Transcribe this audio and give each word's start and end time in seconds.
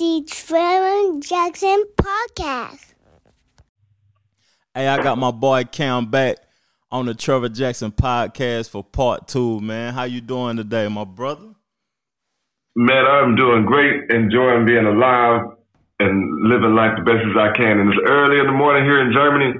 the 0.00 0.24
Trevor 0.26 1.20
Jackson 1.20 1.84
podcast. 1.94 2.94
Hey, 4.74 4.88
I 4.88 5.02
got 5.02 5.18
my 5.18 5.30
boy 5.30 5.64
Cam 5.64 6.06
back 6.06 6.38
on 6.90 7.04
the 7.04 7.12
Trevor 7.12 7.50
Jackson 7.50 7.92
podcast 7.92 8.70
for 8.70 8.82
part 8.82 9.28
two, 9.28 9.60
man. 9.60 9.92
How 9.92 10.04
you 10.04 10.22
doing 10.22 10.56
today, 10.56 10.88
my 10.88 11.04
brother? 11.04 11.52
Man, 12.74 13.04
I'm 13.04 13.36
doing 13.36 13.66
great, 13.66 14.10
enjoying 14.10 14.64
being 14.64 14.86
alive 14.86 15.42
and 15.98 16.48
living 16.48 16.74
life 16.74 16.96
the 16.96 17.04
best 17.04 17.20
as 17.28 17.36
I 17.36 17.52
can. 17.54 17.80
And 17.80 17.92
it's 17.92 18.00
early 18.08 18.40
in 18.40 18.46
the 18.46 18.52
morning 18.52 18.84
here 18.84 19.02
in 19.02 19.12
Germany. 19.12 19.52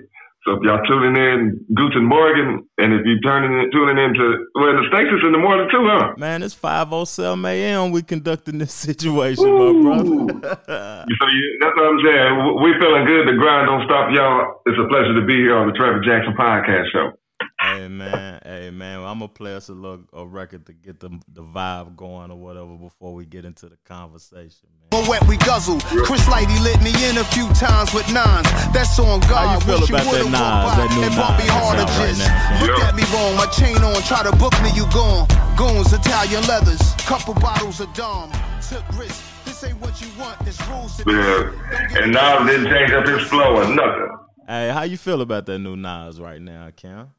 So 0.46 0.54
if 0.54 0.62
y'all 0.62 0.80
tuning 0.88 1.20
in, 1.20 1.66
Guten 1.74 2.04
Morgen, 2.04 2.64
and 2.78 2.94
if 2.94 3.04
you 3.04 3.20
turning 3.20 3.52
in, 3.60 3.70
tuning 3.70 3.98
into 3.98 4.46
well, 4.54 4.72
the 4.72 4.88
States 4.88 5.12
is 5.12 5.20
in 5.26 5.32
the 5.32 5.38
morning 5.38 5.68
too, 5.70 5.84
huh? 5.84 6.14
Man, 6.16 6.42
it's 6.42 6.54
five 6.54 6.90
oh 6.94 7.04
seven 7.04 7.44
a.m. 7.44 7.90
We 7.90 8.02
conducting 8.02 8.56
this 8.56 8.72
situation, 8.88 9.44
Ooh. 9.44 9.84
my 9.84 10.02
brother. 10.02 10.56
so 10.64 11.24
you, 11.28 11.58
that's 11.60 11.76
what 11.76 11.84
I'm 11.84 12.00
saying. 12.00 12.62
We 12.64 12.72
feeling 12.80 13.04
good. 13.04 13.28
The 13.28 13.36
grind 13.36 13.68
don't 13.68 13.84
stop, 13.84 14.08
y'all. 14.12 14.62
It's 14.64 14.78
a 14.80 14.88
pleasure 14.88 15.12
to 15.20 15.26
be 15.26 15.36
here 15.36 15.56
on 15.56 15.66
the 15.66 15.74
Trevor 15.74 16.00
Jackson 16.00 16.32
Podcast 16.32 16.88
Show. 16.90 17.12
Hey 17.60 17.88
man, 17.88 18.40
hey 18.42 18.70
man, 18.70 19.00
I'm 19.00 19.18
gonna 19.18 19.28
play 19.28 19.54
us 19.54 19.68
a 19.68 19.74
little 19.74 20.04
a 20.14 20.26
record 20.26 20.64
to 20.66 20.72
get 20.72 21.00
the 21.00 21.10
the 21.28 21.42
vibe 21.42 21.96
going 21.96 22.30
or 22.30 22.38
whatever 22.38 22.76
before 22.76 23.12
we 23.12 23.26
get 23.26 23.44
into 23.44 23.68
the 23.68 23.76
conversation. 23.84 24.68
Man. 24.92 25.08
wet 25.08 25.26
we 25.26 25.36
guzzle. 25.38 25.80
Chris 26.06 26.22
Lighty 26.26 26.58
lit 26.62 26.80
me 26.82 26.90
in 27.08 27.18
a 27.18 27.24
few 27.24 27.48
times 27.54 27.92
with 27.94 28.06
nines. 28.12 28.46
That's 28.72 28.98
on 28.98 29.20
God. 29.20 29.30
How 29.30 29.54
you 29.54 29.60
feel 29.60 29.84
about 29.84 30.04
that 30.04 30.30
nines? 30.30 30.76
That 30.78 30.90
new 30.94 31.10
nines 31.10 31.50
hard 31.50 31.78
right 31.78 32.18
now. 32.18 32.66
Look 32.66 32.78
at 32.80 32.94
me 32.94 33.02
wrong, 33.12 33.36
my 33.36 33.46
chain 33.46 33.76
on. 33.82 34.02
Try 34.02 34.22
to 34.22 34.34
book 34.36 34.54
me, 34.62 34.70
you 34.74 34.86
gone. 34.92 35.26
Goons, 35.56 35.92
Italian 35.92 36.46
leathers, 36.46 36.80
couple 37.06 37.34
bottles 37.34 37.80
of 37.80 37.92
Dom. 37.94 38.30
Took 38.68 38.86
risks. 38.98 39.22
This 39.44 39.64
ain't 39.64 39.80
what 39.80 40.00
you 40.00 40.08
want. 40.18 40.38
This 40.44 40.60
rules. 40.68 41.02
Yeah. 41.06 41.50
And 42.00 42.12
now 42.12 42.44
didn't 42.44 42.70
change 42.70 42.92
up 42.92 43.06
his 43.06 43.26
flow 43.28 43.56
or 43.56 43.68
nothing. 43.68 44.08
Hey, 44.46 44.70
how 44.70 44.82
you 44.82 44.96
feel 44.96 45.20
about 45.20 45.46
that 45.46 45.58
new 45.58 45.76
Nas 45.76 46.20
right 46.20 46.40
now, 46.40 46.70
Cam? 46.74 47.10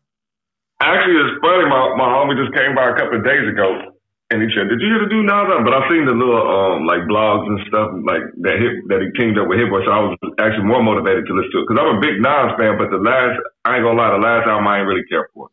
Actually, 0.81 1.16
it's 1.16 1.40
funny. 1.42 1.70
My 1.70 1.96
my 1.96 2.09
homie 2.09 2.36
just 2.36 2.58
came 2.58 2.74
by 2.74 2.90
a 2.90 2.96
couple 2.96 3.20
of 3.20 3.24
days 3.24 3.48
ago, 3.48 3.94
and 4.32 4.40
he 4.40 4.48
said, 4.56 4.72
"Did 4.72 4.80
you 4.80 4.88
hear 4.88 5.04
the 5.04 5.12
dude 5.12 5.28
Nas?" 5.28 5.52
But 5.68 5.76
I've 5.76 5.92
seen 5.92 6.08
the 6.08 6.16
little 6.16 6.40
um 6.40 6.88
like 6.88 7.04
blogs 7.12 7.52
and 7.52 7.60
stuff 7.68 7.92
like 8.08 8.24
that 8.48 8.56
hit 8.58 8.80
that 8.88 9.04
he 9.04 9.12
teamed 9.20 9.36
up 9.36 9.52
with 9.52 9.60
Hit 9.60 9.68
Boy, 9.68 9.84
so 9.84 9.92
I 9.92 10.00
was 10.08 10.16
actually 10.40 10.72
more 10.72 10.80
motivated 10.80 11.28
to 11.28 11.36
listen 11.36 11.52
to 11.52 11.60
it 11.62 11.66
because 11.68 11.80
I'm 11.84 12.00
a 12.00 12.02
big 12.02 12.24
Nas 12.24 12.56
fan. 12.56 12.80
But 12.80 12.96
the 12.96 13.04
last, 13.04 13.36
I 13.68 13.78
ain't 13.78 13.84
gonna 13.84 14.00
lie, 14.00 14.16
the 14.16 14.24
last 14.24 14.48
album 14.48 14.72
I 14.72 14.80
ain't 14.80 14.88
really 14.88 15.04
care 15.12 15.28
for. 15.36 15.52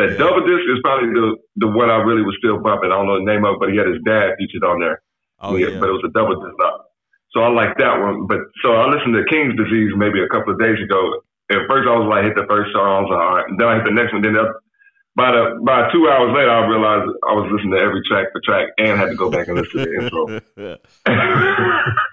That 0.00 0.16
double 0.16 0.44
disc 0.48 0.64
is 0.64 0.80
probably 0.80 1.12
the 1.12 1.36
the 1.60 1.68
one 1.68 1.92
I 1.92 2.00
really 2.00 2.24
was 2.24 2.36
still 2.40 2.56
bumping. 2.56 2.88
I 2.88 2.96
don't 2.96 3.04
know 3.04 3.20
the 3.20 3.28
name 3.28 3.44
of, 3.44 3.56
it, 3.56 3.60
but 3.60 3.68
he 3.68 3.76
had 3.76 3.88
his 3.92 4.00
dad 4.08 4.40
featured 4.40 4.64
on 4.64 4.80
there. 4.80 5.04
Oh 5.44 5.60
yeah. 5.60 5.76
But 5.76 5.92
it 5.92 5.96
was 6.00 6.04
a 6.08 6.12
double 6.16 6.40
disc. 6.40 6.56
Album. 6.56 6.88
So 7.36 7.44
I 7.44 7.52
like 7.52 7.76
that 7.76 8.00
one. 8.00 8.24
But 8.24 8.48
so 8.64 8.80
I 8.80 8.88
listened 8.88 9.12
to 9.12 9.28
King's 9.28 9.60
Disease 9.60 9.92
maybe 9.92 10.24
a 10.24 10.28
couple 10.32 10.56
of 10.56 10.58
days 10.58 10.80
ago. 10.80 11.20
At 11.52 11.68
first 11.68 11.84
I 11.84 11.94
was 11.94 12.08
like 12.08 12.24
hit 12.24 12.34
the 12.34 12.48
first 12.48 12.72
song, 12.72 13.12
all 13.12 13.36
right. 13.36 13.44
And 13.44 13.60
then 13.60 13.68
I 13.68 13.76
hit 13.76 13.84
the 13.84 13.92
next 13.92 14.16
one. 14.16 14.24
Then 14.24 14.34
the, 14.34 14.56
by 15.16 15.32
the 15.32 15.56
by 15.64 15.88
two 15.88 16.04
hours 16.12 16.28
later, 16.36 16.52
I 16.52 16.68
realized 16.68 17.08
I 17.24 17.32
was 17.32 17.48
listening 17.48 17.72
to 17.72 17.80
every 17.80 18.04
track 18.04 18.36
for 18.36 18.40
track 18.44 18.68
and 18.76 19.00
had 19.00 19.08
to 19.08 19.16
go 19.16 19.32
back 19.32 19.48
and 19.48 19.56
listen 19.56 19.80
to 19.80 19.88
the 19.88 19.96
intro. 20.04 20.28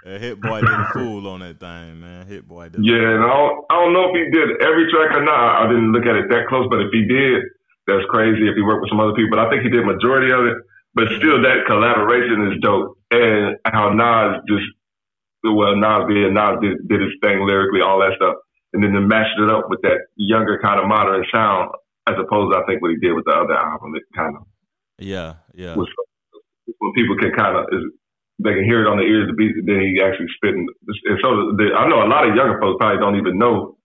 Hit 0.07 0.39
boy 0.39 0.63
did 0.63 0.71
a 0.71 0.87
fool 0.95 1.27
on 1.27 1.43
that 1.43 1.59
thing, 1.59 1.99
man. 1.99 2.25
Hit 2.25 2.47
boy 2.47 2.71
did. 2.71 2.79
Yeah, 2.79 3.19
and 3.19 3.27
I 3.27 3.27
don't, 3.27 3.55
I 3.67 3.75
don't 3.75 3.91
know 3.91 4.07
if 4.07 4.15
he 4.15 4.23
did 4.31 4.55
every 4.63 4.87
track 4.87 5.19
or 5.19 5.23
not. 5.23 5.67
I 5.67 5.67
didn't 5.67 5.91
look 5.91 6.07
at 6.07 6.15
it 6.15 6.31
that 6.31 6.47
close, 6.47 6.71
but 6.71 6.79
if 6.79 6.95
he 6.95 7.03
did, 7.03 7.43
that's 7.91 8.07
crazy. 8.07 8.47
If 8.47 8.55
he 8.55 8.63
worked 8.63 8.87
with 8.87 8.89
some 8.95 9.03
other 9.03 9.19
people, 9.19 9.35
but 9.35 9.43
I 9.43 9.51
think 9.51 9.67
he 9.67 9.69
did 9.69 9.83
majority 9.83 10.31
of 10.31 10.47
it. 10.47 10.63
But 10.95 11.11
still, 11.19 11.43
that 11.43 11.67
collaboration 11.67 12.55
is 12.55 12.63
dope, 12.63 12.95
and 13.11 13.59
how 13.67 13.91
Nas 13.91 14.47
just 14.47 14.63
well, 15.43 15.75
Nas 15.75 16.07
being 16.07 16.31
Nas 16.31 16.55
did, 16.63 16.87
did 16.87 17.03
his 17.03 17.19
thing 17.19 17.43
lyrically, 17.43 17.83
all 17.83 17.99
that 17.99 18.15
stuff, 18.15 18.39
and 18.71 18.79
then 18.79 18.95
they 18.95 19.03
matched 19.03 19.35
it 19.43 19.51
up 19.51 19.67
with 19.67 19.81
that 19.83 20.07
younger 20.15 20.55
kind 20.63 20.79
of 20.79 20.87
modern 20.87 21.27
sound 21.27 21.75
as 22.07 22.15
opposed 22.19 22.53
to 22.53 22.59
I 22.59 22.65
think 22.65 22.81
what 22.81 22.91
he 22.91 22.97
did 22.97 23.13
with 23.13 23.25
the 23.25 23.33
other 23.33 23.53
album. 23.53 23.95
It 23.95 24.03
kind 24.15 24.35
of 24.35 24.43
yeah, 24.99 25.35
yeah. 25.53 25.75
Was, 25.75 25.89
when 26.79 26.93
people 26.93 27.17
can 27.17 27.31
kind 27.31 27.57
of 27.57 27.65
they 28.43 28.53
can 28.53 28.65
hear 28.65 28.81
it 28.81 28.89
on 28.89 28.97
the 28.97 29.03
ears, 29.03 29.29
of 29.29 29.35
the 29.35 29.39
beat, 29.39 29.53
then 29.65 29.81
he 29.81 30.01
actually 30.01 30.27
spitting. 30.35 30.67
And 30.87 31.19
so 31.21 31.53
the, 31.57 31.75
I 31.77 31.87
know 31.87 32.03
a 32.03 32.09
lot 32.09 32.27
of 32.27 32.35
younger 32.35 32.59
folks 32.59 32.77
probably 32.79 32.99
don't 32.99 33.17
even 33.17 33.37
know 33.37 33.77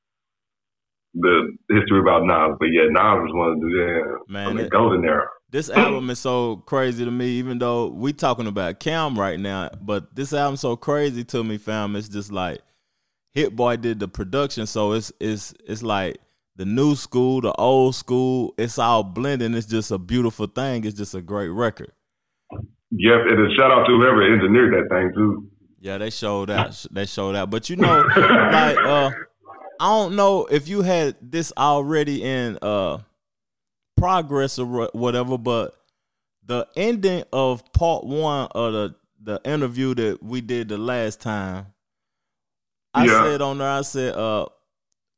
the 1.15 1.57
history 1.71 2.01
about 2.01 2.25
Nas, 2.25 2.57
but 2.59 2.67
yeah, 2.67 2.89
Nas 2.89 3.23
was 3.23 3.33
one 3.35 3.51
of 3.53 3.61
the 3.61 3.69
yeah, 3.69 4.33
Man, 4.33 4.57
the 4.57 4.69
golden 4.69 5.05
era. 5.05 5.27
This 5.51 5.71
album 5.71 6.11
is 6.11 6.19
so 6.19 6.57
crazy 6.67 7.05
to 7.05 7.11
me, 7.11 7.27
even 7.39 7.59
though 7.59 7.89
we 7.89 8.13
talking 8.13 8.47
about 8.47 8.81
Cam 8.81 9.19
right 9.19 9.41
now, 9.41 9.71
but 9.81 10.15
this 10.15 10.33
album's 10.33 10.61
so 10.61 10.77
crazy 10.77 11.25
to 11.25 11.43
me, 11.43 11.57
fam. 11.57 11.97
It's 11.97 12.09
just 12.09 12.31
like 12.31 12.61
Hit 13.33 13.57
Boy 13.57 13.77
did 13.77 13.99
the 13.99 14.09
production, 14.09 14.67
so 14.67 14.93
it's 14.93 15.11
it's 15.21 15.55
it's 15.65 15.83
like 15.83 16.19
the 16.59 16.67
new 16.67 16.97
school, 16.97 17.41
the 17.41 17.53
old 17.53 17.95
school, 17.95 18.53
it's 18.59 18.79
all 18.81 19.05
blending. 19.05 19.55
It's 19.55 19.67
just 19.67 19.93
a 19.93 19.97
beautiful 19.97 20.49
thing. 20.49 20.85
It's 20.85 20.99
just 20.99 21.15
a 21.15 21.23
great 21.23 21.49
record. 21.49 21.93
Yep, 22.91 23.21
and 23.27 23.47
a 23.47 23.55
shout 23.55 23.71
out 23.71 23.87
to 23.87 23.93
whoever 23.93 24.23
engineered 24.23 24.75
that 24.75 24.89
thing 24.93 25.13
too. 25.15 25.49
Yeah, 25.81 25.99
they 25.99 26.11
showed 26.11 26.51
out. 26.51 26.85
They 26.91 27.07
showed 27.07 27.37
out. 27.37 27.51
But 27.51 27.71
you 27.71 27.77
know, 27.77 28.05
like 28.17 28.77
uh 28.77 29.11
I 29.81 29.87
don't 29.87 30.17
know 30.17 30.47
if 30.47 30.67
you 30.67 30.83
had 30.83 31.15
this 31.23 31.53
already 31.57 32.25
in 32.25 32.59
uh 32.61 32.99
progress 33.97 34.59
or 34.59 34.91
whatever, 34.93 35.39
but 35.39 35.75
the 36.45 36.67
ending 36.77 37.23
of 37.33 37.73
part 37.73 38.05
one 38.05 38.49
of 38.53 38.73
the 38.73 38.95
the 39.23 39.41
interview 39.45 39.95
that 39.95 40.23
we 40.23 40.41
did 40.41 40.69
the 40.69 40.79
last 40.79 41.21
time, 41.21 41.67
I 42.95 43.05
yeah. 43.05 43.23
said 43.23 43.43
on 43.43 43.59
there, 43.59 43.69
I 43.69 43.83
said, 43.83 44.15
uh, 44.15 44.47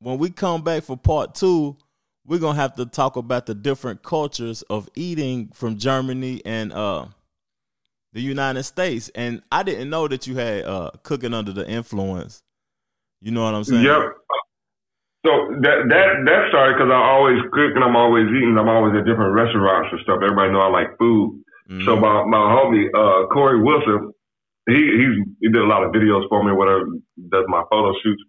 when 0.00 0.18
we 0.18 0.30
come 0.30 0.62
back 0.62 0.82
for 0.82 0.96
part 0.96 1.34
two, 1.34 1.76
we're 2.26 2.38
gonna 2.38 2.58
have 2.58 2.74
to 2.76 2.86
talk 2.86 3.16
about 3.16 3.46
the 3.46 3.54
different 3.54 4.02
cultures 4.02 4.62
of 4.62 4.88
eating 4.94 5.50
from 5.54 5.76
Germany 5.76 6.42
and 6.44 6.72
uh, 6.72 7.06
the 8.12 8.20
United 8.20 8.64
States. 8.64 9.10
And 9.14 9.42
I 9.52 9.62
didn't 9.62 9.90
know 9.90 10.08
that 10.08 10.26
you 10.26 10.36
had 10.36 10.64
uh, 10.64 10.90
cooking 11.02 11.34
under 11.34 11.52
the 11.52 11.68
influence. 11.68 12.42
You 13.20 13.30
know 13.30 13.44
what 13.44 13.54
I'm 13.54 13.64
saying? 13.64 13.84
Yep. 13.84 14.00
So 15.26 15.30
that 15.60 15.84
that 15.92 16.06
that 16.24 16.48
started 16.48 16.80
because 16.80 16.88
I 16.88 16.96
always 16.96 17.36
cook 17.52 17.76
and 17.76 17.84
I'm 17.84 17.96
always 17.96 18.24
eating. 18.28 18.56
I'm 18.56 18.68
always 18.68 18.96
at 18.96 19.04
different 19.04 19.36
restaurants 19.36 19.92
and 19.92 20.00
stuff. 20.00 20.24
Everybody 20.24 20.52
know 20.52 20.64
I 20.64 20.72
like 20.72 20.96
food. 20.96 21.44
Mm-hmm. 21.68 21.84
So 21.84 21.96
my 21.96 22.24
my 22.24 22.40
homie 22.40 22.88
uh, 22.88 23.28
Corey 23.28 23.60
Wilson, 23.60 24.12
he 24.66 24.80
he's 24.80 25.14
he 25.44 25.48
did 25.52 25.60
a 25.60 25.68
lot 25.68 25.84
of 25.84 25.92
videos 25.92 26.26
for 26.30 26.42
me. 26.42 26.56
Whatever 26.56 26.88
does 27.28 27.44
my 27.48 27.62
photo 27.68 27.92
shoots. 28.02 28.22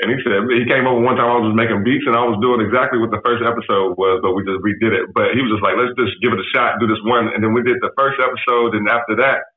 And 0.00 0.10
he 0.10 0.18
said 0.24 0.42
he 0.50 0.66
came 0.66 0.88
over 0.88 0.98
one 0.98 1.14
time. 1.14 1.30
I 1.30 1.38
was 1.38 1.52
just 1.52 1.58
making 1.58 1.84
beats, 1.86 2.08
and 2.08 2.18
I 2.18 2.26
was 2.26 2.40
doing 2.42 2.58
exactly 2.58 2.98
what 2.98 3.14
the 3.14 3.22
first 3.22 3.44
episode 3.44 3.94
was, 3.94 4.18
but 4.18 4.34
we 4.34 4.42
just 4.42 4.58
redid 4.64 4.90
it. 4.90 5.12
But 5.14 5.36
he 5.36 5.44
was 5.44 5.54
just 5.54 5.62
like, 5.62 5.78
"Let's 5.78 5.94
just 5.94 6.18
give 6.18 6.34
it 6.34 6.42
a 6.42 6.48
shot, 6.50 6.82
do 6.82 6.90
this 6.90 6.98
one." 7.06 7.30
And 7.30 7.38
then 7.38 7.54
we 7.54 7.62
did 7.62 7.78
the 7.78 7.94
first 7.94 8.18
episode, 8.18 8.74
and 8.74 8.88
after 8.90 9.14
that, 9.22 9.52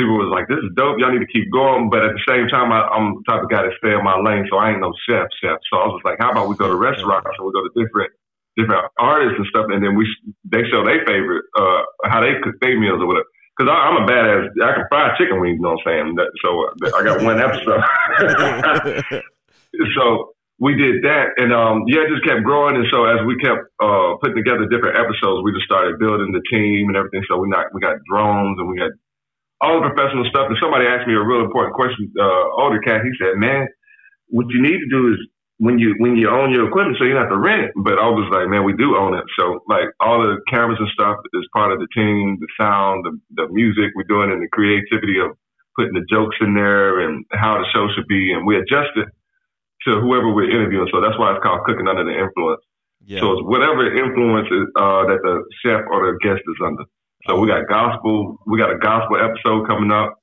people 0.00 0.16
was 0.16 0.32
like, 0.32 0.48
"This 0.48 0.62
is 0.64 0.72
dope. 0.72 0.96
Y'all 0.96 1.12
need 1.12 1.20
to 1.20 1.28
keep 1.28 1.52
going." 1.52 1.92
But 1.92 2.00
at 2.00 2.16
the 2.16 2.24
same 2.24 2.48
time, 2.48 2.72
I, 2.72 2.88
I'm 2.88 3.20
the 3.20 3.24
type 3.28 3.44
of 3.44 3.50
guy 3.52 3.68
that 3.68 3.76
stay 3.76 3.92
in 3.92 4.00
my 4.00 4.16
lane, 4.16 4.48
so 4.48 4.56
I 4.56 4.72
ain't 4.72 4.80
no 4.80 4.92
chef, 5.04 5.28
chef. 5.42 5.60
So 5.68 5.76
I 5.76 5.84
was 5.84 6.00
just 6.00 6.06
like, 6.08 6.16
"How 6.16 6.32
about 6.32 6.48
we 6.48 6.56
go 6.56 6.68
to 6.68 6.78
restaurants 6.80 7.36
and 7.36 7.44
we 7.44 7.52
go 7.52 7.60
to 7.60 7.72
different 7.76 8.08
different 8.56 8.88
artists 8.96 9.36
and 9.36 9.46
stuff, 9.52 9.68
and 9.68 9.84
then 9.84 10.00
we 10.00 10.08
they 10.48 10.64
show 10.72 10.80
their 10.80 11.04
favorite 11.04 11.44
uh 11.60 11.82
how 12.08 12.24
they 12.24 12.40
cook 12.40 12.56
their 12.64 12.78
meals 12.78 13.04
or 13.04 13.06
whatever." 13.06 13.28
Cause 13.60 13.68
I, 13.70 13.76
I'm 13.86 14.02
a 14.02 14.06
badass. 14.08 14.50
I 14.64 14.72
can 14.74 14.84
fry 14.88 15.14
chicken 15.16 15.38
wings. 15.44 15.60
You 15.60 15.62
know 15.62 15.76
what 15.78 15.86
I'm 15.86 16.16
saying? 16.16 16.18
So 16.42 16.48
uh, 16.72 16.96
I 16.96 17.04
got 17.04 17.22
one 17.22 17.38
episode. 17.38 17.84
so 19.96 20.34
we 20.58 20.74
did 20.78 21.02
that, 21.02 21.34
and 21.36 21.52
um, 21.52 21.82
yeah, 21.90 22.06
it 22.06 22.10
just 22.14 22.24
kept 22.24 22.46
growing. 22.46 22.76
And 22.76 22.86
so 22.92 23.04
as 23.04 23.26
we 23.26 23.34
kept 23.42 23.66
uh, 23.82 24.14
putting 24.22 24.38
together 24.38 24.70
different 24.70 24.94
episodes, 24.94 25.42
we 25.42 25.50
just 25.50 25.66
started 25.66 25.98
building 25.98 26.30
the 26.30 26.42
team 26.46 26.88
and 26.88 26.96
everything. 26.96 27.26
So 27.26 27.38
we 27.38 27.48
not 27.50 27.74
we 27.74 27.80
got 27.82 27.98
drones 28.06 28.58
and 28.58 28.68
we 28.70 28.78
got 28.78 28.94
all 29.60 29.82
the 29.82 29.90
professional 29.90 30.24
stuff. 30.30 30.46
And 30.46 30.58
somebody 30.62 30.86
asked 30.86 31.08
me 31.10 31.14
a 31.14 31.24
real 31.24 31.42
important 31.42 31.74
question. 31.74 32.12
Uh, 32.14 32.54
older 32.54 32.78
cat, 32.78 33.02
he 33.02 33.10
said, 33.18 33.34
"Man, 33.34 33.66
what 34.30 34.46
you 34.50 34.62
need 34.62 34.78
to 34.78 34.90
do 34.90 35.12
is 35.12 35.18
when 35.58 35.78
you 35.82 35.98
when 35.98 36.14
you 36.14 36.30
own 36.30 36.54
your 36.54 36.70
equipment, 36.70 37.02
so 37.02 37.04
you 37.04 37.18
don't 37.18 37.26
have 37.26 37.34
to 37.34 37.42
rent 37.42 37.66
it." 37.66 37.72
But 37.74 37.98
I 37.98 38.06
was 38.06 38.30
like, 38.30 38.46
"Man, 38.46 38.62
we 38.62 38.78
do 38.78 38.94
own 38.94 39.18
it." 39.18 39.26
So 39.34 39.58
like 39.66 39.90
all 39.98 40.22
the 40.22 40.38
cameras 40.46 40.78
and 40.78 40.88
stuff 40.94 41.18
is 41.34 41.50
part 41.50 41.74
of 41.74 41.82
the 41.82 41.90
team, 41.98 42.38
the 42.38 42.50
sound, 42.56 43.02
the, 43.02 43.12
the 43.42 43.46
music 43.50 43.90
we're 43.98 44.06
doing, 44.06 44.30
and 44.30 44.38
the 44.38 44.48
creativity 44.54 45.18
of 45.18 45.34
putting 45.74 45.98
the 45.98 46.06
jokes 46.06 46.38
in 46.40 46.54
there 46.54 47.02
and 47.02 47.26
how 47.34 47.58
the 47.58 47.66
show 47.74 47.90
should 47.92 48.06
be, 48.06 48.32
and 48.32 48.46
we 48.46 48.54
adjust 48.54 48.94
it 48.94 49.10
to 49.86 50.00
whoever 50.00 50.32
we're 50.32 50.50
interviewing. 50.50 50.88
So 50.92 51.00
that's 51.00 51.18
why 51.18 51.34
it's 51.34 51.42
called 51.42 51.64
cooking 51.64 51.88
under 51.88 52.04
the 52.04 52.16
influence. 52.16 52.62
Yeah. 53.04 53.20
So 53.20 53.32
it's 53.36 53.44
whatever 53.44 53.84
influence 53.84 54.48
is, 54.48 54.64
uh, 54.76 55.04
that 55.06 55.20
the 55.20 55.44
chef 55.60 55.84
or 55.92 56.08
the 56.08 56.18
guest 56.24 56.40
is 56.40 56.58
under. 56.64 56.84
So 57.26 57.38
we 57.40 57.48
got 57.48 57.68
gospel, 57.68 58.40
we 58.46 58.58
got 58.58 58.72
a 58.72 58.78
gospel 58.78 59.16
episode 59.16 59.68
coming 59.68 59.92
up. 59.92 60.16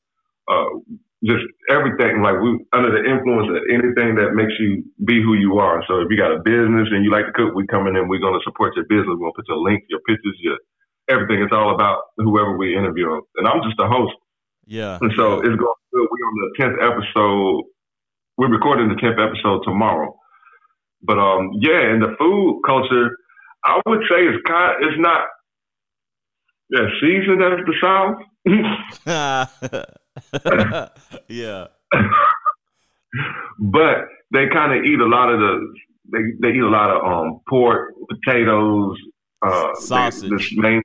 Uh, 0.49 0.81
just 1.23 1.45
everything 1.69 2.25
like 2.25 2.41
we 2.41 2.57
under 2.73 2.89
the 2.89 3.05
influence 3.05 3.45
of 3.53 3.61
anything 3.69 4.17
that 4.17 4.33
makes 4.33 4.53
you 4.57 4.81
be 5.05 5.21
who 5.21 5.37
you 5.37 5.61
are. 5.61 5.85
So 5.85 6.01
if 6.01 6.09
you 6.09 6.17
got 6.17 6.33
a 6.33 6.41
business 6.41 6.89
and 6.89 7.05
you 7.05 7.13
like 7.13 7.29
to 7.29 7.33
cook, 7.33 7.53
we 7.53 7.69
come 7.69 7.85
in 7.85 7.95
and 7.95 8.09
we're 8.09 8.21
gonna 8.21 8.41
support 8.41 8.73
your 8.73 8.89
business. 8.89 9.13
We're 9.13 9.29
gonna 9.29 9.37
put 9.37 9.47
your 9.47 9.61
link, 9.61 9.85
your 9.89 10.01
pictures, 10.01 10.33
your 10.41 10.57
everything. 11.09 11.45
It's 11.45 11.53
all 11.53 11.73
about 11.73 12.09
whoever 12.17 12.57
we 12.57 12.73
interview. 12.73 13.21
And 13.37 13.47
I'm 13.47 13.61
just 13.61 13.77
a 13.77 13.85
host. 13.85 14.17
Yeah. 14.65 14.97
And 15.01 15.13
so 15.15 15.45
it's 15.45 15.57
going 15.61 15.81
good. 15.93 16.07
we 16.09 16.19
on 16.25 16.35
the 16.41 16.49
tenth 16.57 16.77
episode. 16.81 17.69
We're 18.41 18.49
recording 18.49 18.89
the 18.89 18.95
tenth 18.95 19.19
episode 19.19 19.61
tomorrow. 19.65 20.17
But 21.03 21.19
um, 21.19 21.51
yeah, 21.59 21.93
in 21.93 21.99
the 21.99 22.15
food 22.17 22.63
culture, 22.65 23.15
I 23.63 23.79
would 23.85 23.99
say 24.09 24.15
it's 24.25 24.41
kind. 24.47 24.83
It's 24.83 24.97
not. 24.97 25.27
Yeah, 26.71 26.87
seasoned 26.99 27.43
as 27.43 27.59
the 27.67 27.75
South. 27.79 28.17
yeah. 31.27 31.67
but 33.59 33.97
they 34.31 34.47
kind 34.51 34.73
of 34.73 34.85
eat 34.85 34.99
a 34.99 35.05
lot 35.05 35.29
of 35.31 35.39
the. 35.39 35.73
They 36.11 36.23
they 36.41 36.55
eat 36.55 36.63
a 36.63 36.67
lot 36.67 36.89
of 36.89 37.03
um 37.05 37.41
pork, 37.47 37.93
potatoes, 38.09 38.97
uh, 39.43 39.75
Sausage. 39.75 40.31
They, 40.31 40.35
this 40.35 40.51
main, 40.55 40.81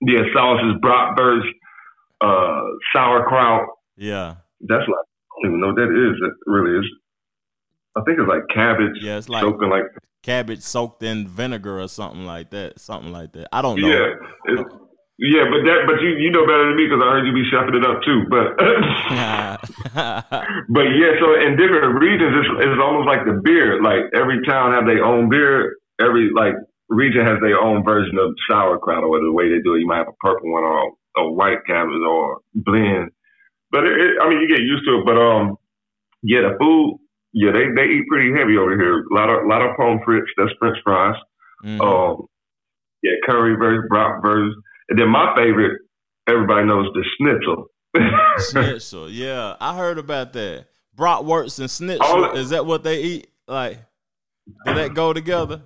yeah, 0.00 0.22
sausage, 0.32 0.80
bratwurst, 0.80 1.50
uh, 2.22 2.62
sauerkraut. 2.94 3.68
Yeah. 3.98 4.36
That's 4.62 4.88
like 4.88 5.07
don't 5.42 5.50
even 5.50 5.60
know 5.60 5.68
what 5.68 5.76
that 5.76 5.90
is. 5.90 6.16
It 6.20 6.32
really 6.46 6.78
is. 6.78 6.84
I 7.96 8.02
think 8.02 8.18
it's 8.18 8.28
like 8.28 8.42
cabbage. 8.54 8.98
Yeah, 9.00 9.16
it's 9.18 9.28
like 9.28 9.42
soaking 9.42 9.70
like 9.70 9.84
cabbage 10.22 10.62
soaked 10.62 11.02
in 11.02 11.26
vinegar 11.26 11.80
or 11.80 11.88
something 11.88 12.24
like 12.26 12.50
that. 12.50 12.78
Something 12.80 13.10
like 13.12 13.32
that. 13.32 13.48
I 13.52 13.62
don't 13.62 13.80
know. 13.80 13.88
yeah, 13.88 14.14
yeah. 15.18 15.44
But 15.50 15.64
that 15.66 15.82
but 15.86 16.00
you 16.02 16.10
you 16.18 16.30
know 16.30 16.46
better 16.46 16.68
than 16.68 16.76
me 16.76 16.86
because 16.86 17.02
I 17.02 17.10
heard 17.10 17.26
you 17.26 17.32
be 17.34 17.50
chefing 17.50 17.74
it 17.74 17.84
up 17.86 18.02
too. 18.06 18.22
But 18.30 18.54
but 20.68 20.86
yeah, 20.94 21.18
so 21.18 21.34
in 21.42 21.56
different 21.58 21.98
regions, 21.98 22.38
it's 22.38 22.50
it's 22.70 22.80
almost 22.82 23.08
like 23.08 23.24
the 23.24 23.40
beer. 23.42 23.82
Like 23.82 24.12
every 24.14 24.46
town 24.46 24.72
have 24.72 24.86
their 24.86 25.04
own 25.04 25.28
beer. 25.28 25.74
Every 25.98 26.30
like 26.30 26.54
region 26.88 27.26
has 27.26 27.38
their 27.40 27.60
own 27.60 27.84
version 27.84 28.18
of 28.18 28.34
sauerkraut 28.48 29.04
or 29.04 29.20
the 29.20 29.32
way 29.32 29.48
they 29.48 29.60
do 29.62 29.74
it. 29.74 29.80
You 29.80 29.86
might 29.86 29.98
have 29.98 30.08
a 30.08 30.16
purple 30.20 30.52
one 30.52 30.62
or 30.62 30.92
a 31.16 31.32
white 31.32 31.64
cabbage 31.66 32.00
or 32.06 32.40
blend. 32.54 33.10
But 33.70 33.84
it, 33.84 33.92
it, 34.00 34.12
I 34.22 34.28
mean, 34.28 34.40
you 34.40 34.48
get 34.48 34.60
used 34.60 34.84
to 34.86 35.00
it. 35.00 35.04
But 35.04 35.18
um, 35.18 35.56
yeah, 36.22 36.40
the 36.42 36.56
food, 36.58 36.98
yeah, 37.32 37.52
they 37.52 37.66
they 37.76 37.88
eat 37.90 38.06
pretty 38.08 38.32
heavy 38.32 38.56
over 38.56 38.76
here. 38.76 39.04
A 39.04 39.14
lot 39.14 39.28
of 39.28 39.46
lot 39.46 39.62
of 39.62 39.76
pommes 39.76 40.00
frites. 40.06 40.28
That's 40.36 40.52
French 40.58 40.78
fries. 40.84 41.16
Mhm. 41.64 41.80
Um, 41.80 42.26
yeah, 43.02 43.12
currywurst, 43.28 43.88
bratwurst, 43.90 44.54
and 44.88 44.98
then 44.98 45.08
my 45.08 45.34
favorite, 45.36 45.80
everybody 46.28 46.66
knows 46.66 46.88
the 46.94 47.04
schnitzel. 47.16 47.66
Schnitzel. 48.50 49.10
Yeah, 49.10 49.56
I 49.60 49.76
heard 49.76 49.98
about 49.98 50.32
that. 50.34 50.66
Bratwurst 50.96 51.58
and 51.58 51.70
schnitzel. 51.70 52.32
Is 52.36 52.50
that 52.50 52.66
what 52.66 52.82
they 52.84 53.00
eat? 53.02 53.30
Like, 53.46 53.78
do 54.66 54.74
that 54.74 54.94
go 54.94 55.12
together? 55.12 55.62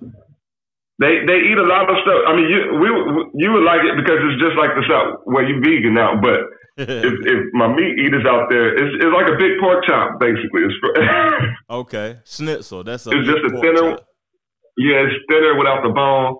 They 0.99 1.25
they 1.25 1.39
eat 1.49 1.57
a 1.57 1.65
lot 1.67 1.89
of 1.89 1.97
stuff. 2.03 2.21
I 2.27 2.35
mean, 2.35 2.49
you 2.49 2.79
we 2.79 2.87
you 3.43 3.51
would 3.51 3.63
like 3.65 3.81
it 3.81 3.97
because 3.97 4.19
it's 4.21 4.41
just 4.41 4.55
like 4.57 4.71
the 4.75 4.85
South 4.87 5.21
where 5.25 5.43
you 5.47 5.59
vegan 5.59 5.93
now. 5.93 6.15
But 6.21 6.39
if, 6.77 7.13
if 7.33 7.39
my 7.53 7.67
meat 7.67 7.99
eaters 7.99 8.25
out 8.25 8.49
there, 8.49 8.73
it's, 8.73 8.95
it's 9.03 9.13
like 9.13 9.27
a 9.27 9.37
big 9.37 9.59
pork 9.59 9.85
chop 9.85 10.19
basically. 10.19 10.63
It's 10.65 10.75
okay, 11.69 12.19
schnitzel. 12.25 12.83
That's 12.83 13.05
a 13.07 13.11
It's 13.11 13.27
just 13.27 13.43
a 13.45 13.59
thinner- 13.61 13.95
chop. 13.97 14.05
yeah, 14.77 15.05
it's 15.05 15.15
thinner 15.29 15.57
without 15.57 15.83
the 15.83 15.89
bone. 15.89 16.37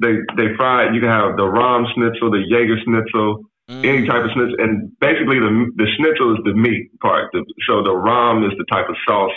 They 0.00 0.14
they 0.36 0.54
fry 0.56 0.86
it. 0.88 0.94
You 0.94 1.00
can 1.00 1.10
have 1.10 1.36
the 1.36 1.44
Rahm 1.46 1.84
schnitzel, 1.94 2.30
the 2.30 2.42
Jaeger 2.48 2.76
schnitzel, 2.84 3.44
any 3.68 4.02
Mm. 4.02 4.06
type 4.08 4.24
of 4.24 4.30
schnitzel, 4.34 4.56
and 4.58 4.90
basically 5.00 5.38
the 5.38 5.52
the 5.76 5.86
schnitzel 5.96 6.34
is 6.34 6.40
the 6.44 6.52
meat 6.54 6.90
part. 7.00 7.30
The, 7.32 7.44
so 7.68 7.82
the 7.82 7.94
Rahm 7.94 8.44
is 8.44 8.52
the 8.58 8.64
type 8.72 8.88
of 8.88 8.96
sauce, 9.06 9.30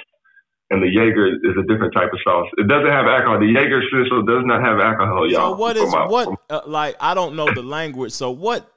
and 0.71 0.81
the 0.81 0.87
Jaeger 0.89 1.27
is 1.27 1.55
a 1.59 1.63
different 1.71 1.93
type 1.93 2.09
of 2.11 2.19
sauce. 2.23 2.47
It 2.57 2.67
doesn't 2.67 2.89
have 2.89 3.05
alcohol. 3.05 3.39
The 3.39 3.53
Jaeger 3.53 3.83
schnitzel 3.89 4.23
does 4.23 4.43
not 4.45 4.65
have 4.65 4.79
alcohol, 4.79 5.29
y'all. 5.29 5.53
So 5.53 5.57
what 5.61 5.77
is 5.77 5.93
my- 5.93 6.07
what? 6.07 6.29
Uh, 6.49 6.61
like 6.65 6.95
I 6.99 7.13
don't 7.13 7.35
know 7.35 7.53
the 7.53 7.61
language. 7.61 8.11
So 8.13 8.31
what 8.31 8.67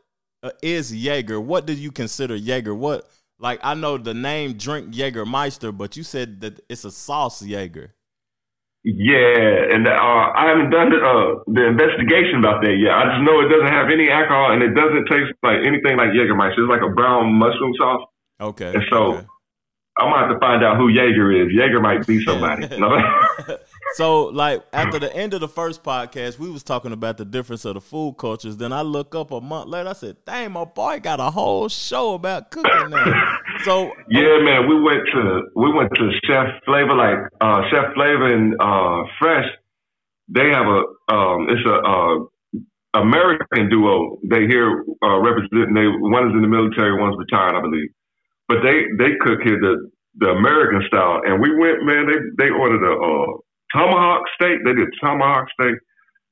uh, 0.43 0.51
is 0.63 0.95
Jaeger? 0.95 1.41
What 1.41 1.67
do 1.67 1.73
you 1.73 1.91
consider 1.91 2.35
Jaeger? 2.37 2.75
What 2.75 3.09
like 3.39 3.61
I 3.63 3.75
know 3.75 3.99
the 3.99 4.15
name 4.15 4.55
drink 4.55 4.95
Jaegermeister, 4.95 5.77
but 5.77 5.97
you 5.97 6.03
said 6.03 6.41
that 6.41 6.61
it's 6.69 6.85
a 6.85 6.91
sauce 6.91 7.43
Jaeger. 7.43 7.91
Yeah, 8.83 9.75
and 9.75 9.87
uh, 9.87 9.93
I 9.93 10.49
haven't 10.49 10.71
done 10.71 10.89
the, 10.89 10.97
uh, 10.97 11.43
the 11.53 11.67
investigation 11.69 12.39
about 12.39 12.63
that 12.63 12.77
yet. 12.81 12.97
I 12.97 13.13
just 13.13 13.23
know 13.29 13.41
it 13.45 13.53
doesn't 13.53 13.69
have 13.69 13.91
any 13.93 14.09
alcohol 14.09 14.53
and 14.53 14.63
it 14.63 14.73
doesn't 14.73 15.05
taste 15.05 15.37
like 15.43 15.61
anything 15.67 15.99
like 15.99 16.17
Jägermeister. 16.17 16.65
It's 16.65 16.71
like 16.71 16.81
a 16.81 16.95
brown 16.95 17.35
mushroom 17.35 17.75
sauce. 17.77 18.01
Okay. 18.41 18.73
And 18.73 18.83
so- 18.89 19.17
okay. 19.17 19.27
I'm 19.99 20.11
gonna 20.11 20.27
have 20.29 20.35
to 20.35 20.41
find 20.41 20.65
out 20.65 20.79
who 20.79 20.89
Jaeger 20.89 21.31
is. 21.31 21.49
Jaeger 21.53 21.81
might 21.81 22.07
be 22.07 22.25
somebody. 22.25 22.67
so 23.95 24.27
like 24.27 24.63
after 24.73 24.99
the 24.99 25.15
end 25.15 25.35
of 25.35 25.41
the 25.41 25.49
first 25.49 25.83
podcast, 25.83 26.39
we 26.39 26.51
was 26.51 26.63
talking 26.63 26.93
about 26.93 27.17
the 27.19 27.25
difference 27.25 27.65
of 27.65 27.75
the 27.75 27.81
food 27.81 28.17
cultures. 28.19 28.57
Then 28.57 28.73
I 28.73 28.83
look 28.83 29.15
up 29.15 29.31
a 29.31 29.41
month 29.41 29.69
later, 29.69 29.91
I 29.91 29.93
said, 29.93 30.17
"Dang, 30.25 30.53
my 30.53 30.65
boy 30.65 31.01
got 31.01 31.21
a 31.21 31.31
whole 31.31 31.69
show 31.69 32.15
about 32.15 32.51
cooking 32.51 32.91
now." 32.91 33.39
So 33.65 33.93
yeah, 34.09 34.39
man, 34.41 34.69
we 34.69 34.81
went 34.81 35.01
to 35.13 35.43
we 35.55 35.73
went 35.73 35.91
to 35.95 36.11
Chef 36.25 36.47
Flavor, 36.65 36.95
like 36.95 37.19
uh, 37.41 37.63
Chef 37.71 37.93
Flavor 37.95 38.33
and 38.33 38.55
uh, 38.61 39.05
Fresh. 39.19 39.47
They 40.29 40.49
have 40.49 40.67
a 40.67 41.13
um, 41.13 41.47
it's 41.51 41.67
a 41.67 41.75
uh, 41.75 42.17
American 42.95 43.69
duo. 43.69 44.19
They 44.25 44.47
here 44.47 44.85
uh, 45.05 45.19
representing. 45.21 45.75
They 45.75 45.87
one 45.87 46.29
is 46.29 46.35
in 46.35 46.43
the 46.43 46.49
military, 46.49 46.99
one's 46.99 47.17
retired, 47.19 47.55
I 47.55 47.61
believe. 47.61 47.91
But 48.49 48.59
they 48.63 48.87
they 48.99 49.15
cook 49.21 49.41
here 49.45 49.59
the 49.61 49.91
the 50.17 50.31
American 50.31 50.83
style, 50.89 51.21
and 51.25 51.41
we 51.41 51.55
went, 51.55 51.85
man. 51.85 52.07
They 52.07 52.47
they 52.47 52.51
ordered 52.51 52.83
a 52.83 52.95
uh, 52.97 53.33
tomahawk 53.73 54.23
steak. 54.35 54.63
They 54.65 54.75
did 54.75 54.89
tomahawk 55.01 55.49
steak. 55.55 55.77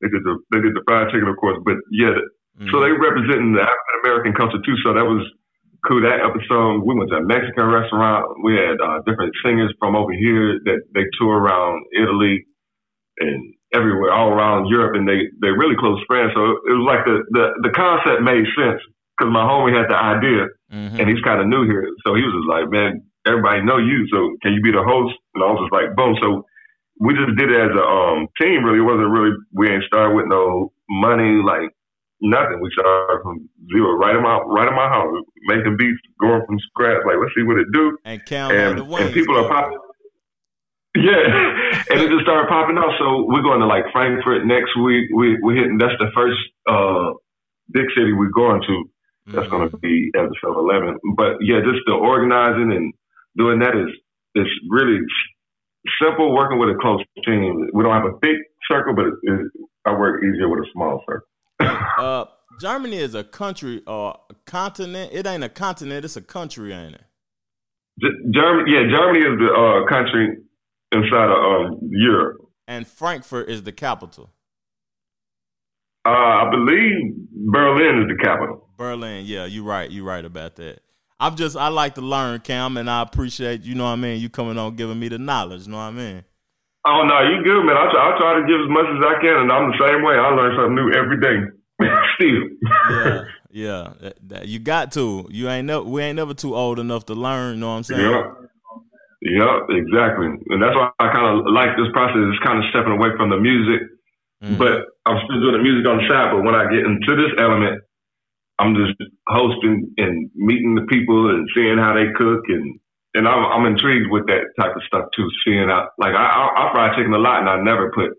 They 0.00 0.08
did 0.08 0.22
the 0.22 0.38
they 0.52 0.60
did 0.60 0.74
the 0.74 0.82
fried 0.86 1.10
chicken, 1.10 1.28
of 1.28 1.36
course. 1.36 1.58
But 1.64 1.78
yeah, 1.90 2.14
mm, 2.58 2.70
so 2.70 2.80
they 2.80 2.90
representing 2.94 3.54
the 3.54 3.66
African 3.66 3.96
American 4.04 4.32
culture 4.34 4.62
too. 4.62 4.76
So 4.84 4.94
that 4.94 5.06
was 5.06 5.26
cool. 5.86 6.02
That 6.02 6.22
episode, 6.22 6.82
we 6.86 6.94
went 6.94 7.10
to 7.10 7.18
a 7.18 7.26
Mexican 7.26 7.66
restaurant. 7.66 8.26
We 8.42 8.54
had 8.54 8.78
uh, 8.78 9.02
different 9.06 9.34
singers 9.44 9.74
from 9.78 9.94
over 9.94 10.12
here 10.12 10.58
that 10.66 10.86
they 10.94 11.06
tour 11.18 11.38
around 11.38 11.82
Italy 11.94 12.46
and 13.18 13.54
everywhere, 13.74 14.12
all 14.12 14.30
around 14.30 14.66
Europe, 14.66 14.94
and 14.94 15.06
they 15.06 15.26
they 15.42 15.50
really 15.50 15.76
close 15.76 15.98
friends. 16.06 16.32
So 16.34 16.62
it 16.66 16.74
was 16.78 16.86
like 16.86 17.04
the 17.04 17.22
the 17.34 17.44
the 17.68 17.72
concept 17.74 18.22
made 18.22 18.46
sense 18.54 18.80
because 19.18 19.32
my 19.32 19.42
homie 19.42 19.74
had 19.74 19.90
the 19.90 19.98
idea, 19.98 20.46
mhm. 20.70 20.98
and 20.98 21.04
he's 21.10 21.22
kind 21.26 21.40
of 21.40 21.46
new 21.46 21.66
here. 21.66 21.90
So 22.06 22.14
he 22.14 22.22
was 22.22 22.34
just 22.38 22.48
like, 22.48 22.70
man, 22.70 23.02
everybody 23.26 23.62
know 23.62 23.78
you, 23.78 24.06
so 24.12 24.36
can 24.42 24.54
you 24.54 24.62
be 24.62 24.70
the 24.70 24.82
host? 24.82 25.14
And 25.34 25.42
I 25.42 25.50
was 25.50 25.66
just 25.66 25.74
like, 25.74 25.94
boom. 25.98 26.14
So 26.22 26.46
we 27.00 27.14
just 27.14 27.36
did 27.38 27.50
it 27.50 27.60
as 27.60 27.70
a 27.76 27.84
um, 27.84 28.26
team. 28.40 28.64
Really, 28.64 28.78
it 28.78 28.88
wasn't 28.88 29.10
really. 29.10 29.32
We 29.52 29.70
ain't 29.70 29.84
started 29.84 30.14
with 30.14 30.26
no 30.26 30.72
money, 30.88 31.42
like 31.42 31.70
nothing. 32.20 32.60
We 32.60 32.70
started 32.72 33.22
from 33.22 33.48
zero, 33.72 33.92
right 33.94 34.16
in 34.16 34.22
my 34.22 34.38
right 34.46 34.68
in 34.68 34.74
my 34.74 34.88
house, 34.88 35.12
making 35.46 35.76
beats, 35.78 36.00
going 36.20 36.42
from 36.46 36.58
scratch. 36.70 37.02
Like, 37.06 37.16
let's 37.20 37.34
see 37.36 37.42
what 37.44 37.58
it 37.58 37.68
do. 37.72 37.96
and 38.04 38.24
count 38.26 38.54
And, 38.54 38.80
and 38.80 39.12
people 39.14 39.36
are 39.38 39.48
popping. 39.48 39.78
Yeah, 40.96 41.22
and 41.90 42.00
it 42.00 42.08
just 42.10 42.22
started 42.26 42.48
popping 42.48 42.78
off. 42.78 42.94
So 42.98 43.26
we're 43.28 43.42
going 43.46 43.60
to 43.60 43.66
like 43.66 43.84
Frankfurt 43.92 44.46
next 44.46 44.74
week. 44.76 45.06
We 45.14 45.38
we 45.42 45.54
hitting. 45.54 45.78
That's 45.78 45.94
the 46.00 46.10
first 46.16 46.38
uh, 46.66 47.14
big 47.70 47.86
city 47.94 48.12
we're 48.12 48.34
going 48.34 48.62
to. 48.66 48.76
That's 49.28 49.46
Mhm. 49.46 49.50
going 49.50 49.70
to 49.70 49.76
be 49.76 50.10
episode 50.16 50.56
11. 50.56 50.96
But 51.14 51.36
yeah, 51.44 51.60
just 51.60 51.84
the 51.86 51.92
organizing 51.92 52.72
and 52.72 52.94
doing 53.36 53.58
that 53.60 53.76
is 53.76 53.92
is 54.34 54.48
really 54.70 54.98
simple. 56.02 56.34
Working 56.34 56.58
with 56.58 56.70
a 56.70 56.78
close 56.80 57.02
team. 57.24 57.68
We 57.72 57.82
don't 57.82 57.92
have 57.92 58.04
a 58.04 58.16
big 58.20 58.36
circle, 58.70 58.94
but 58.94 59.06
it, 59.06 59.14
it, 59.22 59.68
I 59.86 59.92
work 59.92 60.22
easier 60.22 60.48
with 60.48 60.60
a 60.60 60.66
small 60.72 61.02
circle. 61.06 61.26
Uh, 61.98 62.24
Germany 62.60 62.96
is 62.96 63.16
a 63.16 63.24
country 63.24 63.82
or 63.86 64.16
a 64.30 64.34
continent. 64.46 65.10
It 65.12 65.26
ain't 65.26 65.42
a 65.42 65.48
continent. 65.48 66.04
It's 66.04 66.16
a 66.16 66.22
country, 66.22 66.72
ain't 66.72 66.94
it? 66.94 67.04
G- 68.00 68.30
Germany, 68.32 68.72
yeah, 68.72 68.96
Germany 68.96 69.18
is 69.18 69.38
the 69.38 69.52
uh, 69.52 69.88
country 69.88 70.38
inside 70.92 71.30
of 71.30 71.72
um, 71.72 71.80
Europe. 71.90 72.40
And 72.66 72.86
Frankfurt 72.86 73.48
is 73.48 73.64
the 73.64 73.72
capital. 73.72 74.30
Uh, 76.06 76.10
I 76.10 76.50
believe 76.50 77.16
Berlin 77.32 78.02
is 78.02 78.16
the 78.16 78.22
capital. 78.22 78.68
Berlin. 78.76 79.24
Yeah, 79.26 79.46
you're 79.46 79.64
right. 79.64 79.90
You're 79.90 80.04
right 80.04 80.24
about 80.24 80.56
that. 80.56 80.80
I'm 81.20 81.34
just 81.36 81.56
I 81.56 81.68
like 81.68 81.94
to 81.96 82.00
learn, 82.00 82.40
Cam, 82.40 82.76
and 82.76 82.88
I 82.88 83.02
appreciate 83.02 83.62
you 83.62 83.74
know 83.74 83.84
what 83.84 83.90
I 83.90 83.96
mean. 83.96 84.20
You 84.20 84.28
coming 84.28 84.56
on 84.58 84.76
giving 84.76 84.98
me 84.98 85.08
the 85.08 85.18
knowledge. 85.18 85.66
You 85.66 85.72
know 85.72 85.78
what 85.78 85.84
I 85.84 85.90
mean? 85.90 86.24
Oh 86.86 87.02
no, 87.04 87.20
you 87.28 87.42
good, 87.42 87.64
man. 87.64 87.76
I 87.76 87.90
try, 87.90 88.14
I 88.14 88.18
try 88.18 88.34
to 88.40 88.46
give 88.46 88.60
as 88.60 88.70
much 88.70 88.86
as 88.86 89.04
I 89.04 89.20
can, 89.20 89.36
and 89.42 89.52
I'm 89.52 89.70
the 89.70 89.78
same 89.86 90.02
way. 90.04 90.14
I 90.14 90.28
learn 90.30 90.56
something 90.56 90.74
new 90.74 90.92
every 90.92 91.20
day. 91.20 91.36
Still. 92.14 92.42
Yeah, 93.50 93.92
yeah. 94.00 94.12
That- 94.28 94.46
you 94.48 94.58
got 94.58 94.92
to. 94.92 95.26
You 95.30 95.48
ain't 95.48 95.66
never. 95.66 95.82
We 95.84 96.02
ain't 96.02 96.16
never 96.16 96.34
too 96.34 96.54
old 96.54 96.78
enough 96.78 97.06
to 97.06 97.14
learn. 97.14 97.54
You 97.54 97.60
know 97.60 97.68
what 97.70 97.76
I'm 97.78 97.82
saying? 97.84 98.00
Yeah. 98.00 98.22
Yeah, 99.20 99.58
exactly. 99.70 100.26
And 100.50 100.62
that's 100.62 100.76
why 100.78 100.90
I 101.00 101.10
kind 101.12 101.26
of 101.26 101.50
like 101.52 101.74
this 101.76 101.90
process. 101.92 102.22
It's 102.30 102.38
kind 102.46 102.62
of 102.62 102.70
stepping 102.70 102.92
away 102.94 103.10
from 103.18 103.30
the 103.30 103.36
music, 103.36 103.82
Mhm. 104.44 104.56
but 104.58 104.86
I'm 105.06 105.18
still 105.26 105.40
doing 105.42 105.58
the 105.58 105.62
music 105.66 105.82
on 105.90 105.98
the 105.98 106.06
side. 106.06 106.30
But 106.30 106.42
when 106.46 106.54
I 106.54 106.70
get 106.70 106.86
into 106.86 107.16
this 107.18 107.34
element, 107.42 107.82
I'm 108.58 108.74
just 108.74 108.98
hosting 109.28 109.94
and 109.98 110.30
meeting 110.34 110.74
the 110.74 110.82
people 110.82 111.30
and 111.30 111.48
seeing 111.54 111.78
how 111.78 111.94
they 111.94 112.12
cook 112.16 112.44
and 112.48 112.78
and 113.14 113.26
I'm 113.26 113.44
I'm 113.44 113.66
intrigued 113.66 114.10
with 114.10 114.26
that 114.26 114.44
type 114.60 114.76
of 114.76 114.82
stuff 114.86 115.06
too. 115.16 115.28
Seeing 115.44 115.70
out 115.70 115.90
like 115.98 116.14
I 116.14 116.26
I, 116.26 116.68
I 116.68 116.72
fry 116.72 116.96
chicken 116.96 117.14
a 117.14 117.18
lot 117.18 117.40
and 117.40 117.48
I 117.48 117.62
never 117.62 117.90
put 117.92 118.10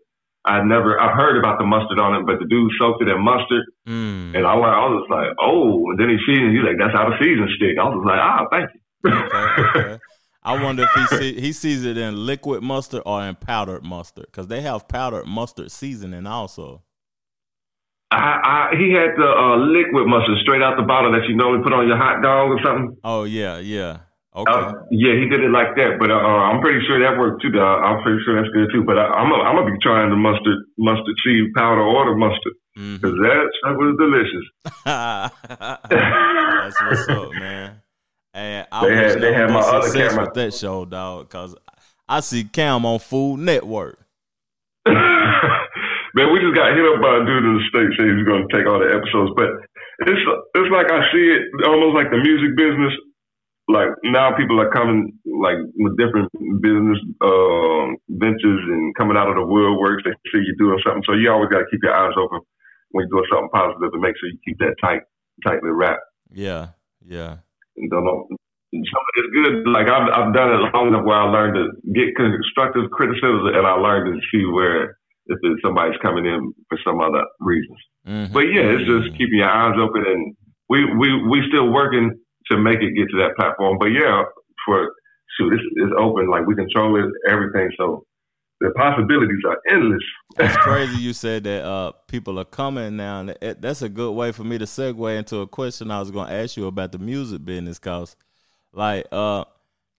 I 0.45 0.63
never 0.63 0.99
I've 0.99 1.15
heard 1.15 1.37
about 1.37 1.59
the 1.59 1.65
mustard 1.65 1.99
on 1.99 2.15
it, 2.15 2.25
but 2.25 2.39
the 2.39 2.47
dude 2.47 2.71
soaked 2.79 3.01
it 3.03 3.09
in 3.09 3.21
mustard 3.21 3.65
Mm. 3.87 4.35
and 4.35 4.45
I, 4.45 4.53
I 4.53 4.85
was 4.85 5.07
like, 5.09 5.35
oh, 5.41 5.89
and 5.89 5.99
then 5.99 6.09
he 6.09 6.17
seasoned. 6.27 6.55
He's 6.55 6.63
like, 6.63 6.77
that's 6.77 6.93
how 6.93 7.09
the 7.09 7.15
season 7.17 7.49
stick. 7.55 7.75
I 7.81 7.89
was 7.89 8.03
like, 8.05 8.19
ah, 8.21 8.45
thank 8.51 8.69
you. 8.71 9.11
Okay, 9.11 9.79
okay. 9.79 9.97
I 10.43 10.63
wonder 10.63 10.83
if 10.83 10.89
he 10.93 11.17
see, 11.17 11.41
he 11.41 11.51
sees 11.51 11.83
it 11.85 11.97
in 11.97 12.25
liquid 12.25 12.61
mustard 12.61 13.01
or 13.05 13.23
in 13.23 13.35
powdered 13.35 13.83
mustard 13.83 14.27
because 14.27 14.47
they 14.47 14.61
have 14.61 14.87
powdered 14.87 15.25
mustard 15.25 15.71
seasoning 15.71 16.27
also. 16.27 16.83
I, 18.11 18.71
I, 18.73 18.75
he 18.75 18.89
had 18.91 19.13
the 19.17 19.29
uh, 19.29 19.57
liquid 19.69 20.07
mustard 20.09 20.37
straight 20.41 20.63
out 20.65 20.77
the 20.77 20.83
bottle 20.83 21.11
that 21.13 21.29
you 21.29 21.35
normally 21.37 21.61
put 21.61 21.73
on 21.73 21.87
your 21.87 21.97
hot 21.97 22.21
dog 22.23 22.49
or 22.49 22.59
something. 22.65 22.97
Oh 23.03 23.23
yeah, 23.23 23.59
yeah. 23.59 24.09
Okay. 24.35 24.51
Uh, 24.51 24.73
yeah, 24.89 25.13
he 25.13 25.29
did 25.29 25.41
it 25.41 25.51
like 25.51 25.75
that, 25.75 25.97
but 25.99 26.09
uh, 26.09 26.17
I'm 26.17 26.61
pretty 26.61 26.85
sure 26.85 26.97
that 27.01 27.17
worked 27.17 27.41
too. 27.41 27.49
Dog. 27.49 27.83
I'm 27.83 28.01
pretty 28.01 28.21
sure 28.25 28.33
that's 28.33 28.53
good 28.53 28.69
too. 28.73 28.83
But 28.83 28.97
I, 28.97 29.13
I'm 29.13 29.29
I'm 29.33 29.57
gonna 29.57 29.69
be 29.69 29.77
trying 29.81 30.09
the 30.09 30.17
mustard 30.17 30.57
mustard 30.77 31.15
cheese 31.23 31.49
powder 31.55 31.81
or 31.81 32.09
the 32.09 32.17
mustard 32.17 32.53
because 32.73 33.13
mm-hmm. 33.13 33.29
that 33.29 33.45
that 33.61 33.77
was 33.77 33.93
delicious. 34.01 34.45
that's 36.65 36.81
what's 36.81 37.09
up, 37.09 37.31
man. 37.33 37.81
And 38.33 38.67
I 38.71 38.87
they 38.87 38.95
had, 38.95 39.21
they 39.21 39.33
had 39.33 39.49
my 39.49 39.59
other 39.59 39.91
camera 39.91 40.25
with 40.25 40.33
that 40.35 40.53
show, 40.53 40.85
dog, 40.85 41.27
because 41.27 41.55
I 42.07 42.19
see 42.21 42.43
Cam 42.43 42.85
on 42.85 42.99
Food 42.99 43.39
Network. 43.39 43.99
Man, 46.15 46.31
we 46.33 46.39
just 46.39 46.55
got 46.55 46.73
hit 46.73 46.85
up 46.85 47.01
by 47.01 47.19
a 47.19 47.23
dude 47.25 47.45
in 47.45 47.55
the 47.59 47.65
state 47.69 47.91
saying 47.97 48.17
he's 48.17 48.27
going 48.27 48.45
to 48.45 48.51
take 48.53 48.65
all 48.65 48.79
the 48.79 48.89
episodes, 48.89 49.33
but 49.35 49.49
it's 50.07 50.23
it's 50.55 50.71
like 50.71 50.87
I 50.87 51.03
see 51.11 51.25
it 51.27 51.43
almost 51.67 51.93
like 51.93 52.09
the 52.09 52.21
music 52.23 52.55
business 52.55 52.95
like 53.69 53.93
now 54.03 54.35
people 54.35 54.59
are 54.59 54.73
coming 54.73 55.13
like 55.25 55.61
with 55.77 55.93
different 55.95 56.33
business 56.59 56.97
uh, 57.21 57.85
ventures 58.09 58.65
and 58.65 58.95
coming 58.97 59.15
out 59.15 59.29
of 59.29 59.37
the 59.37 59.45
woodworks. 59.45 60.01
They 60.03 60.17
see 60.33 60.41
you 60.41 60.57
doing 60.57 60.81
something, 60.83 61.03
so 61.05 61.13
you 61.13 61.29
always 61.29 61.53
got 61.53 61.59
to 61.59 61.69
keep 61.69 61.85
your 61.85 61.93
eyes 61.93 62.17
open 62.17 62.41
when 62.91 63.05
you're 63.05 63.21
doing 63.21 63.29
something 63.29 63.53
positive 63.53 63.93
to 63.93 64.01
make 64.01 64.17
sure 64.17 64.29
you 64.33 64.41
keep 64.41 64.57
that 64.57 64.73
tight, 64.81 65.05
tightly 65.45 65.69
wrapped. 65.69 66.01
Yeah, 66.33 66.73
yeah. 67.05 67.45
And 67.77 67.89
don't 67.91 68.05
know. 68.05 68.25
Some 68.73 69.05
of 69.05 69.13
it's 69.21 69.33
good. 69.33 69.69
Like 69.69 69.85
I've 69.85 70.09
I've 70.17 70.33
done 70.33 70.49
it 70.49 70.65
long 70.73 70.89
enough 70.89 71.05
where 71.05 71.21
I 71.21 71.29
learned 71.29 71.53
to 71.53 71.93
get 71.93 72.17
constructive 72.17 72.89
criticism, 72.89 73.53
and 73.53 73.67
I 73.69 73.77
learned 73.77 74.17
to 74.17 74.21
see 74.33 74.49
where 74.49 74.97
if 75.29 75.59
somebody's 75.63 75.99
coming 76.01 76.25
in 76.25 76.53
for 76.69 76.77
some 76.83 76.99
other 76.99 77.23
reasons. 77.39 77.77
Mm-hmm. 78.07 78.33
But 78.33 78.51
yeah, 78.51 78.75
it's 78.75 78.89
just 78.89 79.17
keeping 79.17 79.39
your 79.39 79.49
eyes 79.49 79.77
open, 79.79 80.03
and 80.05 80.35
we 80.69 80.85
we 80.85 81.23
we 81.27 81.43
still 81.47 81.71
working 81.71 82.11
to 82.51 82.57
make 82.57 82.79
it 82.81 82.95
get 82.95 83.09
to 83.09 83.17
that 83.17 83.35
platform. 83.37 83.77
But 83.79 83.87
yeah, 83.87 84.23
for 84.65 84.91
shoot, 85.37 85.53
it's, 85.53 85.63
it's 85.75 85.93
open. 85.97 86.29
Like 86.29 86.45
we 86.45 86.55
control 86.55 86.99
it, 86.99 87.11
everything. 87.29 87.69
So 87.77 88.05
the 88.59 88.71
possibilities 88.71 89.39
are 89.47 89.57
endless. 89.69 90.03
It's 90.37 90.57
crazy 90.63 91.01
you 91.01 91.13
said 91.13 91.43
that 91.45 91.63
uh, 91.63 91.91
people 92.07 92.39
are 92.39 92.45
coming 92.45 92.97
now. 92.97 93.19
And 93.19 93.35
that's 93.59 93.81
a 93.81 93.89
good 93.89 94.11
way 94.11 94.31
for 94.31 94.43
me 94.43 94.57
to 94.57 94.65
segue 94.65 95.17
into 95.17 95.39
a 95.39 95.47
question 95.47 95.91
I 95.91 95.99
was 95.99 96.11
going 96.11 96.27
to 96.27 96.33
ask 96.33 96.57
you 96.57 96.67
about 96.67 96.91
the 96.91 96.99
music 96.99 97.45
business. 97.45 97.79
Cause 97.79 98.15
like 98.73 99.07
uh, 99.11 99.45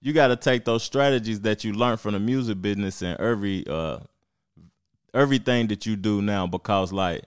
you 0.01 0.13
got 0.13 0.29
to 0.29 0.37
take 0.37 0.65
those 0.65 0.83
strategies 0.83 1.41
that 1.41 1.65
you 1.65 1.73
learned 1.73 2.01
from 2.01 2.13
the 2.13 2.21
music 2.21 2.61
business 2.61 3.03
and 3.03 3.19
every 3.19 3.67
uh, 3.67 4.01
everything 5.15 5.69
that 5.69 5.87
you 5.87 5.97
do 5.97 6.23
now. 6.23 6.47
Because 6.47 6.93
like 6.93 7.25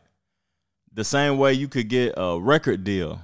the 0.91 1.03
same 1.03 1.37
way 1.37 1.53
you 1.53 1.67
could 1.67 1.89
get 1.89 2.13
a 2.17 2.39
record 2.39 2.83
deal 2.83 3.19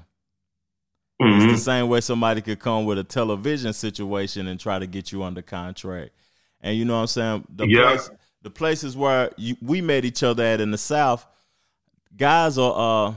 Mm-hmm. 1.22 1.50
It's 1.50 1.60
the 1.60 1.72
same 1.72 1.90
way 1.90 2.00
somebody 2.00 2.42
could 2.42 2.60
come 2.60 2.86
with 2.86 2.98
a 2.98 3.04
television 3.04 3.74
situation 3.74 4.48
and 4.48 4.60
try 4.60 4.80
to 4.80 4.88
get 4.88 5.12
you 5.12 5.24
under 5.24 5.42
contract. 5.42 6.12
And 6.62 6.78
you 6.78 6.86
know 6.86 6.96
what 6.96 7.02
I'm 7.02 7.08
saying? 7.08 7.46
The 7.50 7.68
yeah. 7.68 7.82
place, 7.90 8.10
the 8.42 8.50
places 8.50 8.96
where 8.96 9.32
you, 9.36 9.58
we 9.62 9.82
met 9.82 10.06
each 10.06 10.24
other 10.24 10.44
at 10.44 10.62
in 10.62 10.72
the 10.72 10.78
South, 10.78 11.26
guys 12.16 12.58
are 12.58 13.10
uh 13.10 13.14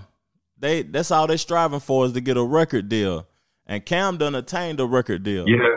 they 0.59 0.83
that's 0.83 1.11
all 1.11 1.27
they're 1.27 1.39
striving 1.39 1.81
for 1.81 2.05
is 2.05 2.13
to 2.13 2.21
get 2.21 2.37
a 2.37 2.43
record 2.43 2.89
deal. 2.89 3.27
And 3.67 3.85
Cam 3.87 4.17
done 4.17 4.35
attained 4.35 4.81
a 4.81 4.87
record 4.87 5.23
deal. 5.23 5.49
Yeah. 5.49 5.77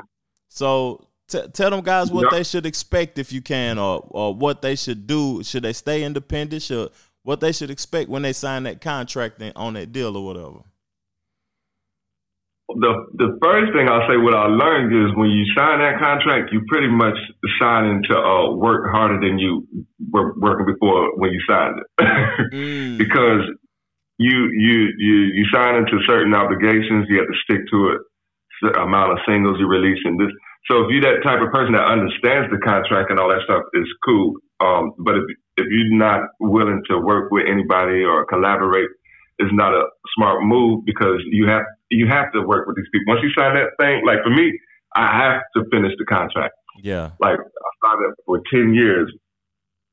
So 0.50 1.08
t- 1.28 1.48
tell 1.54 1.70
them 1.70 1.82
guys 1.82 2.12
what 2.12 2.32
yeah. 2.32 2.38
they 2.38 2.44
should 2.44 2.66
expect 2.66 3.18
if 3.18 3.32
you 3.32 3.42
can, 3.42 3.78
or 3.78 4.06
or 4.10 4.34
what 4.34 4.62
they 4.62 4.76
should 4.76 5.08
do. 5.08 5.44
Should 5.44 5.64
they 5.64 5.74
stay 5.74 6.04
independent? 6.04 6.62
Should 6.64 6.92
what 7.24 7.40
they 7.40 7.52
should 7.52 7.72
expect 7.72 8.10
when 8.10 8.22
they 8.22 8.34
sign 8.34 8.64
that 8.64 8.82
contract 8.82 9.42
on 9.56 9.74
that 9.74 9.92
deal 9.92 10.16
or 10.16 10.26
whatever 10.26 10.60
the 12.70 12.94
the 13.14 13.38
first 13.42 13.72
thing 13.78 13.88
I'll 13.90 14.08
say 14.10 14.18
what 14.18 14.34
I 14.34 14.50
learned 14.50 14.90
is 14.90 15.16
when 15.16 15.30
you 15.30 15.46
sign 15.56 15.80
that 15.80 16.02
contract, 16.02 16.52
you 16.52 16.62
pretty 16.68 16.90
much 16.90 17.18
signing 17.62 18.02
to 18.10 18.18
uh, 18.18 18.56
work 18.56 18.90
harder 18.92 19.20
than 19.22 19.38
you 19.38 19.68
were 20.12 20.34
working 20.40 20.66
before 20.66 21.14
when 21.18 21.32
you 21.32 21.40
signed 21.48 21.78
it, 21.78 21.88
mm. 22.54 22.98
because 22.98 23.46
you 24.18 24.50
you 24.52 24.90
you 24.98 25.16
you 25.38 25.46
sign 25.54 25.76
into 25.76 26.00
certain 26.08 26.34
obligations. 26.34 27.06
You 27.10 27.20
have 27.20 27.30
to 27.30 27.40
stick 27.44 27.62
to 27.72 27.90
it. 27.94 28.02
Amount 28.80 29.12
of 29.12 29.20
singles 29.28 29.58
you 29.60 29.68
release 29.68 30.00
and 30.06 30.20
this. 30.20 30.32
So 30.70 30.82
if 30.82 30.88
you're 30.90 31.06
that 31.06 31.22
type 31.22 31.42
of 31.42 31.54
person 31.54 31.74
that 31.74 31.86
understands 31.86 32.50
the 32.50 32.58
contract 32.58 33.12
and 33.12 33.20
all 33.20 33.30
that 33.30 33.42
stuff, 33.46 33.64
is 33.74 33.88
cool. 34.04 34.34
Um, 34.60 34.94
but 35.00 35.16
if 35.16 35.26
if 35.58 35.68
you're 35.70 35.98
not 35.98 36.22
willing 36.40 36.82
to 36.90 37.00
work 37.00 37.32
with 37.32 37.46
anybody 37.48 38.04
or 38.04 38.26
collaborate 38.26 38.90
is 39.40 39.50
not 39.52 39.74
a 39.74 39.86
smart 40.16 40.44
move 40.44 40.86
because 40.86 41.20
you 41.32 41.48
have 41.48 41.64
you 41.90 42.08
have 42.08 42.32
to 42.34 42.42
work 42.42 42.68
with 42.68 42.76
these 42.76 42.86
people. 42.92 43.14
Once 43.14 43.24
you 43.24 43.32
sign 43.38 43.56
that 43.56 43.72
thing, 43.80 44.06
like 44.06 44.24
for 44.24 44.30
me, 44.30 44.52
I 44.96 45.18
have 45.22 45.42
to 45.56 45.70
finish 45.72 45.92
the 45.98 46.06
contract. 46.06 46.56
Yeah. 46.82 47.12
Like 47.20 47.38
I 47.40 47.88
signed 47.88 48.06
it 48.10 48.16
for 48.26 48.42
ten 48.52 48.74
years, 48.74 49.12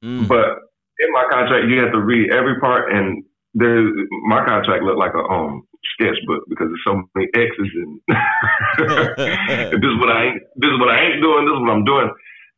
mm. 0.04 0.26
but 0.26 0.58
in 0.98 1.12
my 1.12 1.24
contract 1.30 1.66
you 1.68 1.80
have 1.80 1.92
to 1.92 2.00
read 2.00 2.32
every 2.32 2.58
part, 2.60 2.92
and 2.92 3.24
there 3.54 3.84
my 4.26 4.44
contract 4.44 4.82
looked 4.82 4.98
like 4.98 5.14
a 5.14 5.22
um 5.32 5.62
sketchbook 5.94 6.44
because 6.48 6.68
there's 6.70 6.86
so 6.86 7.02
many 7.14 7.28
X's 7.34 7.72
and, 7.74 8.00
this 9.74 9.90
is 9.90 9.96
what 9.98 10.10
I 10.10 10.32
ain't 10.32 10.40
this 10.56 10.70
is 10.70 10.78
what 10.78 10.90
I 10.90 10.98
ain't 11.06 11.22
doing. 11.22 11.44
This 11.46 11.54
is 11.54 11.60
what 11.60 11.74
I'm 11.74 11.84
doing. 11.84 12.08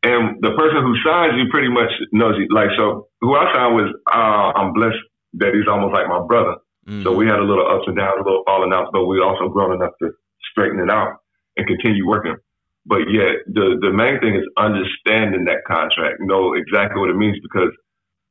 And 0.05 0.37
the 0.45 0.53
person 0.53 0.85
who 0.85 0.93
signs 1.01 1.33
you 1.41 1.49
pretty 1.49 1.73
much 1.73 1.89
knows 2.13 2.37
you. 2.37 2.47
Like 2.53 2.69
so, 2.77 3.09
who 3.21 3.35
I 3.35 3.49
signed 3.55 3.75
was 3.75 3.89
uh, 4.13 4.53
I'm 4.53 4.73
blessed 4.77 5.01
that 5.41 5.57
he's 5.57 5.69
almost 5.69 5.95
like 5.97 6.09
my 6.09 6.21
brother. 6.29 6.61
Mm-hmm. 6.85 7.03
So 7.03 7.17
we 7.17 7.25
had 7.25 7.41
a 7.41 7.47
little 7.49 7.65
ups 7.65 7.89
and 7.89 7.97
downs, 7.97 8.21
a 8.21 8.25
little 8.25 8.45
falling 8.45 8.73
outs, 8.73 8.93
but 8.93 9.07
we 9.07 9.21
also 9.25 9.49
grown 9.49 9.73
enough 9.73 9.97
to 10.05 10.13
straighten 10.53 10.79
it 10.81 10.91
out 10.91 11.25
and 11.57 11.67
continue 11.67 12.07
working. 12.07 12.37
But 12.85 13.09
yeah, 13.09 13.41
the 13.49 13.81
the 13.81 13.91
main 13.91 14.21
thing 14.21 14.37
is 14.37 14.45
understanding 14.61 15.49
that 15.49 15.65
contract, 15.65 16.21
know 16.21 16.53
exactly 16.53 17.01
what 17.01 17.09
it 17.09 17.17
means 17.17 17.41
because 17.41 17.73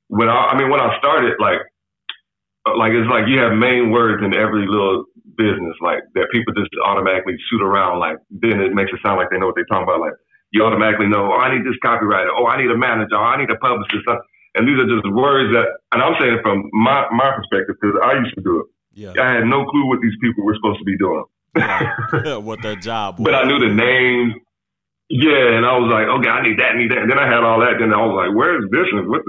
when 0.08 0.30
I 0.30 0.54
I 0.54 0.58
mean 0.58 0.70
when 0.70 0.80
I 0.80 0.94
started 1.00 1.34
like 1.40 1.58
Uh, 2.66 2.78
like 2.78 2.92
it's 2.96 3.10
like 3.10 3.28
you 3.28 3.40
have 3.40 3.54
main 3.54 3.92
words 3.92 4.24
in 4.24 4.34
every 4.34 4.68
little 4.68 5.06
business 5.36 5.76
like 5.82 6.04
that 6.14 6.28
people 6.32 6.54
just 6.54 6.70
automatically 6.86 7.34
shoot 7.50 7.62
around 7.62 8.00
like 8.00 8.18
then 8.30 8.62
it 8.62 8.72
makes 8.74 8.92
it 8.94 9.00
sound 9.04 9.18
like 9.18 9.30
they 9.32 9.38
know 9.38 9.48
what 9.48 9.56
they're 9.56 9.68
talking 9.68 9.84
about 9.84 10.00
like 10.00 10.14
you 10.52 10.64
automatically 10.64 11.10
know 11.10 11.28
oh 11.34 11.42
I 11.42 11.52
need 11.52 11.66
this 11.66 11.76
copywriter 11.84 12.30
oh 12.32 12.46
I 12.46 12.62
need 12.62 12.70
a 12.70 12.78
manager 12.78 13.18
oh 13.18 13.26
I 13.26 13.42
need 13.42 13.50
a 13.50 13.58
publicist 13.58 14.06
uh, 14.08 14.22
and 14.56 14.68
these 14.68 14.78
are 14.78 14.86
just 14.86 15.06
words 15.10 15.50
that, 15.54 15.66
and 15.92 16.04
I'm 16.04 16.14
saying 16.22 16.38
from 16.44 16.70
my, 16.74 17.10
my 17.12 17.34
perspective, 17.34 17.76
because 17.82 17.98
I 18.06 18.22
used 18.22 18.36
to 18.36 18.42
do 18.42 18.62
it. 18.62 18.68
Yeah. 18.94 19.18
I 19.18 19.42
had 19.42 19.46
no 19.50 19.66
clue 19.66 19.90
what 19.90 20.00
these 20.02 20.14
people 20.22 20.46
were 20.46 20.54
supposed 20.54 20.78
to 20.78 20.86
be 20.86 20.98
doing. 20.98 21.26
yeah, 21.58 22.38
what 22.38 22.62
their 22.62 22.76
job 22.76 23.18
was. 23.18 23.26
But 23.26 23.34
I 23.34 23.44
knew 23.46 23.58
the 23.58 23.74
names. 23.74 24.34
Yeah, 25.10 25.58
and 25.58 25.66
I 25.66 25.78
was 25.78 25.90
like, 25.90 26.06
okay, 26.06 26.30
I 26.30 26.42
need 26.46 26.58
that, 26.62 26.78
need 26.78 26.90
that. 26.92 27.02
And 27.02 27.10
then 27.10 27.18
I 27.18 27.26
had 27.26 27.42
all 27.42 27.60
that. 27.62 27.82
Then 27.82 27.94
I 27.94 28.02
was 28.06 28.14
like, 28.14 28.34
where 28.38 28.62
is 28.62 28.70
this? 28.70 28.86
And, 28.94 29.10
what 29.10 29.22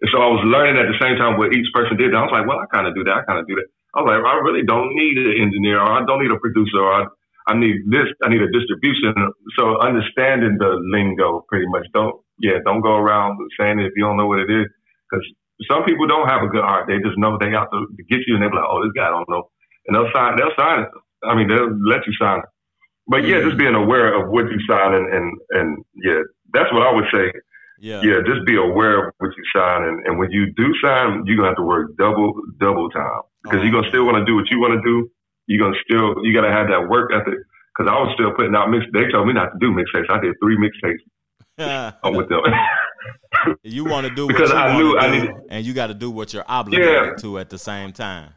and 0.00 0.10
so 0.14 0.22
I 0.22 0.30
was 0.30 0.42
learning 0.46 0.78
at 0.78 0.86
the 0.86 0.98
same 1.02 1.18
time 1.18 1.38
what 1.38 1.50
each 1.54 1.66
person 1.74 1.98
did. 1.98 2.14
And 2.14 2.18
I 2.18 2.22
was 2.22 2.34
like, 2.34 2.46
well, 2.46 2.62
I 2.62 2.70
kind 2.70 2.86
of 2.86 2.94
do 2.94 3.02
that. 3.04 3.18
I 3.18 3.22
kind 3.26 3.42
of 3.42 3.46
do 3.50 3.58
that. 3.58 3.68
I 3.94 4.02
was 4.02 4.08
like, 4.14 4.22
I 4.22 4.34
really 4.38 4.62
don't 4.62 4.94
need 4.94 5.18
an 5.18 5.34
engineer 5.42 5.82
or 5.82 5.90
I 5.90 6.06
don't 6.06 6.22
need 6.22 6.30
a 6.30 6.38
producer 6.38 6.78
or 6.78 6.92
I, 6.92 7.02
I 7.50 7.58
need 7.58 7.82
this. 7.90 8.06
I 8.22 8.30
need 8.30 8.42
a 8.42 8.50
distribution. 8.52 9.10
So 9.58 9.80
understanding 9.82 10.54
the 10.60 10.78
lingo 10.86 11.42
pretty 11.50 11.66
much. 11.66 11.86
Don't 11.94 12.14
yeah, 12.38 12.62
don't 12.64 12.82
go 12.82 12.94
around 12.94 13.38
saying 13.58 13.80
it 13.80 13.90
if 13.90 13.92
you 13.96 14.04
don't 14.06 14.16
know 14.16 14.30
what 14.30 14.38
it 14.38 14.50
is. 14.50 14.70
Because 15.10 15.26
some 15.66 15.82
people 15.82 16.06
don't 16.06 16.28
have 16.28 16.42
a 16.42 16.52
good 16.52 16.62
heart. 16.62 16.86
They 16.86 17.02
just 17.02 17.18
know 17.18 17.34
they 17.40 17.50
have 17.50 17.70
to 17.74 17.86
get 18.06 18.22
you 18.26 18.38
and 18.38 18.42
they're 18.42 18.54
like, 18.54 18.68
oh, 18.68 18.84
this 18.84 18.94
guy 18.94 19.10
don't 19.10 19.28
know. 19.28 19.50
And 19.86 19.96
they'll 19.96 20.12
sign, 20.14 20.36
they'll 20.36 20.54
sign 20.54 20.86
it. 20.86 20.90
I 21.26 21.34
mean, 21.34 21.48
they'll 21.48 21.74
let 21.82 22.06
you 22.06 22.14
sign 22.20 22.38
it. 22.38 22.50
But 23.08 23.24
yeah, 23.24 23.40
just 23.40 23.58
being 23.58 23.74
aware 23.74 24.14
of 24.14 24.30
what 24.30 24.46
you 24.52 24.60
sign 24.68 24.94
and, 24.94 25.08
and, 25.12 25.26
and 25.50 25.84
yeah, 25.96 26.20
that's 26.52 26.70
what 26.72 26.86
I 26.86 26.92
would 26.92 27.08
say. 27.12 27.32
Yeah. 27.78 28.02
Yeah, 28.02 28.18
just 28.26 28.44
be 28.44 28.56
aware 28.56 29.08
of 29.08 29.14
what 29.18 29.30
you 29.36 29.44
sign. 29.54 29.84
And, 29.84 30.06
and 30.06 30.18
when 30.18 30.30
you 30.30 30.52
do 30.56 30.66
sign, 30.82 31.22
you're 31.26 31.36
going 31.36 31.46
to 31.46 31.54
have 31.54 31.62
to 31.62 31.62
work 31.62 31.96
double, 31.96 32.34
double 32.58 32.90
time 32.90 33.22
because 33.42 33.60
oh. 33.60 33.62
you're 33.62 33.72
going 33.72 33.84
to 33.84 33.90
still 33.90 34.04
want 34.04 34.18
to 34.18 34.26
do 34.26 34.34
what 34.34 34.50
you 34.50 34.58
want 34.58 34.74
to 34.74 34.82
do. 34.82 35.10
You're 35.46 35.62
going 35.62 35.72
to 35.72 35.80
still, 35.86 36.24
you 36.26 36.34
got 36.34 36.46
to 36.46 36.52
have 36.52 36.68
that 36.68 36.88
work 36.90 37.10
ethic. 37.14 37.38
Cause 37.78 37.86
I 37.86 37.94
was 37.94 38.10
still 38.18 38.34
putting 38.34 38.56
out 38.56 38.70
mix. 38.70 38.82
They 38.92 39.06
told 39.06 39.28
me 39.28 39.34
not 39.34 39.54
to 39.54 39.58
do 39.62 39.70
mixtapes. 39.70 40.10
I 40.10 40.18
did 40.18 40.34
three 40.42 40.58
mixtapes 40.58 40.98
with 42.10 42.28
them. 42.28 42.42
you 43.62 43.84
want 43.84 44.04
to 44.04 44.12
do 44.12 44.26
what 44.26 44.34
because 44.34 44.50
you 44.50 44.56
I 44.56 44.76
knew 44.76 44.98
I 44.98 45.10
needed, 45.10 45.30
and 45.48 45.64
you 45.64 45.74
got 45.74 45.86
to 45.86 45.94
do 45.94 46.10
what 46.10 46.34
you're 46.34 46.44
obligated 46.48 46.88
yeah. 46.90 47.14
to 47.22 47.38
at 47.38 47.50
the 47.50 47.58
same 47.58 47.92
time. 47.92 48.34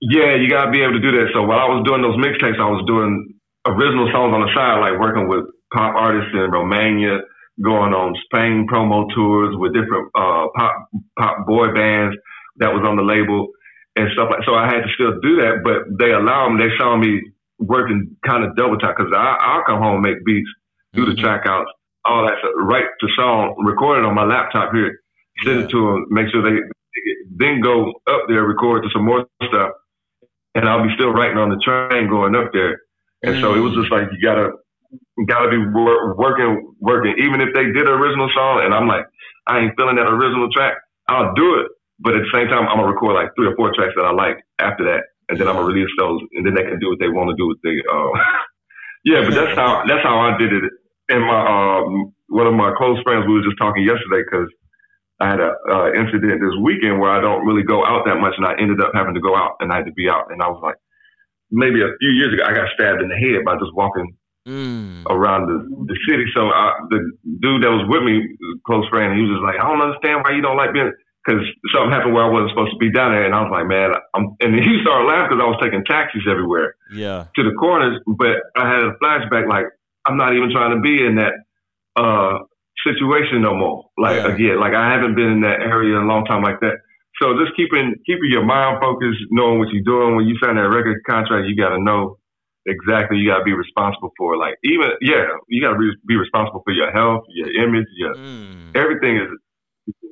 Yeah, 0.00 0.36
you 0.36 0.48
got 0.48 0.64
to 0.66 0.70
be 0.70 0.80
able 0.80 0.94
to 0.94 1.00
do 1.00 1.12
that. 1.12 1.28
So 1.34 1.42
while 1.42 1.58
I 1.58 1.68
was 1.68 1.84
doing 1.84 2.00
those 2.00 2.16
mixtapes, 2.16 2.58
I 2.58 2.68
was 2.68 2.84
doing 2.86 3.34
original 3.66 4.08
songs 4.12 4.32
on 4.32 4.40
the 4.40 4.52
side, 4.56 4.80
like 4.80 4.98
working 4.98 5.28
with 5.28 5.44
pop 5.72 5.94
artists 5.96 6.32
in 6.32 6.50
Romania, 6.50 7.20
going 7.62 7.92
on 7.94 8.14
Spain 8.26 8.66
promo 8.70 9.06
tours 9.14 9.54
with 9.56 9.74
different 9.74 10.08
uh, 10.14 10.46
pop 10.56 10.88
pop 11.18 11.46
boy 11.46 11.72
bands 11.72 12.16
that 12.56 12.72
was 12.72 12.82
on 12.86 12.96
the 12.96 13.02
label 13.02 13.48
and 13.96 14.08
stuff 14.12 14.28
like. 14.30 14.44
So 14.44 14.54
I 14.54 14.66
had 14.66 14.82
to 14.82 14.90
still 14.94 15.20
do 15.22 15.36
that, 15.42 15.62
but 15.62 15.86
they 15.98 16.12
allowed 16.12 16.50
me. 16.50 16.64
They 16.66 16.74
saw 16.78 16.96
me 16.96 17.22
working 17.58 18.16
kind 18.26 18.44
of 18.44 18.56
double 18.56 18.76
time 18.78 18.94
because 18.96 19.12
I'll 19.16 19.62
come 19.64 19.80
home 19.80 20.02
make 20.02 20.24
beats, 20.24 20.48
do 20.92 21.02
Mm-hmm. 21.02 21.10
the 21.14 21.22
track 21.22 21.42
outs, 21.46 21.70
all 22.04 22.26
that 22.26 22.34
stuff, 22.40 22.52
write 22.56 22.86
the 23.00 23.08
song, 23.16 23.54
record 23.64 23.98
it 23.98 24.04
on 24.04 24.14
my 24.14 24.24
laptop 24.24 24.72
here, 24.74 24.98
send 25.44 25.58
Yeah. 25.58 25.64
it 25.64 25.70
to 25.70 25.78
them, 25.78 26.06
make 26.10 26.28
sure 26.30 26.42
they, 26.42 26.58
then 27.36 27.60
go 27.60 27.92
up 28.08 28.22
there, 28.28 28.44
record 28.44 28.82
to 28.82 28.90
some 28.92 29.04
more 29.04 29.26
stuff, 29.42 29.70
and 30.54 30.68
I'll 30.68 30.82
be 30.86 30.94
still 30.94 31.10
writing 31.10 31.38
on 31.38 31.50
the 31.50 31.58
train 31.64 32.08
going 32.08 32.34
up 32.34 32.50
there. 32.52 32.78
And 33.22 33.36
so 33.40 33.54
it 33.54 33.60
was 33.60 33.74
just 33.74 33.90
like 33.90 34.08
you 34.12 34.20
gotta 34.22 34.50
gotta 35.26 35.50
be 35.50 35.58
wor- 35.58 36.16
working 36.16 36.74
working. 36.80 37.14
Even 37.18 37.40
if 37.40 37.54
they 37.54 37.64
did 37.70 37.86
an 37.86 37.94
original 37.94 38.28
song, 38.34 38.62
and 38.64 38.74
I'm 38.74 38.86
like, 38.86 39.06
I 39.46 39.60
ain't 39.60 39.76
feeling 39.76 39.96
that 39.96 40.08
original 40.08 40.48
track, 40.50 40.78
I'll 41.08 41.34
do 41.34 41.60
it. 41.60 41.68
But 42.00 42.14
at 42.16 42.22
the 42.26 42.32
same 42.34 42.48
time, 42.48 42.66
I'm 42.66 42.78
gonna 42.78 42.92
record 42.92 43.14
like 43.14 43.30
three 43.36 43.46
or 43.48 43.56
four 43.56 43.72
tracks 43.74 43.94
that 43.96 44.04
I 44.04 44.12
like 44.12 44.42
after 44.58 44.84
that, 44.90 45.06
and 45.28 45.38
then 45.38 45.48
I'm 45.48 45.56
gonna 45.56 45.70
release 45.70 45.90
those, 45.98 46.20
and 46.34 46.44
then 46.46 46.54
they 46.54 46.66
can 46.66 46.78
do 46.78 46.90
what 46.90 46.98
they 46.98 47.08
want 47.08 47.30
to 47.30 47.36
do 47.38 47.46
with 47.46 47.60
the. 47.62 47.74
Uh, 47.86 48.12
yeah, 49.04 49.20
but 49.22 49.34
that's 49.34 49.54
how 49.54 49.84
that's 49.86 50.02
how 50.02 50.18
I 50.18 50.36
did 50.36 50.52
it. 50.52 50.64
And 51.08 51.22
my 51.22 51.40
um, 51.40 52.14
one 52.28 52.46
of 52.46 52.54
my 52.54 52.74
close 52.76 52.98
friends, 53.04 53.26
we 53.26 53.34
were 53.34 53.46
just 53.46 53.60
talking 53.60 53.84
yesterday 53.86 54.26
because 54.26 54.50
I 55.20 55.30
had 55.30 55.40
a 55.40 55.54
uh, 55.70 55.88
incident 55.94 56.42
this 56.42 56.56
weekend 56.60 56.98
where 56.98 57.14
I 57.14 57.20
don't 57.20 57.46
really 57.46 57.62
go 57.62 57.86
out 57.86 58.04
that 58.06 58.18
much, 58.18 58.34
and 58.36 58.46
I 58.46 58.58
ended 58.58 58.82
up 58.82 58.90
having 58.92 59.14
to 59.14 59.22
go 59.22 59.36
out, 59.36 59.56
and 59.60 59.70
I 59.70 59.78
had 59.78 59.86
to 59.86 59.94
be 59.94 60.10
out, 60.10 60.32
and 60.34 60.42
I 60.42 60.48
was 60.50 60.58
like, 60.62 60.76
maybe 61.54 61.80
a 61.80 61.94
few 62.00 62.10
years 62.10 62.34
ago, 62.34 62.42
I 62.42 62.52
got 62.52 62.68
stabbed 62.74 63.02
in 63.02 63.08
the 63.08 63.16
head 63.16 63.46
by 63.46 63.54
just 63.54 63.70
walking 63.74 64.16
Mm. 64.44 65.08
around 65.08 65.48
the 65.48 65.56
the 65.88 65.96
city. 66.04 66.24
So 66.36 66.52
I, 66.52 66.76
the 66.90 67.00
dude 67.40 67.64
that 67.64 67.72
was 67.72 67.88
with 67.88 68.04
me, 68.04 68.36
close 68.66 68.84
friend, 68.92 69.16
he 69.16 69.24
was 69.24 69.40
just 69.40 69.44
like, 69.44 69.56
I 69.56 69.64
don't 69.64 69.80
understand 69.80 70.20
why 70.20 70.36
you 70.36 70.42
don't 70.44 70.60
like 70.60 70.76
being, 70.76 70.92
because 71.24 71.40
something 71.72 71.88
happened 71.88 72.12
where 72.12 72.24
I 72.24 72.28
wasn't 72.28 72.52
supposed 72.52 72.76
to 72.76 72.76
be 72.76 72.92
down 72.92 73.16
there, 73.16 73.24
and 73.24 73.32
I 73.32 73.40
was 73.40 73.48
like, 73.48 73.64
man, 73.64 73.96
I'm, 74.12 74.36
and 74.44 74.52
he 74.52 74.84
started 74.84 75.08
laughing 75.08 75.32
because 75.32 75.40
I 75.40 75.48
was 75.48 75.60
taking 75.64 75.80
taxis 75.88 76.28
everywhere 76.28 76.76
Yeah. 76.92 77.32
to 77.32 77.40
the 77.40 77.56
corners, 77.56 77.96
but 78.04 78.36
I 78.52 78.68
had 78.68 78.84
a 78.84 78.92
flashback 79.00 79.48
like 79.48 79.64
I'm 80.04 80.20
not 80.20 80.36
even 80.36 80.52
trying 80.52 80.76
to 80.76 80.80
be 80.84 81.00
in 81.00 81.16
that 81.16 81.32
uh 81.96 82.44
situation 82.84 83.40
no 83.40 83.56
more. 83.56 83.88
Like 83.96 84.20
Yeah. 84.20 84.28
again, 84.28 84.60
like 84.60 84.76
I 84.76 84.92
haven't 84.92 85.16
been 85.16 85.40
in 85.40 85.40
that 85.48 85.64
area 85.64 85.96
in 85.96 86.04
a 86.04 86.06
long 86.06 86.28
time 86.28 86.42
like 86.44 86.60
that. 86.60 86.84
So 87.16 87.32
just 87.40 87.56
keeping 87.56 87.96
keeping 88.04 88.28
your 88.28 88.44
mind 88.44 88.76
focused, 88.84 89.24
knowing 89.32 89.56
what 89.58 89.72
you're 89.72 89.88
doing 89.88 90.16
when 90.16 90.26
you 90.28 90.36
sign 90.36 90.56
that 90.60 90.68
record 90.68 91.00
contract, 91.08 91.48
you 91.48 91.56
got 91.56 91.72
to 91.72 91.80
know 91.80 92.18
exactly 92.66 93.18
you 93.18 93.28
got 93.30 93.38
to 93.38 93.44
be 93.44 93.52
responsible 93.52 94.12
for. 94.16 94.36
Like 94.36 94.54
even 94.64 94.90
yeah, 95.00 95.24
you 95.48 95.62
got 95.62 95.72
to 95.72 95.78
be, 95.78 95.90
be 96.06 96.16
responsible 96.16 96.62
for 96.64 96.72
your 96.72 96.90
health, 96.92 97.24
your 97.28 97.50
image, 97.64 97.86
your 97.96 98.14
Mm. 98.14 98.76
everything 98.76 99.16
is 99.16 99.28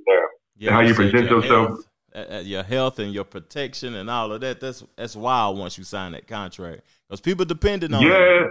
there. 0.06 0.28
Yeah, 0.56 0.72
how 0.72 0.80
you 0.80 0.94
present 0.94 1.28
your 1.28 1.42
yourself. 1.42 1.68
health, 1.68 1.86
uh, 2.14 2.34
uh, 2.36 2.40
your 2.40 2.62
health 2.62 2.98
and 2.98 3.12
your 3.12 3.24
protection 3.24 3.94
and 3.94 4.08
all 4.10 4.32
of 4.32 4.40
that. 4.42 4.60
That's 4.60 4.84
that's 4.96 5.16
wild 5.16 5.58
once 5.58 5.78
you 5.78 5.84
sign 5.84 6.12
that 6.12 6.26
contract 6.26 6.82
because 7.08 7.20
people 7.20 7.44
depending 7.44 7.94
on. 7.94 8.02
Yeah. 8.02 8.44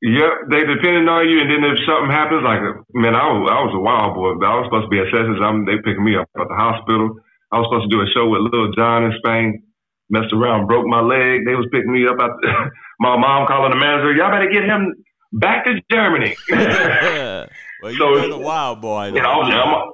Yep, 0.00 0.32
they 0.50 0.60
depending 0.62 1.08
on 1.10 1.26
you, 1.28 1.42
and 1.42 1.50
then 1.50 1.64
if 1.74 1.78
something 1.82 2.06
happens, 2.06 2.46
like 2.46 2.62
man, 2.94 3.18
I 3.18 3.26
was 3.34 3.50
I 3.50 3.58
was 3.66 3.74
a 3.74 3.82
wild 3.82 4.14
boy. 4.14 4.38
But 4.38 4.46
I 4.46 4.54
was 4.62 4.70
supposed 4.70 4.86
to 4.86 4.94
be 4.94 5.02
at 5.02 5.10
Sessions. 5.10 5.42
I'm 5.42 5.66
they 5.66 5.74
picking 5.82 6.06
me 6.06 6.14
up 6.14 6.30
at 6.38 6.46
the 6.46 6.54
hospital. 6.54 7.18
I 7.50 7.58
was 7.58 7.66
supposed 7.66 7.90
to 7.90 7.96
do 7.96 8.06
a 8.06 8.08
show 8.14 8.30
with 8.30 8.46
Lil 8.46 8.70
Jon 8.78 9.10
in 9.10 9.12
Spain. 9.18 9.62
Messed 10.10 10.32
around, 10.32 10.66
broke 10.66 10.86
my 10.86 11.00
leg. 11.00 11.44
They 11.44 11.54
was 11.54 11.68
picking 11.70 11.92
me 11.92 12.06
up. 12.08 12.16
Out 12.20 12.30
my 13.00 13.16
mom 13.16 13.46
calling 13.46 13.70
the 13.70 13.76
manager. 13.76 14.12
Y'all 14.14 14.30
better 14.30 14.48
get 14.50 14.64
him 14.64 14.94
back 15.32 15.66
to 15.66 15.74
Germany. 15.92 16.34
Yeah. 16.48 17.46
well, 17.82 17.92
you 17.92 17.98
So- 18.16 18.20
been 18.22 18.32
a 18.32 18.38
wild 18.38 18.80
boy. 18.80 19.12
Yeah, 19.14 19.26
I'm, 19.26 19.44
I'm, 19.52 19.92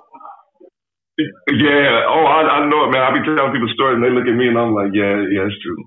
yeah. 1.18 2.06
Oh, 2.08 2.24
I, 2.26 2.58
I 2.58 2.68
know 2.68 2.84
it, 2.84 2.90
man. 2.90 3.02
I 3.02 3.12
be 3.12 3.24
telling 3.24 3.52
people 3.52 3.68
stories, 3.74 3.96
and 3.96 4.04
they 4.04 4.10
look 4.10 4.26
at 4.26 4.34
me, 4.34 4.48
and 4.48 4.58
I'm 4.58 4.74
like, 4.74 4.90
yeah, 4.94 5.22
yeah, 5.30 5.46
it's 5.46 5.58
true. 5.62 5.78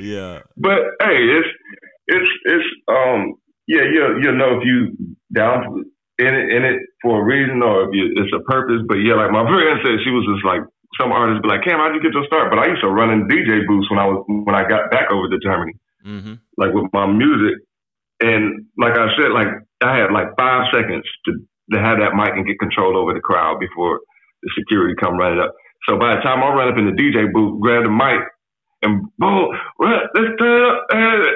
yeah. 0.00 0.40
But 0.56 0.78
hey, 1.00 1.18
it's 1.38 1.48
it's 2.08 2.30
it's 2.44 2.64
um 2.88 3.34
yeah 3.66 3.82
you 3.84 4.20
you 4.22 4.32
know 4.32 4.58
if 4.58 4.64
you 4.64 4.96
down 5.34 5.84
in 6.18 6.34
it 6.34 6.50
in 6.50 6.64
it 6.64 6.80
for 7.02 7.20
a 7.20 7.24
reason 7.24 7.62
or 7.62 7.84
if 7.84 7.90
you, 7.92 8.12
it's 8.16 8.32
a 8.34 8.42
purpose. 8.50 8.82
But 8.88 8.96
yeah, 8.96 9.14
like 9.14 9.30
my 9.30 9.46
friend 9.46 9.80
said, 9.84 10.00
she 10.04 10.10
was 10.10 10.26
just 10.34 10.44
like 10.44 10.60
some 10.96 11.12
artists 11.12 11.42
be 11.42 11.48
like, 11.48 11.64
Cam, 11.64 11.78
how'd 11.78 11.94
you 11.94 12.02
get 12.02 12.14
your 12.14 12.24
start? 12.26 12.48
But 12.50 12.58
I 12.58 12.66
used 12.72 12.82
to 12.82 12.88
run 12.88 13.10
in 13.10 13.28
DJ 13.28 13.66
booths 13.66 13.90
when 13.90 13.98
I 13.98 14.06
was 14.06 14.24
when 14.26 14.54
I 14.54 14.64
got 14.64 14.90
back 14.90 15.12
over 15.12 15.28
to 15.28 15.38
Germany, 15.38 15.74
hmm 16.02 16.34
like 16.56 16.72
with 16.72 16.88
my 16.92 17.06
music. 17.06 17.60
And 18.20 18.66
like 18.78 18.98
I 18.98 19.06
said, 19.14 19.30
like 19.30 19.48
I 19.82 19.96
had 19.96 20.10
like 20.10 20.34
five 20.38 20.66
seconds 20.72 21.04
to 21.26 21.38
to 21.72 21.78
have 21.78 22.00
that 22.00 22.16
mic 22.16 22.32
and 22.32 22.46
get 22.46 22.58
control 22.58 22.96
over 22.96 23.12
the 23.12 23.20
crowd 23.20 23.60
before 23.60 24.00
the 24.42 24.50
security 24.56 24.94
come 24.96 25.18
running 25.18 25.38
up. 25.38 25.52
So 25.86 25.98
by 25.98 26.16
the 26.16 26.22
time 26.22 26.42
I 26.42 26.48
run 26.52 26.72
up 26.72 26.78
in 26.78 26.88
the 26.88 26.96
DJ 26.96 27.30
booth, 27.32 27.60
grab 27.60 27.84
the 27.84 27.92
mic, 27.92 28.24
and 28.82 29.04
boom, 29.18 29.52
run, 29.78 30.00
let's 30.14 30.32
turn 30.40 30.62
up, 30.64 30.88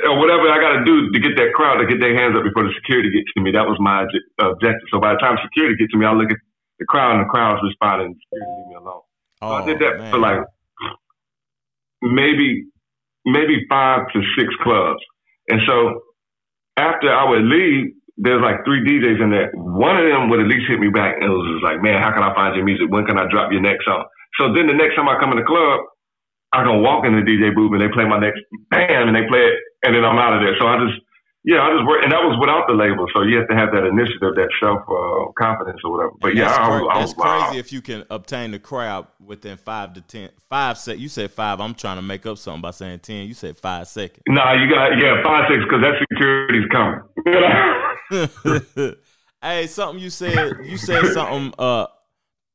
or 0.08 0.18
whatever 0.18 0.48
I 0.48 0.58
got 0.58 0.80
to 0.80 0.84
do 0.84 1.12
to 1.12 1.18
get 1.20 1.36
that 1.36 1.52
crowd 1.54 1.78
to 1.78 1.86
get 1.86 2.00
their 2.00 2.16
hands 2.16 2.34
up 2.34 2.44
before 2.44 2.64
the 2.64 2.74
security 2.80 3.10
gets 3.10 3.30
to 3.36 3.42
me. 3.42 3.52
That 3.52 3.68
was 3.68 3.78
my 3.78 4.08
objective. 4.40 4.88
So 4.90 4.98
by 4.98 5.14
the 5.14 5.20
time 5.20 5.38
security 5.42 5.76
gets 5.76 5.92
to 5.92 5.98
me, 5.98 6.06
I 6.06 6.14
look 6.14 6.30
at 6.30 6.40
the 6.78 6.86
crowd 6.86 7.18
and 7.18 7.26
the 7.26 7.30
crowd's 7.30 7.62
responding. 7.62 8.16
Security 8.16 8.50
leave 8.58 8.68
me 8.72 8.76
alone. 8.80 9.04
So 9.48 9.54
Oh, 9.54 9.56
I 9.56 9.66
did 9.66 9.78
that 9.80 9.94
man. 9.98 10.10
for 10.10 10.20
like 10.20 10.40
maybe 12.02 12.64
maybe 13.26 13.66
five 13.68 14.08
to 14.14 14.20
six 14.38 14.54
clubs, 14.62 15.00
and 15.48 15.60
so 15.66 15.94
after 16.76 17.12
I 17.12 17.28
would 17.28 17.44
leave, 17.44 17.94
there's 18.18 18.42
like 18.42 18.64
three 18.66 18.82
DJs 18.82 19.22
in 19.22 19.30
there. 19.30 19.50
One 19.54 19.96
of 19.98 20.06
them 20.06 20.30
would 20.30 20.40
at 20.40 20.48
least 20.48 20.66
hit 20.68 20.80
me 20.80 20.90
back 20.90 21.16
and 21.20 21.26
it 21.30 21.34
was 21.34 21.46
just 21.54 21.64
like, 21.64 21.82
man, 21.82 22.02
how 22.02 22.12
can 22.14 22.22
I 22.22 22.34
find 22.34 22.54
your 22.56 22.64
music? 22.64 22.90
When 22.90 23.06
can 23.06 23.18
I 23.18 23.26
drop 23.30 23.52
your 23.52 23.62
next 23.62 23.84
song? 23.86 24.04
So 24.40 24.54
then 24.54 24.66
the 24.66 24.74
next 24.74 24.96
time 24.96 25.08
I 25.08 25.18
come 25.20 25.30
in 25.32 25.38
the 25.38 25.46
club, 25.46 25.80
I 26.52 26.64
can 26.64 26.82
walk 26.82 27.06
in 27.06 27.14
the 27.16 27.24
DJ 27.26 27.54
booth 27.54 27.72
and 27.72 27.82
they 27.82 27.92
play 27.92 28.06
my 28.06 28.18
next 28.20 28.40
bam 28.70 29.08
and 29.08 29.16
they 29.16 29.26
play 29.28 29.40
it 29.42 29.56
and 29.84 29.94
then 29.94 30.04
I'm 30.04 30.18
out 30.18 30.34
of 30.36 30.42
there. 30.42 30.56
So 30.60 30.66
I 30.66 30.78
just, 30.84 30.98
yeah, 31.44 31.60
I 31.62 31.74
just 31.76 31.86
work 31.88 32.02
and 32.04 32.12
that 32.12 32.22
was 32.22 32.36
without 32.40 32.66
the 32.68 32.74
label. 32.74 33.06
So 33.14 33.22
you 33.22 33.36
have 33.38 33.48
to 33.48 33.54
have 33.56 33.70
that 33.72 33.84
initiative, 33.84 34.34
that 34.36 34.48
self 34.60 34.80
uh, 34.88 35.32
confidence 35.36 35.80
or 35.84 35.90
whatever. 35.92 36.12
But 36.20 36.30
And 36.30 36.38
yeah, 36.38 36.44
that's, 36.48 36.58
I, 36.58 36.64
cra- 36.66 36.80
was- 36.84 36.88
I 36.92 36.98
that's 37.00 37.14
crazy 37.14 37.58
if 37.58 37.72
you 37.72 37.82
can 37.82 38.04
obtain 38.10 38.50
the 38.52 38.58
crowd 38.58 39.06
within 39.24 39.56
five 39.56 39.94
to 39.94 40.00
ten, 40.00 40.28
five 40.48 40.76
Five 40.76 40.78
sec. 40.78 40.98
You 40.98 41.08
said 41.08 41.30
five. 41.32 41.60
I'm 41.60 41.74
trying 41.74 41.96
to 41.96 42.02
make 42.02 42.24
up 42.26 42.38
something 42.38 42.62
by 42.62 42.70
saying 42.70 43.00
ten. 43.00 43.26
You 43.26 43.34
said 43.34 43.56
five 43.56 43.88
seconds. 43.88 44.22
Nah, 44.28 44.52
you 44.54 44.70
got 44.70 44.98
yeah 44.98 45.22
five 45.24 45.44
seconds 45.48 45.64
because 45.64 45.82
that 45.82 45.94
security's 46.10 46.68
coming. 46.70 47.00
hey, 49.42 49.66
something 49.66 50.02
you 50.02 50.10
said. 50.10 50.52
You 50.62 50.76
said 50.76 51.06
something 51.12 51.52
uh 51.58 51.86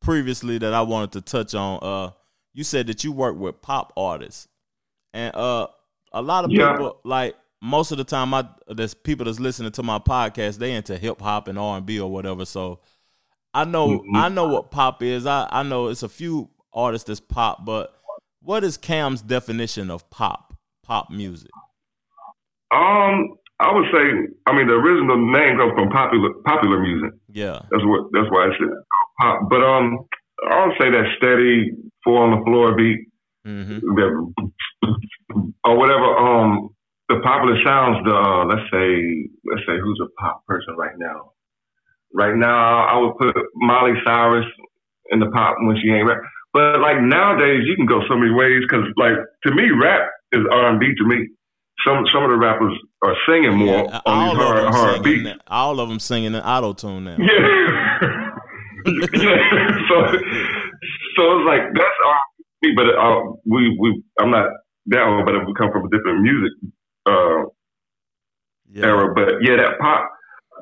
previously 0.01 0.57
that 0.59 0.73
I 0.73 0.81
wanted 0.81 1.11
to 1.13 1.21
touch 1.21 1.53
on. 1.55 1.79
Uh, 1.81 2.11
you 2.53 2.63
said 2.63 2.87
that 2.87 3.03
you 3.03 3.11
work 3.11 3.35
with 3.37 3.61
pop 3.61 3.93
artists, 3.97 4.47
and 5.13 5.35
uh, 5.35 5.67
a 6.13 6.21
lot 6.21 6.45
of 6.45 6.51
Yeah. 6.51 6.71
people 6.71 6.99
like 7.03 7.35
most 7.61 7.91
of 7.91 7.97
the 7.97 8.03
time. 8.03 8.33
I 8.33 8.47
there's 8.67 8.93
people 8.93 9.25
that's 9.25 9.39
listening 9.39 9.71
to 9.73 9.83
my 9.83 9.99
podcast. 9.99 10.57
They 10.57 10.73
into 10.73 10.97
hip 10.97 11.21
hop 11.21 11.47
and 11.47 11.57
R 11.59 11.77
and 11.77 11.85
B 11.85 11.99
or 11.99 12.11
whatever. 12.11 12.45
So 12.45 12.79
I 13.53 13.63
know 13.65 13.99
Mhm. 13.99 14.03
I 14.15 14.29
know 14.29 14.47
what 14.47 14.71
pop 14.71 15.01
is. 15.03 15.25
I 15.25 15.47
I 15.51 15.63
know 15.63 15.87
it's 15.87 16.03
a 16.03 16.09
few 16.09 16.49
artists 16.73 17.07
that's 17.07 17.19
pop, 17.19 17.65
but 17.65 17.93
what 18.41 18.63
is 18.63 18.77
Cam's 18.77 19.21
definition 19.21 19.89
of 19.89 20.09
pop? 20.09 20.53
Pop 20.83 21.09
music. 21.09 21.51
um, 22.71 23.33
I 23.59 23.73
would 23.73 23.85
say, 23.91 24.33
I 24.45 24.55
mean, 24.55 24.67
the 24.67 24.73
original 24.73 25.17
name 25.17 25.57
comes 25.57 25.73
from 25.73 25.89
popular 25.89 26.29
popular 26.45 26.79
music. 26.79 27.11
Yeah. 27.29 27.59
That's 27.71 27.83
what 27.83 28.07
that's 28.13 28.29
why 28.29 28.45
I 28.45 28.49
said 28.57 28.69
pop. 29.19 29.49
But 29.49 29.63
um, 29.63 30.05
I 30.51 30.65
would 30.67 30.75
say 30.79 30.91
that 30.91 31.05
steady 31.17 31.71
four 32.03 32.23
on 32.23 32.37
the 32.39 32.45
floor 32.45 32.75
beat, 32.75 33.07
hmm 33.45 33.79
or 35.63 35.77
whatever. 35.77 36.05
Um, 36.17 36.69
the 37.09 37.19
popular 37.23 37.55
sounds. 37.63 38.03
The 38.03 38.13
uh, 38.13 38.45
let's 38.45 38.67
say 38.71 39.29
let's 39.47 39.63
say 39.67 39.79
who's 39.81 39.99
a 40.03 40.09
pop 40.21 40.45
person 40.45 40.75
right 40.75 40.95
now. 40.97 41.31
Right 42.13 42.35
now, 42.35 42.87
I 42.87 42.97
would 42.99 43.17
put 43.17 43.35
Miley 43.55 43.93
Cyrus 44.05 44.45
in 45.11 45.19
the 45.19 45.29
pop 45.31 45.55
when 45.59 45.77
she 45.81 45.89
ain't 45.89 46.07
rap. 46.07 46.19
But 46.53 46.79
like 46.79 47.01
nowadays, 47.01 47.63
you 47.65 47.75
can 47.75 47.85
go 47.85 48.01
so 48.09 48.15
many 48.15 48.31
ways 48.33 48.63
because 48.67 48.85
like 48.97 49.15
to 49.45 49.53
me, 49.53 49.69
rap 49.71 50.09
is 50.31 50.41
R 50.51 50.69
and 50.69 50.79
B 50.79 50.87
to 50.97 51.05
me. 51.05 51.27
Some 51.85 52.03
some 52.13 52.23
of 52.23 52.31
the 52.31 52.37
rappers 52.37 52.73
are 53.03 53.15
singing 53.27 53.57
more 53.57 53.85
Yeah, 53.85 54.01
on 54.05 54.17
all 54.17 54.35
these 54.35 54.41
of 54.41 54.47
hard 54.47 54.63
them 54.63 54.73
hard 54.73 55.03
beats. 55.03 55.29
All 55.47 55.79
of 55.79 55.89
them 55.89 55.99
singing 55.99 56.33
in 56.33 56.41
auto 56.41 56.73
tune 56.73 57.05
now. 57.05 57.17
Yeah. 57.19 57.47
yeah. 59.13 59.37
So, 59.87 59.95
so 61.15 61.21
it's 61.39 61.47
like 61.47 61.63
that's 61.73 61.97
our 62.05 62.17
but 62.75 62.87
uh, 62.87 63.19
we 63.45 63.77
we 63.79 64.03
I'm 64.19 64.31
not 64.31 64.49
that 64.87 65.05
one, 65.05 65.25
but 65.25 65.35
if 65.35 65.47
we 65.47 65.53
come 65.53 65.71
from 65.71 65.85
a 65.85 65.89
different 65.89 66.21
music 66.21 66.51
uh, 67.07 67.43
Yeah. 68.71 68.85
era. 68.85 69.13
But 69.15 69.41
yeah, 69.41 69.55
that 69.57 69.79
pop, 69.79 70.09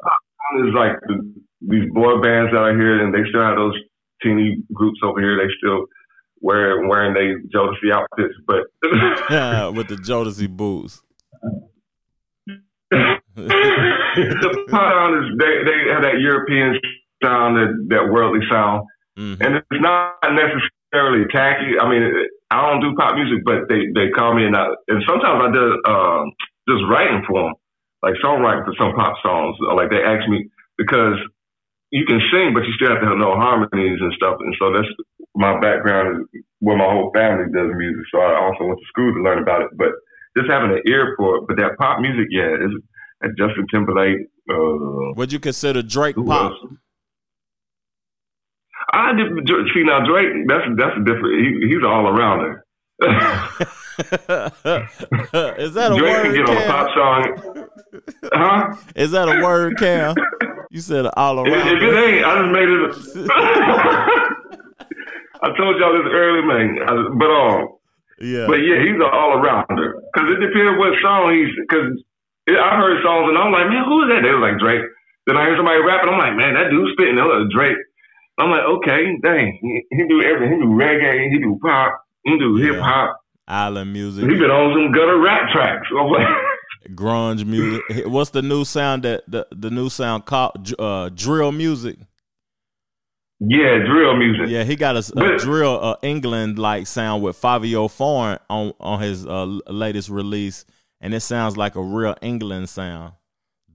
pop 0.04 0.20
is 0.68 0.74
like 0.74 0.94
the, 1.08 1.34
these 1.62 1.90
boy 1.94 2.22
bands 2.22 2.52
that 2.54 2.60
out 2.60 2.76
here, 2.76 3.04
and 3.04 3.14
they 3.14 3.28
still 3.30 3.42
have 3.42 3.56
those 3.58 3.76
teeny 4.22 4.58
groups 4.74 5.00
over 5.04 5.20
here. 5.20 5.38
They 5.38 5.52
still 5.58 5.86
wear 6.42 6.86
wearing 6.88 7.14
they 7.14 7.34
Jodeci 7.58 7.92
outfits, 7.92 8.36
but 8.48 8.64
with 9.76 9.88
the 9.88 9.96
Jodeci 9.96 10.48
boots. 10.50 11.02
the 13.36 14.66
pop 14.70 15.12
is 15.12 15.38
they 15.40 15.64
they 15.66 15.92
have 15.94 16.04
that 16.04 16.20
European 16.20 16.80
sound, 17.24 17.58
that 17.58 17.72
that 17.90 18.12
worldly 18.12 18.46
sound. 18.50 18.86
Mhm. 19.18 19.40
and 19.40 19.56
it's 19.56 19.82
not 19.82 20.18
necessarily 20.24 20.62
tacky. 21.32 21.80
I 21.80 21.90
mean, 21.90 22.04
I 22.52 22.62
don't 22.70 22.82
do 22.82 22.96
pop 22.96 23.16
music, 23.16 23.44
but 23.44 23.68
they 23.70 23.90
they 23.94 24.12
call 24.12 24.36
me 24.36 24.46
and 24.46 24.56
I, 24.56 24.72
and 24.88 25.04
sometimes 25.08 25.40
I 25.44 25.50
do 25.52 25.66
um, 25.88 26.24
just 26.70 26.84
writing 26.90 27.24
for 27.28 27.50
them, 27.50 27.54
like 28.04 28.16
songwriting 28.24 28.66
for 28.66 28.76
some 28.80 28.94
pop 28.94 29.18
songs. 29.24 29.58
Like 29.62 29.90
they 29.90 30.04
ask 30.04 30.28
me 30.30 30.50
because 30.78 31.18
you 31.92 32.06
can 32.06 32.20
sing, 32.32 32.54
but 32.54 32.66
you 32.66 32.74
still 32.76 32.92
have 32.92 33.02
to 33.02 33.16
know 33.16 33.36
harmonies 33.36 34.00
and 34.02 34.14
stuff. 34.14 34.38
And 34.40 34.56
so 34.60 34.74
that's 34.74 34.90
my 35.36 35.60
background 35.60 36.28
is 36.34 36.44
where 36.60 36.78
my 36.78 36.90
whole 36.90 37.12
family 37.14 37.46
does 37.52 37.72
music. 37.76 38.06
So 38.12 38.20
I 38.20 38.40
also 38.40 38.66
went 38.66 38.80
to 38.80 38.88
school 38.92 39.14
to 39.14 39.22
learn 39.22 39.40
about 39.42 39.62
it. 39.64 39.70
But 39.78 39.92
just 40.38 40.50
having 40.50 40.72
an 40.72 40.82
ear 40.88 41.16
for 41.18 41.38
it. 41.38 41.44
But 41.48 41.58
that 41.58 41.78
pop 41.80 42.00
music, 42.00 42.28
yeah, 42.32 42.56
is 42.56 42.72
Justin 43.38 43.66
Timberlake. 43.72 44.28
Uh, 44.50 45.14
Would 45.16 45.32
you 45.32 45.40
consider 45.40 45.82
Drake 45.82 46.16
pop? 46.16 46.52
else? 46.52 46.75
I 48.96 49.14
did, 49.14 49.28
see 49.74 49.84
now 49.84 50.06
Drake. 50.06 50.48
That's 50.48 50.66
that's 50.78 50.96
a 50.98 51.04
different. 51.04 51.36
He, 51.44 51.68
he's 51.68 51.84
all 51.84 52.06
arounder. 52.08 52.62
Is 53.98 55.74
that 55.76 55.92
a 55.92 55.96
Drake 55.96 56.16
can 56.16 56.32
word, 56.32 56.36
get 56.36 56.50
on 56.50 56.58
a 56.58 56.66
pop 56.68 56.88
song, 56.96 57.24
huh? 58.34 58.76
Is 58.96 59.12
that 59.12 59.28
a 59.28 59.44
word, 59.44 59.78
Cam? 59.78 60.16
You 60.72 60.82
said 60.82 61.06
all 61.16 61.40
around. 61.40 61.56
If, 61.56 61.80
if 61.80 61.80
it 61.80 61.96
ain't, 61.96 62.26
I 62.26 62.32
just 62.36 62.52
made 62.52 62.68
it. 62.68 62.92
I 65.40 65.48
told 65.56 65.80
y'all 65.80 65.96
this 65.96 66.12
early, 66.12 66.44
man. 66.44 66.84
But 67.16 67.32
um, 67.32 67.80
Yeah. 68.20 68.44
but 68.44 68.60
yeah, 68.60 68.84
he's 68.84 69.00
an 69.00 69.08
all 69.08 69.40
arounder. 69.40 69.96
Cause 70.12 70.28
it 70.36 70.44
depends 70.44 70.76
what 70.76 70.92
song 71.00 71.32
he's. 71.32 71.48
Cause 71.72 71.96
I 72.52 72.76
heard 72.76 73.00
songs 73.08 73.30
and 73.32 73.38
I'm 73.40 73.56
like, 73.56 73.72
man, 73.72 73.88
who 73.88 74.04
is 74.04 74.10
that? 74.12 74.20
They 74.28 74.36
was 74.36 74.44
like 74.44 74.60
Drake. 74.60 74.84
Then 75.28 75.38
I 75.38 75.48
hear 75.48 75.56
somebody 75.56 75.80
rapping. 75.80 76.12
I'm 76.12 76.20
like, 76.20 76.36
man, 76.36 76.60
that 76.60 76.68
dude's 76.76 76.92
spitting. 76.92 77.16
That 77.16 77.30
was 77.30 77.48
Drake. 77.56 77.80
I'm 78.38 78.50
like, 78.52 78.64
okay, 78.64 79.18
dang, 79.24 79.58
he, 79.62 79.84
he 79.96 80.08
do 80.08 80.22
everything. 80.22 80.60
He 80.60 80.66
do 80.66 80.72
reggae. 80.72 81.30
He 81.32 81.40
do 81.40 81.58
pop. 81.62 82.00
He 82.24 82.38
do 82.38 82.58
Yeah. 82.60 82.74
hip 82.74 82.82
hop. 82.82 83.18
Island 83.48 83.94
music. 83.94 84.24
He 84.30 84.36
been 84.38 84.50
on 84.52 84.74
some 84.74 84.92
gutter 84.92 85.20
rap 85.20 85.50
tracks. 85.52 85.88
I'm 85.98 86.08
like, 86.10 86.28
grunge 86.96 87.46
music. 87.46 87.82
What's 88.08 88.32
the 88.32 88.42
new 88.42 88.66
sound 88.66 89.04
that 89.04 89.24
the, 89.28 89.48
the 89.52 89.70
new 89.70 89.88
sound 89.90 90.26
called 90.26 90.74
uh, 90.80 91.10
drill 91.14 91.52
music? 91.52 91.98
yeah, 93.40 93.80
drill 93.86 94.16
music. 94.18 94.48
Yeah, 94.50 94.64
he 94.64 94.76
got 94.76 94.96
a, 94.96 95.00
a 95.00 95.14
But- 95.16 95.40
drill 95.40 95.80
uh, 95.84 95.96
England 96.02 96.58
like 96.58 96.88
sound 96.88 97.22
with 97.24 97.40
Fivio 97.40 97.90
Foreign 97.92 98.40
on 98.50 98.74
on 98.80 99.02
his 99.02 99.26
uh, 99.28 99.46
latest 99.68 100.10
release, 100.10 100.66
and 101.02 101.14
it 101.14 101.20
sounds 101.22 101.58
like 101.58 101.76
a 101.76 101.82
real 101.84 102.16
England 102.22 102.70
sound, 102.70 103.14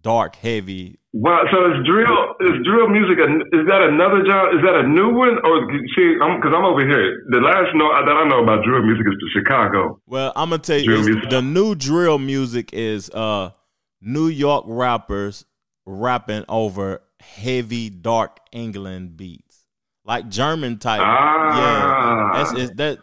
dark, 0.01 0.37
heavy. 0.37 0.99
Wow, 1.13 1.43
so 1.51 1.73
is 1.73 1.85
drill 1.87 2.35
is 2.41 2.65
drill 2.65 2.89
music? 2.89 3.19
A, 3.19 3.27
is 3.59 3.67
that 3.67 3.83
another 3.83 4.25
genre? 4.25 4.57
Is 4.57 4.63
that 4.63 4.77
a 4.77 4.87
new 4.87 5.13
one? 5.13 5.39
Or 5.45 5.67
see, 5.97 6.15
because 6.15 6.53
I'm, 6.55 6.65
over 6.65 6.87
here. 6.87 7.25
The 7.31 7.39
last 7.41 7.75
know 7.75 7.91
that 7.91 8.13
I 8.17 8.29
know 8.29 8.45
about 8.45 8.65
drill 8.65 8.83
music 8.83 9.07
is 9.09 9.15
the 9.19 9.31
Chicago. 9.41 10.01
Well, 10.07 10.33
I'm 10.37 10.51
gonna 10.51 10.63
tell 10.63 10.79
you, 10.79 10.85
Drill 10.85 11.01
it's- 11.01 11.15
music. 11.15 11.31
the 11.31 11.43
new 11.43 11.75
drill 11.75 12.19
music 12.19 12.73
is 12.73 13.11
uh 13.11 13.51
New 14.01 14.29
York 14.29 14.65
rappers 14.69 15.45
rapping 15.85 16.45
over 16.49 17.03
heavy, 17.19 17.91
dark 17.91 18.39
England 18.53 19.17
beats, 19.17 19.65
like 20.05 20.29
German 20.29 20.79
type. 20.79 21.01
Ah. 21.03 21.57
Yeah, 21.59 22.39
that's 22.45 22.53
is 22.57 22.71
that 22.77 22.99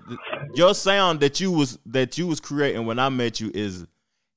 your 0.55 0.73
sound 0.73 1.19
that 1.19 1.41
you 1.41 1.51
was 1.51 1.77
that 1.85 2.17
you 2.17 2.25
was 2.27 2.39
creating 2.39 2.85
when 2.85 2.99
I 2.99 3.09
met 3.09 3.41
you 3.41 3.51
is 3.53 3.85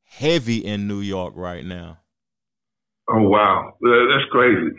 heavy 0.02 0.56
in 0.56 0.88
New 0.88 1.00
York 1.00 1.35
right 1.37 1.64
now. 1.64 1.98
Oh 3.11 3.23
wow, 3.29 3.75
Uh, 3.85 4.07
that's 4.12 4.29
crazy. 4.31 4.70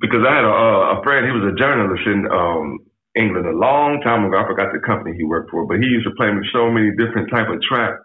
Because 0.00 0.24
I 0.26 0.34
had 0.34 0.44
a, 0.44 0.48
uh, 0.48 0.98
a 0.98 1.02
friend. 1.04 1.26
He 1.26 1.32
was 1.36 1.52
a 1.52 1.56
journalist 1.60 2.06
in 2.06 2.24
um, 2.32 2.78
England 3.14 3.46
a 3.46 3.52
long 3.52 4.00
time 4.00 4.24
ago. 4.24 4.38
I 4.38 4.46
forgot 4.48 4.72
the 4.72 4.80
company 4.80 5.14
he 5.16 5.24
worked 5.24 5.50
for, 5.50 5.66
but 5.66 5.76
he 5.78 5.84
used 5.86 6.06
to 6.08 6.14
play 6.16 6.32
me 6.32 6.40
so 6.52 6.70
many 6.70 6.90
different 6.96 7.28
type 7.30 7.48
of 7.52 7.60
trap, 7.60 8.00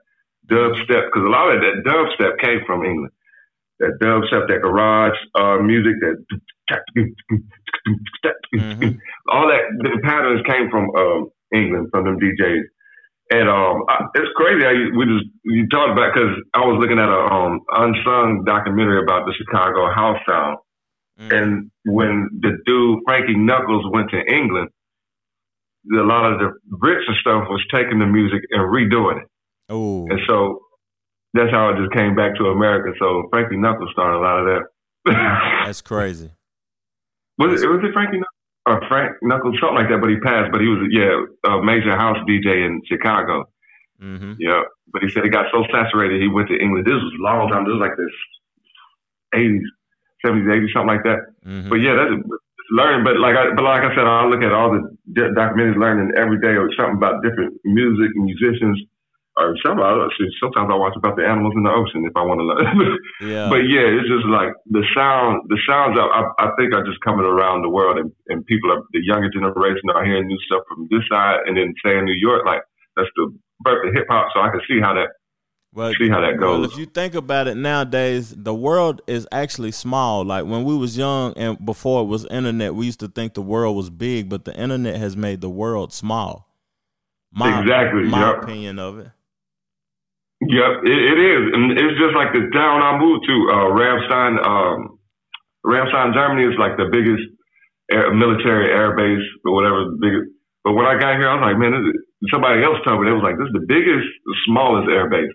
dubstep. 0.51 1.07
Because 1.07 1.23
a 1.23 1.31
lot 1.31 1.55
of 1.55 1.61
that 1.63 1.87
dubstep 1.87 2.39
came 2.43 2.59
from 2.67 2.83
England. 2.83 3.13
That 3.79 3.95
dubstep, 4.03 4.47
that 4.51 4.59
garage 4.61 5.15
uh, 5.39 5.57
music, 5.63 5.95
that 6.03 6.17
Mhm. 8.53 8.97
all 9.29 9.47
that 9.47 9.63
the 9.79 9.99
patterns 10.03 10.41
came 10.45 10.69
from 10.69 10.89
um, 10.95 11.29
England 11.53 11.87
from 11.91 12.03
them 12.05 12.19
DJs. 12.19 12.63
And 13.31 13.47
um, 13.47 13.83
I, 13.87 14.05
it's 14.15 14.31
crazy 14.35 14.63
how 14.65 14.71
you, 14.71 14.91
we 14.97 15.05
just 15.05 15.25
you 15.45 15.67
talked 15.69 15.91
about 15.91 16.13
because 16.13 16.35
I 16.55 16.59
was 16.65 16.77
looking 16.81 16.97
at 16.97 17.09
a 17.09 17.21
um, 17.33 17.59
unsung 17.77 18.43
documentary 18.45 19.03
about 19.03 19.25
the 19.27 19.33
Chicago 19.37 19.91
house 19.93 20.19
sound, 20.27 20.57
Mm. 21.19 21.33
and 21.43 21.71
when 21.83 22.29
the 22.39 22.57
dude 22.65 22.99
Frankie 23.05 23.35
Knuckles 23.35 23.83
went 23.91 24.09
to 24.11 24.17
England, 24.33 24.69
a 25.93 25.97
lot 26.03 26.31
of 26.31 26.39
the 26.39 26.53
Brits 26.77 27.03
and 27.07 27.17
stuff 27.17 27.43
was 27.49 27.61
taking 27.73 27.99
the 27.99 28.05
music 28.05 28.39
and 28.51 28.61
redoing 28.71 29.21
it, 29.23 29.27
Oh, 29.67 30.07
and 30.09 30.19
so 30.27 30.61
that's 31.33 31.51
how 31.51 31.69
it 31.71 31.75
just 31.77 31.91
came 31.91 32.15
back 32.15 32.35
to 32.37 32.45
America. 32.45 32.95
So 32.99 33.27
Frankie 33.31 33.57
Knuckles 33.57 33.89
started 33.91 34.17
a 34.17 34.21
lot 34.21 34.39
of 34.39 34.45
that. 35.05 35.63
that's 35.65 35.81
crazy. 35.81 36.31
Was 37.37 37.61
it, 37.61 37.67
was 37.67 37.81
it 37.83 37.91
Frankie 37.91 38.17
Knuckles 38.17 38.28
or 38.69 38.81
Frank 38.87 39.17
Knuckles, 39.21 39.57
something 39.59 39.75
like 39.75 39.89
that? 39.89 39.99
But 40.01 40.09
he 40.09 40.17
passed. 40.19 40.51
But 40.51 40.61
he 40.61 40.67
was 40.67 40.85
yeah 40.91 41.13
a 41.49 41.61
major 41.63 41.95
house 41.97 42.17
DJ 42.29 42.65
in 42.65 42.81
Chicago. 42.85 43.49
hmm 43.99 44.33
Yeah, 44.39 44.61
but 44.93 45.01
he 45.03 45.09
said 45.09 45.23
he 45.23 45.29
got 45.29 45.47
so 45.51 45.65
saturated 45.71 46.21
he 46.21 46.27
went 46.29 46.49
to 46.49 46.57
England. 46.57 46.85
This 46.85 47.01
was 47.01 47.13
a 47.17 47.23
long 47.23 47.49
time. 47.49 47.65
This 47.65 47.73
was 47.73 47.81
like 47.81 47.97
this 47.97 48.15
eighties, 49.33 49.65
seventies, 50.25 50.49
eighties, 50.53 50.71
something 50.73 50.93
like 50.93 51.03
that. 51.03 51.19
hmm 51.43 51.69
But 51.69 51.81
yeah, 51.81 51.95
that's 51.95 52.13
learning. 52.71 53.03
But 53.03 53.19
like 53.19 53.35
I, 53.35 53.53
but 53.55 53.63
like 53.63 53.83
I 53.83 53.91
said, 53.95 54.05
I 54.05 54.25
look 54.25 54.41
at 54.41 54.53
all 54.53 54.71
the 54.71 54.83
documentaries, 55.33 55.77
learning 55.77 56.13
every 56.15 56.39
day 56.39 56.55
or 56.55 56.69
something 56.77 56.97
about 56.97 57.23
different 57.23 57.57
music 57.65 58.11
and 58.15 58.25
musicians. 58.25 58.77
Or 59.37 59.55
some, 59.63 59.79
I, 59.79 59.95
sometimes 60.41 60.67
I 60.67 60.75
watch 60.75 60.93
about 60.97 61.15
the 61.15 61.23
animals 61.23 61.53
in 61.55 61.63
the 61.63 61.71
ocean 61.71 62.03
if 62.03 62.11
I 62.17 62.23
want 62.23 62.39
to 62.41 62.47
learn. 62.49 62.97
Yeah, 63.21 63.47
But 63.47 63.67
yeah, 63.71 63.87
it's 63.87 64.09
just 64.09 64.25
like 64.27 64.51
the 64.67 64.83
sound, 64.95 65.47
the 65.47 65.57
sounds 65.67 65.95
I, 65.95 66.03
I, 66.03 66.23
I 66.43 66.47
think 66.57 66.73
are 66.73 66.83
just 66.83 66.99
coming 67.01 67.23
around 67.25 67.61
the 67.61 67.69
world 67.69 67.97
and, 67.99 68.11
and 68.27 68.45
people 68.45 68.71
are, 68.71 68.81
the 68.91 68.99
younger 69.03 69.29
generation 69.31 69.87
are 69.95 70.03
hearing 70.03 70.27
new 70.27 70.39
stuff 70.45 70.63
from 70.67 70.87
this 70.91 71.03
side 71.09 71.39
and 71.45 71.55
then 71.55 71.73
say 71.85 71.97
in 71.97 72.05
New 72.05 72.17
York, 72.19 72.43
like 72.45 72.61
that's 72.97 73.07
the 73.15 73.31
birth 73.61 73.87
of 73.87 73.93
hip 73.93 74.05
hop. 74.09 74.27
So 74.33 74.41
I 74.41 74.49
can 74.49 74.59
see 74.67 74.81
how 74.81 74.93
that, 74.95 75.09
Well, 75.73 75.93
see 75.97 76.09
how 76.09 76.19
that 76.19 76.35
well, 76.39 76.61
goes. 76.61 76.73
if 76.73 76.77
you 76.79 76.85
think 76.85 77.15
about 77.15 77.47
it 77.47 77.55
nowadays, 77.55 78.33
the 78.35 78.53
world 78.55 79.01
is 79.07 79.25
actually 79.31 79.71
small. 79.71 80.25
Like 80.25 80.45
when 80.45 80.65
we 80.65 80.75
was 80.75 80.97
young 80.97 81.31
and 81.37 81.63
before 81.65 82.01
it 82.01 82.07
was 82.07 82.25
internet, 82.25 82.75
we 82.75 82.87
used 82.87 82.99
to 83.01 83.07
think 83.07 83.35
the 83.35 83.41
world 83.41 83.77
was 83.77 83.89
big, 83.89 84.27
but 84.27 84.43
the 84.43 84.55
internet 84.59 84.97
has 84.97 85.15
made 85.15 85.39
the 85.39 85.49
world 85.49 85.93
small. 85.93 86.49
My, 87.31 87.61
Exactly, 87.61 88.03
My 88.03 88.31
yep. 88.31 88.43
opinion 88.43 88.79
of 88.79 88.99
it. 88.99 89.07
Yep, 90.41 90.71
it, 90.87 90.99
it 91.13 91.19
is. 91.19 91.43
And 91.53 91.63
it's 91.75 91.99
just 91.99 92.15
like 92.15 92.31
the 92.31 92.47
town 92.55 92.79
I 92.81 92.95
moved 92.97 93.27
to, 93.27 93.35
uh, 93.51 93.67
Ramstein, 93.75 94.39
um, 94.39 94.99
Ramstein, 95.65 96.13
Germany 96.15 96.47
is 96.47 96.57
like 96.57 96.77
the 96.77 96.87
biggest 96.91 97.27
air, 97.91 98.13
military 98.13 98.71
air 98.71 98.95
base 98.95 99.25
or 99.43 99.51
whatever. 99.53 99.83
the 99.91 99.97
Biggest. 99.99 100.31
But 100.63 100.73
when 100.79 100.85
I 100.87 100.95
got 100.99 101.19
here, 101.19 101.27
I 101.27 101.35
was 101.35 101.43
like, 101.43 101.59
man, 101.59 101.75
somebody 102.31 102.63
else 102.63 102.79
told 102.87 103.01
me, 103.03 103.07
they 103.07 103.15
was 103.15 103.23
like, 103.23 103.35
this 103.35 103.51
is 103.51 103.55
the 103.59 103.67
biggest, 103.67 104.07
the 104.25 104.35
smallest 104.47 104.87
air 104.91 105.09
base. 105.09 105.31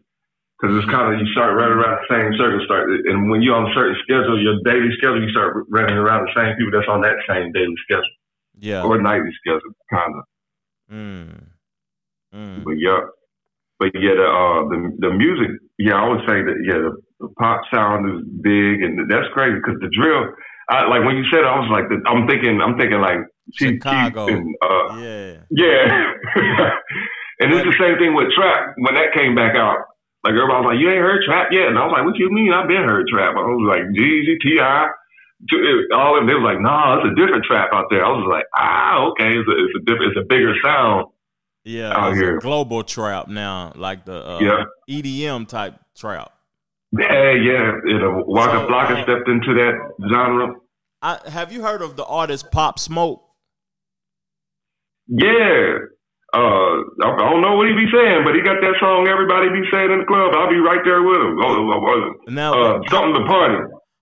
Cause 0.60 0.70
it's 0.80 0.88
kind 0.88 1.12
of, 1.12 1.20
you 1.20 1.26
start 1.36 1.52
running 1.58 1.76
around 1.76 2.00
the 2.00 2.08
same 2.08 2.32
circle 2.40 2.64
start. 2.64 2.88
And 2.88 3.28
when 3.28 3.42
you're 3.42 3.56
on 3.56 3.68
a 3.68 3.74
certain 3.74 3.96
schedule, 4.04 4.40
your 4.40 4.56
daily 4.64 4.88
schedule, 4.96 5.20
you 5.20 5.28
start 5.28 5.66
running 5.68 5.96
around 5.96 6.24
the 6.24 6.32
same 6.32 6.56
people 6.56 6.72
that's 6.72 6.88
on 6.88 7.02
that 7.02 7.20
same 7.28 7.52
daily 7.52 7.74
schedule 7.84 8.14
Yeah. 8.56 8.84
or 8.84 8.96
nightly 9.02 9.28
schedule, 9.44 9.74
kind 9.92 10.14
of. 10.16 10.24
Mm. 10.88 11.44
Mm. 12.32 12.64
But 12.64 12.76
yeah, 12.80 13.00
but 13.84 14.00
yeah, 14.00 14.16
the 14.16 14.24
uh, 14.24 14.60
the 14.72 14.78
the 14.96 15.10
music, 15.12 15.60
yeah, 15.76 16.00
I 16.00 16.08
would 16.08 16.24
say 16.24 16.40
that 16.40 16.56
yeah, 16.64 16.80
the, 16.80 16.92
the 17.20 17.28
pop 17.36 17.60
sound 17.68 18.08
is 18.08 18.24
big, 18.40 18.80
and 18.80 19.04
that's 19.10 19.28
crazy 19.36 19.60
because 19.60 19.76
the 19.84 19.92
drill, 19.92 20.32
I 20.72 20.88
like 20.88 21.04
when 21.04 21.20
you 21.20 21.24
said, 21.28 21.44
it, 21.44 21.50
I 21.52 21.60
was 21.60 21.68
like, 21.68 21.92
the, 21.92 22.00
I'm 22.08 22.24
thinking, 22.24 22.64
I'm 22.64 22.80
thinking 22.80 23.04
like 23.04 23.20
Chief 23.52 23.76
Chicago. 23.76 24.32
and 24.32 24.56
uh, 24.64 24.96
Yeah. 24.96 25.44
yeah, 25.52 25.84
and 27.44 27.52
it's 27.52 27.68
the 27.68 27.76
same 27.76 28.00
thing 28.00 28.16
with 28.16 28.32
trap 28.32 28.72
when 28.80 28.96
that 28.96 29.12
came 29.12 29.36
back 29.36 29.52
out. 29.52 29.84
Like 30.24 30.32
everybody 30.32 30.64
was 30.64 30.68
like, 30.72 30.80
you 30.80 30.88
ain't 30.88 31.04
heard 31.04 31.20
trap 31.28 31.52
yet, 31.52 31.68
and 31.68 31.76
I 31.76 31.84
was 31.84 31.92
like, 31.92 32.08
what 32.08 32.16
you 32.16 32.32
mean? 32.32 32.56
I've 32.56 32.68
been 32.68 32.88
heard 32.88 33.04
trap. 33.12 33.36
I 33.36 33.44
was 33.44 33.68
like, 33.68 33.84
Jeezy, 33.92 34.40
T.I., 34.40 34.88
all 35.92 36.16
of 36.16 36.24
them. 36.24 36.32
They 36.32 36.38
was 36.40 36.48
like, 36.48 36.64
nah, 36.64 37.04
it's 37.04 37.12
a 37.12 37.14
different 37.20 37.44
trap 37.44 37.68
out 37.76 37.92
there. 37.92 38.00
I 38.00 38.08
was 38.08 38.24
like, 38.32 38.48
ah, 38.56 39.12
okay, 39.12 39.36
it's 39.36 39.44
a, 39.44 39.54
it's 39.60 39.76
a 39.76 39.82
different, 39.84 40.16
it's 40.16 40.24
a 40.24 40.28
bigger 40.32 40.56
sound. 40.64 41.12
Yeah. 41.64 41.92
Out 41.96 42.10
it's 42.12 42.20
here. 42.20 42.36
a 42.36 42.40
global 42.40 42.82
trap 42.84 43.28
now, 43.28 43.72
like 43.74 44.04
the 44.04 44.26
uh, 44.26 44.38
Yeah. 44.40 44.64
EDM 45.00 45.48
type 45.48 45.74
trap. 45.96 46.30
Yeah, 46.98 47.32
yeah. 47.32 47.72
You 47.86 47.98
know, 47.98 48.22
Waka 48.26 48.58
So, 48.58 48.68
Flocka 48.68 49.02
stepped 49.02 49.28
into 49.28 49.54
that 49.54 49.74
genre. 50.12 50.54
I, 51.02 51.18
have 51.28 51.52
you 51.52 51.62
heard 51.62 51.82
of 51.82 51.96
the 51.96 52.04
artist 52.04 52.50
Pop 52.50 52.78
Smoke? 52.78 53.22
Yeah. 55.08 55.78
Uh, 56.32 56.38
I 56.38 57.10
I 57.14 57.30
don't 57.30 57.42
know 57.42 57.56
what 57.56 57.68
he 57.68 57.74
be 57.74 57.86
saying, 57.92 58.24
but 58.24 58.34
he 58.34 58.40
got 58.42 58.60
that 58.60 58.74
song 58.80 59.06
everybody 59.08 59.48
be 59.50 59.68
saying 59.72 59.90
in 59.90 60.00
the 60.00 60.04
club. 60.04 60.34
I'll 60.34 60.48
be 60.50 60.56
right 60.58 60.80
there 60.84 61.02
with 61.02 61.16
him. 61.20 61.38
Oh, 61.40 61.70
oh, 61.72 61.86
oh, 62.26 62.32
Now, 62.32 62.52
Uh, 62.76 62.80
something 62.90 63.14
to 63.14 63.26
party. 63.26 63.56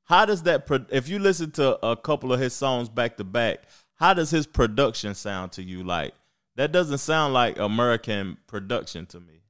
how 0.07 0.25
does 0.25 0.43
that? 0.45 0.67
Pro- 0.67 0.87
if 0.91 1.09
you 1.09 1.19
listen 1.19 1.51
to 1.53 1.85
a 1.87 1.95
couple 1.97 2.33
of 2.33 2.41
his 2.41 2.55
songs 2.55 2.89
back 2.89 3.17
to 3.19 3.25
back, 3.25 3.65
how 3.97 4.15
does 4.15 4.31
his 4.31 4.47
production 4.47 5.15
sound 5.15 5.53
to 5.53 5.63
you? 5.63 5.83
Like, 5.85 6.15
That 6.57 6.71
doesn't 6.73 6.99
sound 6.99 7.33
like 7.35 7.59
American 7.59 8.37
production 8.47 9.07
to 9.07 9.21
me. 9.21 9.41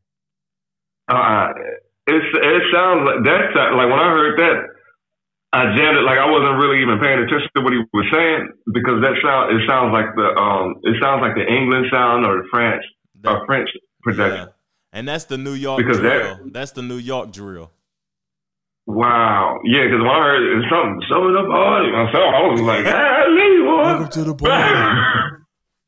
Uh, 1.09 1.49
it's 2.07 2.27
it 2.35 2.63
sounds 2.73 3.03
like 3.07 3.25
that. 3.25 3.75
Like 3.75 3.91
when 3.91 3.99
I 3.99 4.09
heard 4.11 4.39
that, 4.39 4.57
I 5.53 5.65
jammed 5.77 5.99
it. 5.99 6.03
Like 6.07 6.19
I 6.19 6.31
wasn't 6.31 6.63
really 6.63 6.81
even 6.83 6.99
paying 7.01 7.19
attention 7.19 7.49
to 7.57 7.63
what 7.63 7.73
he 7.73 7.81
was 7.93 8.07
saying 8.13 8.53
because 8.73 9.03
that 9.03 9.15
sound. 9.23 9.51
It 9.55 9.67
sounds 9.69 9.93
like 9.93 10.15
the 10.15 10.29
um. 10.41 10.77
It 10.85 10.97
sounds 11.03 11.21
like 11.23 11.35
the 11.35 11.43
England 11.47 11.87
sound 11.91 12.25
or 12.25 12.43
the 12.43 12.49
French 12.51 12.85
or 13.27 13.45
French 13.47 13.69
production. 14.03 14.47
Yeah. 14.49 14.53
And 14.95 15.09
that's 15.09 15.25
the 15.25 15.39
New 15.39 15.55
York 15.55 15.79
Because 15.79 15.99
drill. 15.99 16.37
that- 16.37 16.53
that's 16.53 16.73
the 16.73 16.83
New 16.83 16.99
York 16.99 17.33
drill. 17.33 17.73
Wow. 18.87 19.61
Yeah, 19.65 19.85
because 19.85 20.01
when 20.01 20.11
I 20.11 20.21
heard 20.23 20.43
it, 20.43 20.65
something 20.71 21.03
summing 21.09 21.37
up 21.37 21.47
all 21.49 21.93
myself, 21.93 22.35
I 22.35 22.43
was 22.51 22.61
like, 22.61 22.85
"Hey, 22.87 23.63
boy." 23.63 24.07
to 24.11 24.25
the 24.25 24.35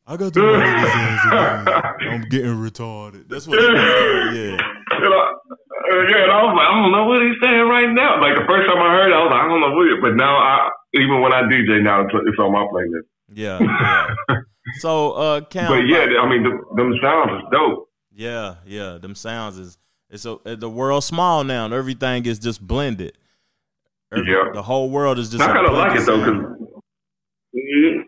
I 0.07 0.17
got 0.17 0.35
the 0.35 0.41
I'm 2.11 2.23
getting 2.29 2.57
retarded. 2.57 3.29
That's 3.29 3.47
what 3.49 3.59
is. 3.59 3.65
Yeah. 3.67 4.59
You 5.01 5.11
know, 5.11 5.25
yeah, 6.09 6.23
and 6.25 6.33
I 6.33 6.43
was 6.45 6.55
like, 6.57 6.69
I 6.69 6.75
don't 6.81 6.93
know 6.93 7.05
what 7.07 7.23
he's 7.23 7.37
saying 7.43 7.69
right 7.69 7.89
now. 7.93 8.21
Like 8.21 8.37
the 8.37 8.45
first 8.47 8.69
time 8.69 8.79
I 8.79 8.91
heard 8.93 9.11
it, 9.11 9.15
I 9.15 9.23
was 9.25 9.31
like, 9.33 9.41
I 9.43 9.49
don't 9.49 9.61
know 9.61 9.73
what 9.73 9.87
it 9.89 10.01
But 10.03 10.15
now, 10.17 10.37
I 10.37 10.71
even 10.95 11.21
when 11.21 11.33
I 11.33 11.43
DJ 11.43 11.83
now, 11.83 12.03
it's, 12.05 12.13
on 12.39 12.53
my 12.53 12.67
playlist. 12.73 13.09
Yeah. 13.33 13.59
yeah. 13.61 14.37
So, 14.79 15.13
uh, 15.13 15.41
Cam, 15.43 15.69
But 15.71 15.87
yeah, 15.87 16.07
I 16.21 16.29
mean, 16.29 16.43
the, 16.43 16.51
them 16.75 16.95
sounds 17.03 17.31
is 17.33 17.43
dope. 17.53 17.87
yeah, 18.15 18.55
yeah. 18.65 18.97
Them 18.97 19.15
sounds 19.15 19.59
is 19.59 19.77
it's 20.09 20.25
a 20.25 20.39
the 20.57 20.71
world 20.71 21.05
small 21.05 21.45
now, 21.45 21.67
and 21.67 21.75
everything 21.75 22.25
is 22.25 22.39
just 22.39 22.67
blended. 22.67 23.17
Every- 24.11 24.33
Yeah. 24.33 24.51
The 24.55 24.63
whole 24.63 24.89
world 24.89 25.19
is 25.19 25.29
just. 25.31 25.43
I 25.43 25.53
kind 25.53 25.67
of 25.67 25.75
like 25.75 26.01
it 26.01 26.07
though, 26.07 26.19
because 27.53 28.04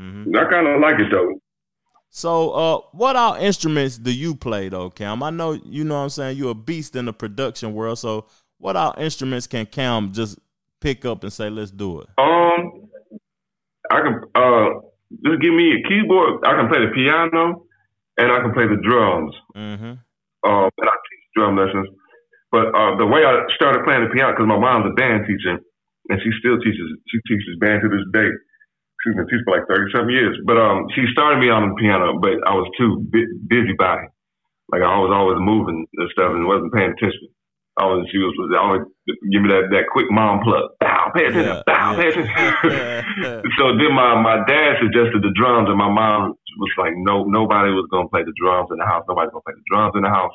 hmm 0.00 0.34
I 0.34 0.44
kind 0.50 0.66
of 0.66 0.80
like 0.80 0.98
it 0.98 1.10
though. 1.10 1.40
So, 2.12 2.50
uh, 2.50 2.78
what 2.92 3.14
all 3.14 3.34
instruments 3.34 3.96
do 3.96 4.12
you 4.12 4.34
play 4.34 4.68
though, 4.68 4.90
Cam? 4.90 5.22
I 5.22 5.30
know 5.30 5.52
you 5.52 5.84
know 5.84 5.94
what 5.94 6.04
I'm 6.04 6.10
saying 6.10 6.38
you're 6.38 6.50
a 6.50 6.54
beast 6.54 6.96
in 6.96 7.04
the 7.04 7.12
production 7.12 7.72
world. 7.74 7.98
So, 7.98 8.26
what 8.58 8.76
all 8.76 8.94
instruments 8.98 9.46
can 9.46 9.66
Cam 9.66 10.12
just 10.12 10.38
pick 10.80 11.04
up 11.04 11.22
and 11.22 11.32
say, 11.32 11.50
"Let's 11.50 11.70
do 11.70 12.00
it"? 12.00 12.08
Um, 12.18 12.88
I 13.90 14.00
can 14.00 14.20
uh 14.34 14.68
just 15.24 15.40
give 15.42 15.54
me 15.54 15.74
a 15.74 15.88
keyboard. 15.88 16.42
I 16.44 16.54
can 16.56 16.68
play 16.68 16.80
the 16.80 16.92
piano, 16.94 17.66
and 18.16 18.32
I 18.32 18.40
can 18.40 18.52
play 18.52 18.66
the 18.66 18.80
drums. 18.82 19.34
Mm-hmm. 19.56 19.94
um, 20.50 20.70
and 20.78 20.88
I 20.88 20.96
teach 21.06 21.24
drum 21.36 21.56
lessons. 21.56 21.88
But 22.50 22.74
uh, 22.74 22.96
the 22.98 23.06
way 23.06 23.22
I 23.22 23.46
started 23.54 23.84
playing 23.84 24.02
the 24.02 24.10
piano, 24.10 24.32
because 24.34 24.50
my 24.50 24.58
mom's 24.58 24.90
a 24.90 24.94
band 24.94 25.26
teacher, 25.26 25.62
and 26.10 26.18
she 26.22 26.30
still 26.42 26.58
teaches. 26.58 26.90
She 27.06 27.18
teaches 27.28 27.54
band 27.60 27.82
to 27.82 27.88
this 27.88 28.06
day. 28.12 28.30
She's 29.02 29.16
been 29.16 29.26
teaching 29.26 29.46
for 29.48 29.56
like 29.56 29.68
thirty 29.68 29.88
something 29.92 30.12
years. 30.12 30.36
But 30.44 30.60
um, 30.60 30.86
she 30.94 31.08
started 31.12 31.40
me 31.40 31.48
on 31.48 31.70
the 31.70 31.74
piano, 31.76 32.20
but 32.20 32.36
I 32.44 32.52
was 32.52 32.68
too 32.76 33.00
bu- 33.08 33.40
busy 33.48 33.72
body. 33.76 34.08
Like 34.70 34.82
I 34.82 34.98
was 35.00 35.10
always 35.10 35.40
moving 35.40 35.86
and 35.86 36.08
stuff, 36.12 36.30
and 36.30 36.46
wasn't 36.46 36.72
paying 36.72 36.94
attention. 36.94 37.32
I 37.80 37.86
was, 37.88 38.04
she 38.12 38.18
was 38.20 38.36
always 38.60 38.84
give 39.32 39.40
me 39.40 39.48
that 39.48 39.72
that 39.72 39.88
quick 39.88 40.10
mom 40.12 40.44
plug. 40.44 40.76
Bow, 40.84 41.10
pay 41.16 41.32
attention. 41.32 41.48
Yeah, 41.48 41.64
bow, 41.64 41.96
pay 41.96 42.12
attention. 42.12 43.48
so 43.58 43.72
then 43.80 43.96
my 43.96 44.20
my 44.20 44.44
dad 44.44 44.78
suggested 44.84 45.24
the 45.24 45.32
drums, 45.32 45.72
and 45.72 45.80
my 45.80 45.88
mom 45.88 46.36
was 46.60 46.72
like, 46.76 46.92
no, 47.00 47.24
nobody 47.24 47.72
was 47.72 47.88
gonna 47.88 48.10
play 48.12 48.20
the 48.20 48.36
drums 48.36 48.68
in 48.68 48.78
the 48.78 48.86
house. 48.86 49.06
Nobody's 49.08 49.32
gonna 49.32 49.46
play 49.48 49.56
the 49.56 49.68
drums 49.70 49.94
in 49.96 50.04
the 50.04 50.12
house. 50.12 50.34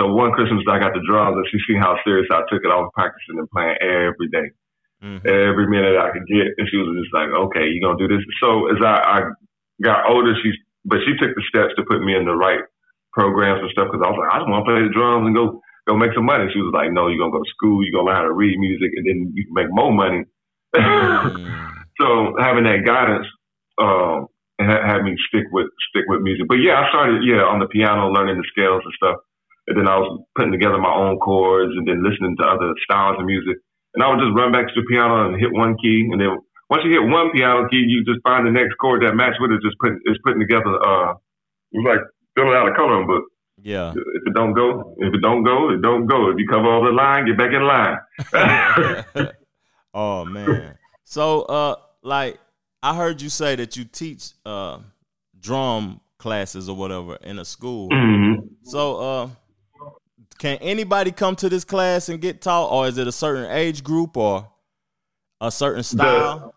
So 0.00 0.08
one 0.08 0.32
Christmas 0.32 0.64
I 0.64 0.80
got 0.80 0.96
the 0.96 1.04
drums, 1.04 1.36
and 1.36 1.46
she 1.52 1.60
seen 1.68 1.82
how 1.82 1.98
serious 2.06 2.30
I 2.32 2.46
took 2.48 2.64
it. 2.64 2.72
I 2.72 2.80
was 2.80 2.90
practicing 2.96 3.36
and 3.36 3.50
playing 3.50 3.76
every 3.82 4.32
day, 4.32 4.48
Mhm. 5.02 5.26
every 5.26 5.66
minute 5.66 5.98
I 5.98 6.10
could 6.14 6.26
get, 6.30 6.54
and 6.56 6.68
she 6.70 6.76
was 6.78 6.94
just 7.02 7.12
like, 7.12 7.28
okay, 7.28 7.66
you're 7.66 7.82
gonna 7.82 7.98
do 7.98 8.06
this. 8.06 8.24
So 8.40 8.70
as 8.70 8.78
I, 8.80 8.94
I 9.02 9.18
got 9.82 10.06
older, 10.08 10.34
she 10.42 10.52
but 10.84 11.00
she 11.06 11.14
took 11.18 11.34
the 11.34 11.42
steps 11.48 11.74
to 11.76 11.84
put 11.84 12.02
me 12.02 12.14
in 12.14 12.24
the 12.24 12.34
right 12.34 12.60
programs 13.12 13.60
and 13.62 13.70
stuff 13.70 13.88
because 13.90 14.02
I 14.04 14.10
was 14.10 14.18
like, 14.18 14.32
I 14.32 14.38
just 14.38 14.48
want 14.48 14.62
to 14.64 14.68
play 14.70 14.82
the 14.82 14.94
drums 14.94 15.26
and 15.26 15.34
go 15.34 15.60
go 15.86 15.96
make 15.98 16.14
some 16.14 16.26
money. 16.26 16.46
She 16.54 16.62
was 16.62 16.72
like, 16.74 16.92
no, 16.94 17.08
you're 17.08 17.18
gonna 17.18 17.34
go 17.34 17.42
to 17.42 17.54
school, 17.54 17.82
you're 17.82 17.92
gonna 17.92 18.06
learn 18.06 18.20
how 18.22 18.28
to 18.30 18.34
read 18.34 18.58
music, 18.58 18.90
and 18.94 19.04
then 19.06 19.18
you 19.34 19.44
can 19.46 19.54
make 19.54 19.70
more 19.70 19.90
money. 19.92 20.22
Mm. 20.74 21.74
so 22.00 22.34
having 22.38 22.64
that 22.64 22.86
guidance 22.86 23.26
um 23.80 24.26
and 24.58 24.70
ha- 24.70 24.86
had 24.86 25.02
me 25.02 25.16
stick 25.28 25.50
with 25.50 25.66
stick 25.90 26.06
with 26.06 26.22
music. 26.22 26.46
But 26.46 26.62
yeah, 26.62 26.78
I 26.78 26.88
started 26.94 27.26
yeah 27.26 27.42
on 27.42 27.58
the 27.58 27.66
piano, 27.66 28.08
learning 28.14 28.38
the 28.38 28.46
scales 28.54 28.82
and 28.84 28.94
stuff, 28.94 29.18
and 29.66 29.74
then 29.78 29.88
I 29.88 29.98
was 29.98 30.22
putting 30.36 30.52
together 30.52 30.78
my 30.78 30.94
own 30.94 31.18
chords 31.18 31.72
and 31.74 31.86
then 31.86 32.02
listening 32.06 32.36
to 32.38 32.44
other 32.46 32.70
styles 32.86 33.18
of 33.18 33.26
music. 33.26 33.58
And 33.94 34.02
I 34.02 34.08
would 34.08 34.20
just 34.20 34.34
run 34.34 34.52
back 34.52 34.68
to 34.68 34.74
the 34.74 34.86
piano 34.88 35.28
and 35.28 35.40
hit 35.40 35.52
one 35.52 35.76
key, 35.76 36.08
and 36.10 36.20
then 36.20 36.38
once 36.70 36.82
you 36.84 36.90
hit 36.90 37.04
one 37.04 37.30
piano 37.32 37.68
key, 37.68 37.84
you 37.84 38.02
just 38.04 38.22
find 38.22 38.46
the 38.46 38.50
next 38.50 38.74
chord 38.80 39.02
that 39.02 39.14
match 39.14 39.36
with 39.38 39.52
it. 39.52 39.60
Just 39.60 39.76
putting 39.78 40.00
it's 40.04 40.18
putting 40.24 40.40
together. 40.40 40.72
Uh, 40.80 41.14
it's 41.72 41.84
like 41.84 42.00
filling 42.34 42.56
out 42.56 42.68
a 42.68 42.74
coloring 42.74 43.06
book. 43.06 43.24
Yeah. 43.62 43.92
If 43.92 44.22
it 44.26 44.34
don't 44.34 44.54
go, 44.54 44.94
if 44.98 45.14
it 45.14 45.20
don't 45.20 45.44
go, 45.44 45.70
it 45.70 45.82
don't 45.82 46.06
go. 46.06 46.30
If 46.30 46.38
you 46.38 46.48
cover 46.48 46.66
all 46.66 46.84
the 46.84 46.90
line, 46.90 47.26
get 47.26 47.36
back 47.36 47.52
in 47.52 47.62
line. 47.62 49.28
oh 49.94 50.24
man. 50.24 50.78
So 51.04 51.42
uh 51.42 51.76
like 52.02 52.38
I 52.82 52.96
heard 52.96 53.20
you 53.22 53.28
say 53.28 53.54
that 53.56 53.76
you 53.76 53.84
teach 53.84 54.30
uh 54.44 54.78
drum 55.38 56.00
classes 56.18 56.68
or 56.68 56.76
whatever 56.76 57.16
in 57.16 57.38
a 57.38 57.44
school. 57.44 57.88
hmm 57.92 58.46
So 58.64 58.96
uh 58.96 59.28
can 60.42 60.58
anybody 60.58 61.12
come 61.12 61.36
to 61.36 61.48
this 61.48 61.62
class 61.62 62.08
and 62.08 62.20
get 62.20 62.42
taught 62.42 62.66
or 62.74 62.88
is 62.90 62.98
it 62.98 63.06
a 63.06 63.14
certain 63.14 63.46
age 63.46 63.84
group 63.84 64.16
or 64.16 64.50
a 65.40 65.52
certain 65.52 65.84
style? 65.84 66.52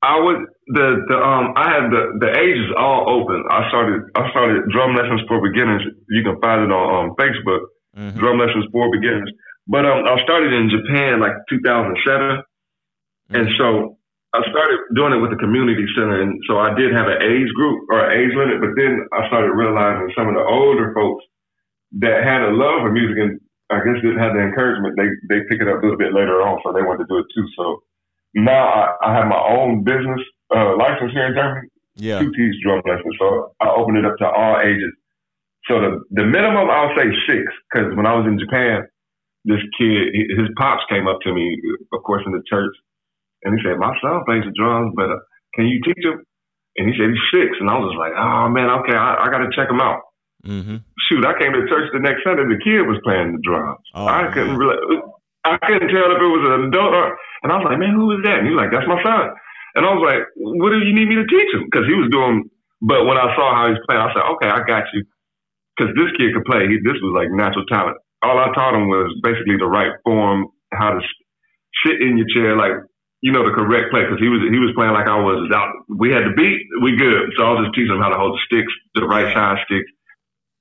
I 0.00 0.16
would 0.16 0.48
the 0.72 1.04
the 1.04 1.16
um 1.20 1.52
I 1.60 1.68
had 1.68 1.92
the 1.92 2.16
the 2.24 2.30
ages 2.40 2.72
all 2.80 3.04
open. 3.04 3.44
I 3.52 3.68
started 3.68 4.08
I 4.16 4.30
started 4.32 4.64
drum 4.72 4.96
lessons 4.96 5.20
for 5.28 5.44
beginners. 5.44 5.84
You 6.08 6.24
can 6.24 6.40
find 6.40 6.64
it 6.64 6.72
on 6.72 6.84
um, 6.88 7.08
Facebook. 7.20 7.68
Mhm. 7.92 8.16
Drum 8.16 8.40
lessons 8.40 8.64
for 8.72 8.88
beginners. 8.88 9.28
But 9.68 9.84
um 9.84 10.08
I 10.08 10.16
started 10.24 10.48
in 10.48 10.72
Japan 10.72 11.20
like 11.20 11.36
2007, 11.52 12.40
and 13.36 13.46
so 13.60 14.00
I 14.32 14.40
started 14.48 14.80
doing 14.96 15.12
it 15.12 15.20
with 15.20 15.36
the 15.36 15.40
community 15.44 15.84
center, 15.92 16.22
and 16.22 16.32
so 16.48 16.56
I 16.56 16.72
did 16.72 16.96
have 16.96 17.12
an 17.12 17.20
age 17.20 17.52
group 17.52 17.84
or 17.92 18.08
an 18.08 18.16
age 18.16 18.32
limit. 18.32 18.64
But 18.64 18.72
then 18.72 19.04
I 19.12 19.28
started 19.28 19.52
realizing 19.52 20.16
some 20.16 20.32
of 20.32 20.34
the 20.34 20.48
older 20.48 20.96
folks 20.96 21.28
that 21.98 22.22
had 22.22 22.42
a 22.42 22.54
love 22.54 22.86
for 22.86 22.92
music 22.92 23.18
and 23.18 23.40
I 23.70 23.78
guess 23.82 24.02
didn't 24.02 24.18
have 24.22 24.34
the 24.34 24.42
encouragement. 24.42 24.94
They 24.98 25.10
they 25.30 25.46
pick 25.48 25.60
it 25.62 25.68
up 25.68 25.78
a 25.78 25.82
little 25.82 25.98
bit 25.98 26.14
later 26.14 26.42
on, 26.42 26.58
so 26.62 26.72
they 26.72 26.82
wanted 26.82 27.06
to 27.06 27.10
do 27.10 27.18
it 27.18 27.26
too. 27.34 27.46
So 27.56 27.82
now 28.34 28.66
I, 28.66 28.84
I 29.02 29.10
have 29.14 29.26
my 29.26 29.38
own 29.38 29.82
business 29.84 30.20
uh, 30.54 30.76
license 30.76 31.12
here 31.12 31.26
in 31.26 31.34
Germany 31.34 31.68
Yeah. 31.94 32.18
to 32.18 32.30
teach 32.30 32.54
drum 32.62 32.82
lessons. 32.86 33.14
So 33.18 33.54
I 33.60 33.70
open 33.70 33.96
it 33.96 34.04
up 34.06 34.18
to 34.18 34.26
all 34.26 34.58
ages. 34.62 34.90
So 35.70 35.78
the 35.80 36.02
the 36.10 36.26
minimum 36.26 36.70
I'll 36.70 36.94
say 36.98 37.10
six, 37.28 37.42
because 37.70 37.94
when 37.94 38.06
I 38.06 38.14
was 38.14 38.26
in 38.26 38.38
Japan, 38.38 38.86
this 39.44 39.62
kid, 39.78 40.14
his 40.34 40.50
pops 40.58 40.82
came 40.90 41.06
up 41.06 41.18
to 41.22 41.32
me, 41.32 41.58
of 41.92 42.02
course, 42.02 42.22
in 42.26 42.32
the 42.32 42.42
church, 42.50 42.74
and 43.44 43.54
he 43.54 43.62
said, 43.62 43.78
"My 43.78 43.94
son 44.02 44.22
plays 44.26 44.44
the 44.44 44.52
drums, 44.56 44.92
but 44.96 45.10
uh, 45.10 45.22
can 45.54 45.66
you 45.66 45.80
teach 45.82 46.02
him?" 46.02 46.22
And 46.76 46.90
he 46.90 46.94
said 46.98 47.10
he's 47.10 47.26
six, 47.30 47.54
and 47.60 47.70
I 47.70 47.78
was 47.78 47.94
like, 47.98 48.14
"Oh 48.18 48.48
man, 48.50 48.70
okay, 48.82 48.96
I, 48.96 49.26
I 49.26 49.30
got 49.30 49.46
to 49.46 49.50
check 49.54 49.70
him 49.70 49.80
out." 49.80 50.09
Mm-hmm. 50.46 50.76
Shoot, 51.08 51.24
I 51.26 51.36
came 51.38 51.52
to 51.52 51.68
church 51.68 51.90
the 51.92 52.00
next 52.00 52.24
Sunday, 52.24 52.48
the 52.48 52.60
kid 52.64 52.88
was 52.88 52.96
playing 53.04 53.36
the 53.36 53.42
drums. 53.44 53.84
Oh, 53.92 54.06
I 54.06 54.32
couldn't 54.32 54.56
really, 54.56 54.78
I 55.44 55.56
couldn't 55.60 55.88
tell 55.88 56.08
if 56.12 56.20
it 56.20 56.32
was 56.32 56.44
an 56.48 56.68
adult 56.68 56.92
or, 56.94 57.16
and 57.42 57.52
I 57.52 57.56
was 57.56 57.66
like, 57.68 57.80
"Man, 57.80 57.96
who 57.96 58.12
is 58.12 58.20
that?" 58.24 58.40
And 58.40 58.46
he 58.48 58.52
was 58.52 58.60
like, 58.60 58.72
"That's 58.72 58.88
my 58.88 59.00
son." 59.00 59.32
And 59.76 59.84
I 59.84 59.90
was 59.96 60.04
like, 60.04 60.28
"What 60.36 60.70
do 60.70 60.80
you 60.84 60.92
need 60.92 61.08
me 61.08 61.16
to 61.16 61.28
teach 61.28 61.48
him?" 61.52 61.64
Because 61.64 61.88
he 61.88 61.96
was 61.96 62.12
doing. 62.12 62.48
But 62.80 63.04
when 63.04 63.16
I 63.16 63.32
saw 63.36 63.52
how 63.56 63.68
he 63.68 63.76
was 63.76 63.84
playing, 63.88 64.00
I 64.00 64.12
said, 64.12 64.24
"Okay, 64.36 64.48
I 64.52 64.60
got 64.64 64.84
you." 64.92 65.04
Because 65.76 65.96
this 65.96 66.12
kid 66.20 66.36
could 66.36 66.44
play. 66.44 66.68
He, 66.68 66.80
this 66.84 67.00
was 67.00 67.16
like 67.16 67.32
natural 67.32 67.64
talent. 67.72 67.96
All 68.20 68.36
I 68.36 68.52
taught 68.52 68.76
him 68.76 68.92
was 68.92 69.16
basically 69.24 69.56
the 69.56 69.68
right 69.68 69.96
form, 70.04 70.52
how 70.72 70.92
to 70.92 71.00
sit 71.84 72.00
in 72.04 72.20
your 72.20 72.28
chair, 72.36 72.56
like 72.56 72.76
you 73.24 73.32
know 73.32 73.44
the 73.44 73.56
correct 73.56 73.88
play. 73.88 74.04
Because 74.04 74.20
he 74.20 74.28
was 74.28 74.44
he 74.44 74.60
was 74.60 74.76
playing 74.76 74.92
like 74.92 75.08
I 75.08 75.16
was. 75.16 75.48
Out. 75.56 75.72
We 75.88 76.12
had 76.12 76.28
the 76.28 76.36
beat, 76.36 76.60
we 76.84 76.96
good. 77.00 77.32
So 77.40 77.48
I 77.48 77.56
was 77.56 77.64
just 77.64 77.72
teaching 77.72 77.96
him 77.96 78.04
how 78.04 78.12
to 78.12 78.20
hold 78.20 78.36
the 78.36 78.42
sticks, 78.44 78.72
the 78.92 79.08
right 79.08 79.32
size 79.32 79.64
sticks, 79.64 79.88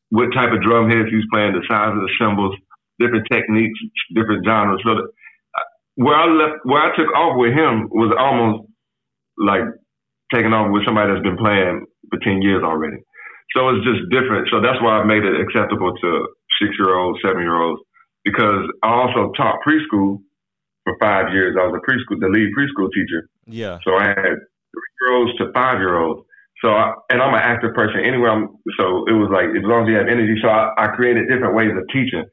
what 0.09 0.33
type 0.33 0.51
of 0.51 0.61
drum 0.61 0.89
heads 0.89 1.09
he 1.09 1.17
was 1.17 1.29
playing, 1.31 1.53
the 1.53 1.65
size 1.69 1.93
of 1.93 2.01
the 2.01 2.13
cymbals, 2.17 2.55
different 2.99 3.27
techniques, 3.31 3.77
different 4.13 4.45
genres. 4.45 4.81
So 4.83 4.95
that, 4.95 5.07
where 5.95 6.15
I 6.15 6.25
left, 6.27 6.63
where 6.63 6.81
I 6.81 6.95
took 6.95 7.11
off 7.15 7.37
with 7.37 7.53
him 7.53 7.89
was 7.91 8.15
almost 8.17 8.69
like 9.37 9.67
taking 10.33 10.53
off 10.53 10.71
with 10.71 10.85
somebody 10.85 11.11
that's 11.11 11.23
been 11.23 11.37
playing 11.37 11.85
for 12.09 12.19
10 12.23 12.41
years 12.41 12.63
already. 12.63 12.97
So 13.55 13.69
it's 13.73 13.85
just 13.85 14.05
different. 14.13 14.47
So 14.51 14.61
that's 14.61 14.77
why 14.81 15.01
I 15.01 15.03
made 15.03 15.25
it 15.25 15.41
acceptable 15.41 15.93
to 15.93 16.09
six 16.61 16.71
year 16.77 16.93
olds, 16.93 17.19
seven 17.25 17.41
year 17.41 17.57
olds, 17.57 17.81
because 18.23 18.69
I 18.83 18.93
also 18.93 19.33
taught 19.33 19.61
preschool 19.65 20.21
for 20.83 20.93
five 21.01 21.33
years. 21.33 21.57
I 21.57 21.65
was 21.65 21.77
a 21.77 21.83
preschool, 21.83 22.19
the 22.19 22.29
lead 22.29 22.53
preschool 22.53 22.89
teacher. 22.93 23.27
Yeah. 23.47 23.79
So 23.83 23.97
I 23.97 24.07
had 24.09 24.37
three 24.71 24.91
year 25.01 25.17
olds 25.17 25.37
to 25.39 25.51
five 25.53 25.79
year 25.79 25.97
olds. 25.97 26.21
So, 26.63 26.71
I, 26.71 26.93
and 27.11 27.21
I'm 27.21 27.33
an 27.33 27.41
active 27.43 27.73
person 27.75 28.01
anyway. 28.05 28.29
I'm, 28.29 28.49
so 28.79 29.05
it 29.07 29.15
was 29.15 29.29
like, 29.31 29.47
as 29.55 29.63
long 29.63 29.83
as 29.85 29.89
you 29.89 29.97
have 29.97 30.07
energy. 30.07 30.35
So 30.41 30.49
I, 30.49 30.73
I 30.77 30.87
created 30.95 31.29
different 31.29 31.55
ways 31.55 31.71
of 31.75 31.83
teaching. 31.93 32.25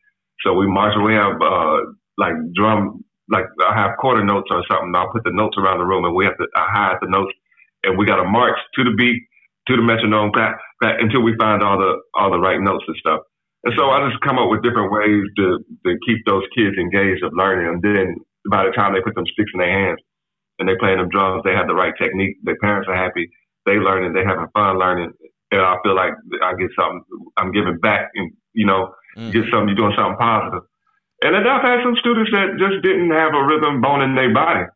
So 0.44 0.54
we 0.54 0.66
march, 0.66 0.94
we 1.04 1.14
have, 1.14 1.38
uh, 1.40 1.78
like 2.18 2.34
drum, 2.54 3.04
like 3.30 3.46
I 3.64 3.74
have 3.74 3.98
quarter 3.98 4.24
notes 4.24 4.48
or 4.50 4.64
something. 4.70 4.92
I'll 4.96 5.12
put 5.12 5.24
the 5.24 5.32
notes 5.34 5.56
around 5.58 5.78
the 5.78 5.86
room 5.86 6.04
and 6.04 6.14
we 6.14 6.24
have 6.26 6.36
to, 6.38 6.46
I 6.56 6.66
hide 6.70 6.98
the 7.02 7.08
notes 7.10 7.32
and 7.84 7.98
we 7.98 8.06
got 8.06 8.16
to 8.16 8.24
march 8.24 8.58
to 8.76 8.84
the 8.84 8.94
beat, 8.96 9.22
to 9.68 9.76
the 9.76 9.82
metronome 9.82 10.32
clap. 10.32 10.58
until 11.00 11.22
we 11.22 11.34
find 11.38 11.62
all 11.62 11.78
the 11.78 11.94
all 12.14 12.30
the 12.30 12.38
right 12.40 12.60
notes 12.60 12.84
and 12.86 12.96
stuff. 12.98 13.20
And 13.64 13.74
so 13.76 13.90
I 13.90 14.08
just 14.08 14.22
come 14.22 14.38
up 14.38 14.50
with 14.50 14.62
different 14.62 14.92
ways 14.92 15.24
to 15.38 15.58
to 15.86 15.98
keep 16.06 16.18
those 16.26 16.44
kids 16.56 16.76
engaged 16.78 17.24
of 17.24 17.32
learning. 17.34 17.68
And 17.68 17.82
then 17.82 18.16
by 18.50 18.64
the 18.64 18.72
time 18.72 18.94
they 18.94 19.02
put 19.02 19.14
them 19.14 19.26
sticks 19.26 19.50
in 19.54 19.60
their 19.60 19.72
hands 19.72 20.00
and 20.58 20.68
they 20.68 20.76
playing 20.78 20.98
them 20.98 21.08
drums, 21.10 21.42
they 21.44 21.54
have 21.54 21.68
the 21.68 21.74
right 21.74 21.94
technique. 22.00 22.36
Their 22.44 22.58
parents 22.62 22.88
are 22.88 22.96
happy. 22.96 23.28
They 23.66 23.76
learning. 23.76 24.14
They 24.14 24.24
having 24.24 24.46
fun 24.55 24.79
learning. 24.79 25.12
And 25.50 25.61
I 25.61 25.76
feel 25.83 25.94
like 25.94 26.12
I 26.42 26.55
get 26.55 26.70
something. 26.79 27.02
I'm 27.37 27.52
giving 27.52 27.79
back, 27.79 28.11
and 28.14 28.33
you 28.52 28.66
know, 28.66 28.94
mm. 29.16 29.33
get 29.33 29.44
something. 29.50 29.68
You're 29.68 29.87
doing 29.87 29.94
something 29.96 30.18
positive. 30.18 30.62
And 31.22 31.35
then 31.35 31.46
I've 31.46 31.62
had 31.62 31.81
some 31.83 31.96
students 31.96 32.31
that 32.33 32.59
just 32.59 32.83
didn't 32.83 33.11
have 33.11 33.33
a 33.33 33.42
rhythm 33.46 33.81
bone 33.81 34.02
in 34.02 34.14
their 34.14 34.33
body. 34.35 34.66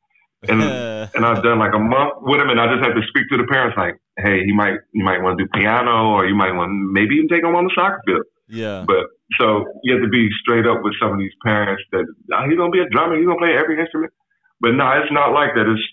And 0.48 0.62
and 1.14 1.26
I've 1.26 1.42
done 1.42 1.58
like 1.58 1.74
a 1.74 1.78
month 1.78 2.22
with 2.22 2.40
them, 2.40 2.50
and 2.50 2.60
I 2.60 2.66
just 2.72 2.84
have 2.84 2.94
to 2.94 3.04
speak 3.08 3.28
to 3.30 3.36
the 3.36 3.46
parents 3.50 3.76
like, 3.76 4.00
hey, 4.18 4.40
you 4.44 4.54
might 4.54 4.78
you 4.92 5.04
might 5.04 5.22
want 5.22 5.38
to 5.38 5.44
do 5.44 5.50
piano, 5.52 6.14
or 6.16 6.26
you 6.26 6.34
might 6.34 6.52
want 6.52 6.70
maybe 6.92 7.16
even 7.16 7.28
take 7.28 7.42
them 7.42 7.54
on 7.54 7.64
the 7.64 7.74
soccer 7.74 8.00
field. 8.06 8.24
Yeah. 8.48 8.84
But 8.86 9.06
so 9.38 9.66
you 9.84 9.94
have 9.94 10.02
to 10.02 10.08
be 10.08 10.28
straight 10.42 10.66
up 10.66 10.82
with 10.82 10.94
some 11.00 11.12
of 11.12 11.18
these 11.18 11.34
parents 11.44 11.82
that 11.92 12.06
oh, 12.08 12.42
he's 12.48 12.56
gonna 12.56 12.72
be 12.74 12.80
a 12.80 12.88
drummer, 12.88 13.16
he's 13.16 13.26
gonna 13.26 13.38
play 13.38 13.54
every 13.54 13.78
instrument. 13.78 14.12
But 14.60 14.72
no, 14.72 14.88
it's 14.96 15.12
not 15.12 15.32
like 15.32 15.54
that. 15.54 15.68
It's 15.68 15.86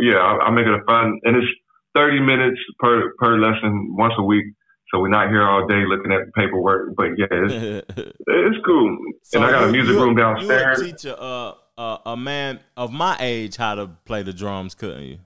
yeah, 0.00 0.18
I, 0.18 0.48
I 0.48 0.50
make 0.50 0.66
it 0.66 0.74
a 0.74 0.84
fun, 0.88 1.20
and 1.24 1.36
it's 1.36 1.52
30 1.94 2.20
minutes 2.20 2.58
per 2.78 3.12
per 3.18 3.38
lesson 3.38 3.94
once 3.96 4.14
a 4.18 4.22
week. 4.22 4.44
So 4.92 4.98
we're 4.98 5.08
not 5.08 5.28
here 5.28 5.48
all 5.48 5.66
day 5.68 5.84
looking 5.86 6.10
at 6.10 6.22
paperwork, 6.34 6.96
but 6.96 7.10
yeah, 7.16 7.26
it's, 7.30 7.86
it's 8.26 8.56
cool. 8.64 8.98
So 9.22 9.38
and 9.38 9.44
I 9.44 9.50
got 9.52 9.68
a 9.68 9.72
music 9.72 9.94
room 9.94 10.16
downstairs. 10.16 10.80
You 10.80 10.86
teach 10.86 11.04
a, 11.04 11.20
uh, 11.20 11.54
uh, 11.78 11.98
a 12.06 12.16
man 12.16 12.58
of 12.76 12.92
my 12.92 13.16
age 13.20 13.56
how 13.56 13.76
to 13.76 13.86
play 14.04 14.22
the 14.22 14.32
drums, 14.32 14.74
couldn't 14.74 15.04
you? 15.04 15.18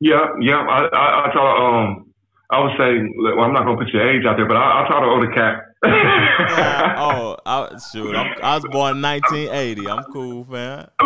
Yeah, 0.00 0.26
yeah. 0.40 0.58
I, 0.58 0.84
I, 0.86 1.28
I 1.28 1.32
taught. 1.32 1.84
Um, 1.84 2.14
I 2.50 2.60
would 2.60 2.72
say, 2.78 3.00
well, 3.18 3.40
I'm 3.40 3.52
not 3.52 3.64
gonna 3.64 3.78
put 3.78 3.88
your 3.88 4.08
age 4.08 4.24
out 4.26 4.36
there, 4.36 4.46
but 4.46 4.56
I, 4.56 4.84
I 4.84 4.88
taught 4.88 5.02
an 5.02 5.08
older 5.08 5.32
cat. 5.32 5.62
yeah, 5.84 6.94
oh, 6.98 7.36
I, 7.46 7.78
shoot, 7.92 8.14
I'm, 8.14 8.34
I 8.42 8.54
was 8.56 8.64
born 8.70 8.96
in 8.96 9.02
1980. 9.02 9.88
I'm 9.88 10.04
cool, 10.12 10.44
man. 10.48 10.88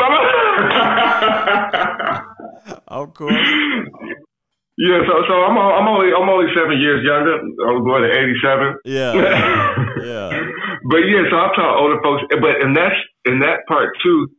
I'm 2.89 3.07
course. 3.13 3.49
Yeah, 4.79 5.03
so 5.11 5.27
so 5.27 5.35
I'm 5.43 5.59
I'm 5.59 5.91
only 5.91 6.15
I'm 6.15 6.31
only 6.31 6.55
seven 6.55 6.79
years 6.79 7.03
younger. 7.03 7.35
I 7.35 7.71
was 7.75 7.83
born 7.83 8.07
in 8.07 8.15
'87. 8.15 8.79
Yeah, 8.87 9.11
yeah. 10.07 10.31
But 10.87 11.03
yeah, 11.03 11.27
so 11.27 11.35
I'm 11.35 11.51
talking 11.51 11.83
older 11.83 11.99
folks. 11.99 12.23
But 12.31 12.63
in 12.63 12.79
that 12.79 12.95
in 13.27 13.43
that 13.43 13.67
part 13.67 13.91
too, 13.99 14.31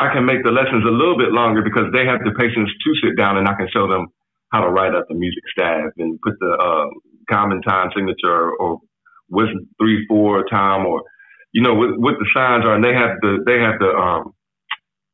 I 0.00 0.08
can 0.16 0.24
make 0.24 0.40
the 0.48 0.50
lessons 0.50 0.80
a 0.88 0.90
little 0.90 1.18
bit 1.20 1.36
longer 1.36 1.60
because 1.60 1.92
they 1.92 2.08
have 2.08 2.24
the 2.24 2.32
patience 2.40 2.72
to 2.72 2.90
sit 3.04 3.20
down 3.20 3.36
and 3.36 3.44
I 3.44 3.52
can 3.52 3.68
show 3.68 3.84
them 3.84 4.08
how 4.48 4.64
to 4.64 4.72
write 4.72 4.96
up 4.96 5.04
the 5.12 5.14
music 5.14 5.44
staff 5.52 5.92
and 5.98 6.18
put 6.24 6.40
the 6.40 6.52
uh, 6.56 6.88
common 7.28 7.60
time 7.60 7.92
signature 7.94 8.56
or 8.56 8.80
with 9.28 9.52
three 9.76 10.06
four 10.08 10.48
time 10.48 10.86
or 10.86 11.04
you 11.52 11.60
know 11.60 11.74
what 11.74 12.00
what 12.00 12.14
the 12.16 12.24
signs 12.32 12.64
are. 12.64 12.80
And 12.80 12.84
they 12.84 12.96
have 12.96 13.20
the 13.20 13.44
they 13.44 13.60
have 13.60 13.76
the 13.76 13.92
um 13.92 14.32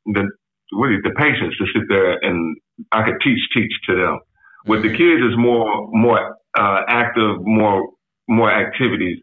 the 0.06 0.22
really 0.70 1.02
the 1.02 1.18
patience 1.18 1.58
to 1.58 1.66
sit 1.74 1.82
there 1.88 2.14
and 2.22 2.56
I 2.92 3.02
could 3.02 3.18
teach 3.22 3.42
teach 3.52 3.74
to 3.90 3.96
them. 3.96 4.20
With 4.66 4.82
the 4.82 4.90
kids, 4.90 5.22
it's 5.22 5.38
more 5.38 5.88
more 5.92 6.36
uh, 6.58 6.80
active, 6.88 7.38
more 7.42 7.88
more 8.28 8.50
activities. 8.50 9.18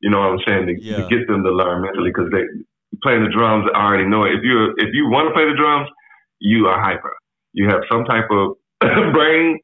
You 0.00 0.10
know 0.10 0.18
what 0.18 0.32
I'm 0.32 0.38
saying 0.46 0.66
to, 0.66 0.74
yeah. 0.80 0.96
to 0.96 1.02
get 1.08 1.26
them 1.26 1.42
to 1.42 1.50
learn 1.50 1.82
mentally 1.82 2.10
because 2.10 2.30
they 2.30 2.42
playing 3.02 3.24
the 3.24 3.30
drums. 3.30 3.66
I 3.74 3.84
already 3.84 4.08
know 4.08 4.24
it. 4.24 4.32
If 4.32 4.42
you 4.42 4.74
if 4.78 4.90
you 4.92 5.08
want 5.10 5.28
to 5.28 5.34
play 5.34 5.44
the 5.44 5.56
drums, 5.56 5.88
you 6.40 6.66
are 6.66 6.80
hyper. 6.80 7.14
You 7.52 7.68
have 7.68 7.80
some 7.90 8.04
type 8.04 8.28
of 8.30 8.56
brain 9.12 9.58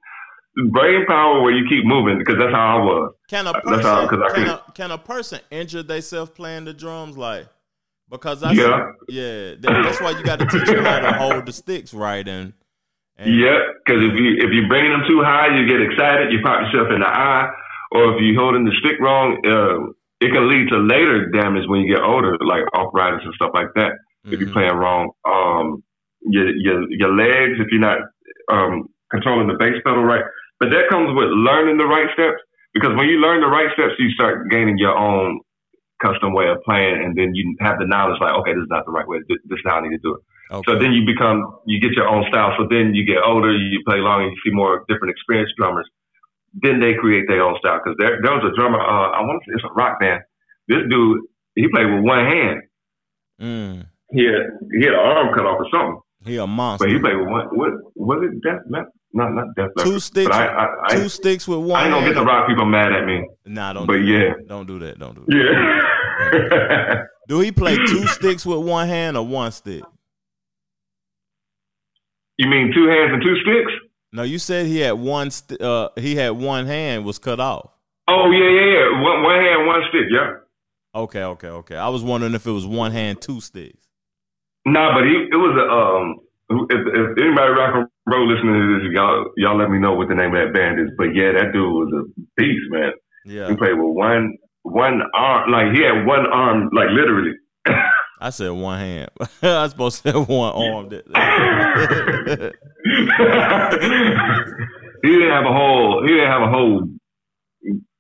brain 0.71 1.05
power 1.07 1.43
where 1.43 1.53
you 1.53 1.67
keep 1.69 1.85
moving 1.85 2.19
because 2.19 2.37
that's 2.39 2.53
how 2.53 2.79
I 2.79 2.85
was. 2.85 3.15
Can 3.29 3.47
a 3.47 3.61
person, 3.61 3.83
how, 3.83 4.09
can, 4.09 4.23
could, 4.31 4.49
a, 4.49 4.63
can 4.75 4.91
a 4.91 4.99
person 4.99 5.41
injure 5.51 5.83
themselves 5.83 6.31
playing 6.31 6.65
the 6.65 6.75
drums 6.75 7.17
like? 7.17 7.47
Because 8.11 8.41
that's 8.41 8.57
yeah, 8.57 8.93
yeah. 9.09 9.55
That's 9.59 10.01
why 10.01 10.11
you 10.11 10.23
got 10.23 10.39
to 10.39 10.47
teach 10.47 10.67
them 10.67 10.85
how 10.85 11.01
to 11.01 11.13
hold 11.15 11.47
the 11.47 11.53
sticks 11.53 11.95
right 11.95 12.27
and 12.27 12.53
and 13.19 13.31
yep, 13.31 13.79
because 13.85 14.03
if 14.03 14.15
you 14.19 14.43
if 14.43 14.51
you 14.51 14.67
bring 14.67 14.91
them 14.91 15.07
too 15.07 15.23
high, 15.23 15.55
you 15.55 15.67
get 15.67 15.81
excited, 15.81 16.33
you 16.33 16.43
pop 16.43 16.67
yourself 16.67 16.91
in 16.91 17.01
the 17.01 17.07
eye, 17.07 17.47
or 17.93 18.15
if 18.15 18.21
you're 18.21 18.41
holding 18.41 18.65
the 18.65 18.75
stick 18.83 18.99
wrong, 18.99 19.39
uh, 19.47 19.93
it 20.19 20.33
can 20.33 20.49
lead 20.51 20.69
to 20.71 20.79
later 20.83 21.31
damage 21.31 21.69
when 21.69 21.83
you 21.83 21.95
get 21.95 22.03
older, 22.03 22.37
like 22.43 22.65
arthritis 22.75 23.23
and 23.25 23.35
stuff 23.35 23.53
like 23.55 23.71
that. 23.77 23.93
Mm-hmm. 23.93 24.35
If 24.35 24.41
you're 24.41 24.53
playing 24.53 24.75
wrong, 24.75 25.11
um, 25.25 25.85
your 26.23 26.51
your 26.57 26.91
your 26.91 27.15
legs, 27.15 27.61
if 27.61 27.69
you're 27.71 27.81
not 27.81 27.99
um, 28.51 28.91
controlling 29.11 29.47
the 29.47 29.55
bass 29.59 29.79
pedal 29.87 30.03
right, 30.03 30.25
but 30.59 30.71
that 30.71 30.91
comes 30.91 31.15
with 31.15 31.31
learning 31.31 31.79
the 31.79 31.87
right 31.87 32.11
steps. 32.15 32.43
Because 32.75 32.97
when 32.99 33.07
you 33.07 33.23
learn 33.23 33.41
the 33.41 33.47
right 33.47 33.71
steps, 33.79 33.95
you 34.01 34.11
start 34.11 34.51
gaining 34.51 34.79
your 34.79 34.99
own 34.99 35.39
custom 36.03 36.35
way 36.35 36.49
of 36.49 36.59
playing, 36.67 36.99
and 37.05 37.15
then 37.17 37.31
you 37.35 37.55
have 37.61 37.79
the 37.79 37.87
knowledge 37.87 38.19
like, 38.21 38.35
okay, 38.43 38.53
this 38.53 38.67
is 38.67 38.75
not 38.75 38.85
the 38.85 38.91
right 38.91 39.07
way. 39.07 39.19
This 39.29 39.39
is 39.47 39.63
how 39.65 39.79
I 39.79 39.83
need 39.83 39.95
to 39.95 40.03
do 40.03 40.15
it. 40.19 40.23
Okay. 40.51 40.63
So 40.67 40.79
then 40.79 40.93
you 40.93 41.07
become, 41.07 41.43
you 41.67 41.81
get 41.81 41.93
your 41.93 42.09
own 42.09 42.25
style. 42.29 42.53
So 42.59 42.67
then 42.69 42.95
you 42.95 43.05
get 43.05 43.23
older, 43.25 43.51
you 43.51 43.81
play 43.87 43.99
longer, 43.99 44.29
you 44.29 44.37
see 44.45 44.53
more 44.53 44.85
different 44.89 45.11
experienced 45.11 45.55
drummers. 45.57 45.89
Then 46.53 46.81
they 46.81 46.95
create 46.95 47.25
their 47.29 47.43
own 47.43 47.57
style. 47.59 47.81
Because 47.83 47.97
there, 47.99 48.21
there 48.23 48.33
was 48.33 48.45
a 48.53 48.55
drummer, 48.55 48.81
uh, 48.81 49.11
I 49.11 49.21
want 49.23 49.43
to 49.43 49.51
say 49.51 49.55
it's 49.57 49.65
a 49.65 49.73
rock 49.75 49.99
band. 50.01 50.23
This 50.69 50.85
dude, 50.89 51.21
he 51.55 51.69
played 51.69 51.87
with 51.87 52.05
one 52.05 52.25
hand. 52.25 52.63
Mm. 53.41 53.87
He 54.13 54.25
had, 54.25 54.53
he 54.73 54.85
had 54.85 54.95
an 54.95 55.01
arm 55.01 55.35
cut 55.35 55.47
off 55.47 55.59
or 55.59 55.69
something. 55.73 56.01
He 56.25 56.37
a 56.37 56.47
monster. 56.47 56.87
But 56.87 56.93
he 56.93 56.99
played 56.99 57.17
with 57.17 57.29
one, 57.29 57.47
what, 57.53 57.73
was 57.97 58.31
it 58.31 58.41
Death 58.43 58.63
Not, 58.69 58.87
not 59.13 59.55
Death 59.57 59.71
Two 59.79 60.01
sticks. 60.01 60.31
I, 60.31 60.47
I, 60.47 60.95
two 60.95 61.05
I, 61.05 61.07
sticks 61.09 61.47
with 61.47 61.59
one. 61.59 61.81
I 61.81 61.85
ain't 61.85 61.93
gonna 61.93 62.07
get 62.07 62.15
the 62.15 62.25
rock 62.25 62.49
people 62.49 62.65
mad 62.65 62.93
at 62.93 63.05
me. 63.05 63.29
Nah, 63.45 63.75
don't. 63.75 63.87
But 63.87 63.95
do 63.95 64.05
yeah, 64.05 64.33
that. 64.39 64.49
don't 64.49 64.67
do 64.67 64.79
that. 64.79 64.99
Don't 64.99 65.15
do 65.15 65.25
that. 65.27 65.83
Yeah. 66.33 67.03
do 67.29 67.41
he 67.41 67.53
play 67.53 67.77
two 67.77 68.07
sticks 68.07 68.47
with 68.47 68.59
one 68.59 68.89
hand 68.89 69.17
or 69.17 69.27
one 69.27 69.53
stick? 69.53 69.83
You 72.37 72.49
mean 72.49 72.73
two 72.75 72.87
hands 72.89 73.13
and 73.13 73.23
two 73.23 73.37
sticks? 73.43 73.73
No, 74.13 74.23
you 74.23 74.39
said 74.39 74.67
he 74.67 74.79
had 74.79 74.93
one. 74.93 75.31
St- 75.31 75.61
uh, 75.61 75.91
he 75.97 76.17
had 76.17 76.31
one 76.31 76.67
hand 76.67 77.05
was 77.05 77.19
cut 77.19 77.41
off. 77.41 77.71
Oh 78.09 78.31
yeah, 78.31 78.51
yeah, 78.51 78.69
yeah. 78.75 79.03
One, 79.03 79.23
one 79.23 79.41
hand, 79.41 79.67
one 79.67 79.83
stick. 79.89 80.07
Yeah. 80.11 80.31
Okay, 80.95 81.23
okay, 81.23 81.49
okay. 81.49 81.77
I 81.77 81.89
was 81.89 82.03
wondering 82.03 82.35
if 82.35 82.47
it 82.47 82.51
was 82.51 82.67
one 82.67 82.93
hand, 82.93 83.21
two 83.21 83.41
sticks. 83.41 83.89
Nah, 84.67 84.95
but 84.95 85.05
he, 85.05 85.15
it 85.31 85.37
was 85.37 85.55
a 85.59 85.67
um. 85.67 86.21
If, 86.71 86.81
if 86.87 87.19
anybody 87.19 87.51
rock 87.57 87.75
and 87.75 87.89
roll 88.07 88.29
listening 88.29 88.55
to 88.55 88.79
this, 88.79 88.93
y'all 88.95 89.33
y'all 89.37 89.59
let 89.59 89.71
me 89.71 89.79
know 89.79 89.95
what 89.95 90.09
the 90.09 90.15
name 90.15 90.35
of 90.35 90.47
that 90.47 90.55
band 90.55 90.79
is. 90.79 90.95
But 90.97 91.15
yeah, 91.15 91.33
that 91.33 91.53
dude 91.53 91.67
was 91.67 91.91
a 91.91 92.03
beast, 92.37 92.71
man. 92.71 92.93
Yeah. 93.25 93.49
He 93.49 93.57
played 93.57 93.75
with 93.75 93.97
one 93.97 94.37
one 94.63 95.03
arm, 95.15 95.51
like 95.51 95.75
he 95.75 95.83
had 95.83 96.07
one 96.07 96.27
arm, 96.27 96.71
like 96.73 96.89
literally. 96.91 97.33
I 98.21 98.31
said 98.31 98.51
one 98.51 98.79
hand. 98.79 99.11
I 99.43 99.63
was 99.63 99.73
supposed 99.73 100.03
to 100.03 100.13
have 100.13 100.29
one 100.29 100.53
arm. 100.53 100.91
he 100.91 100.97
didn't 105.11 105.31
have 105.31 105.45
a 105.45 105.53
whole. 105.53 106.03
He 106.03 106.09
didn't 106.09 106.31
have 106.31 106.43
a 106.43 106.51
whole 106.51 106.89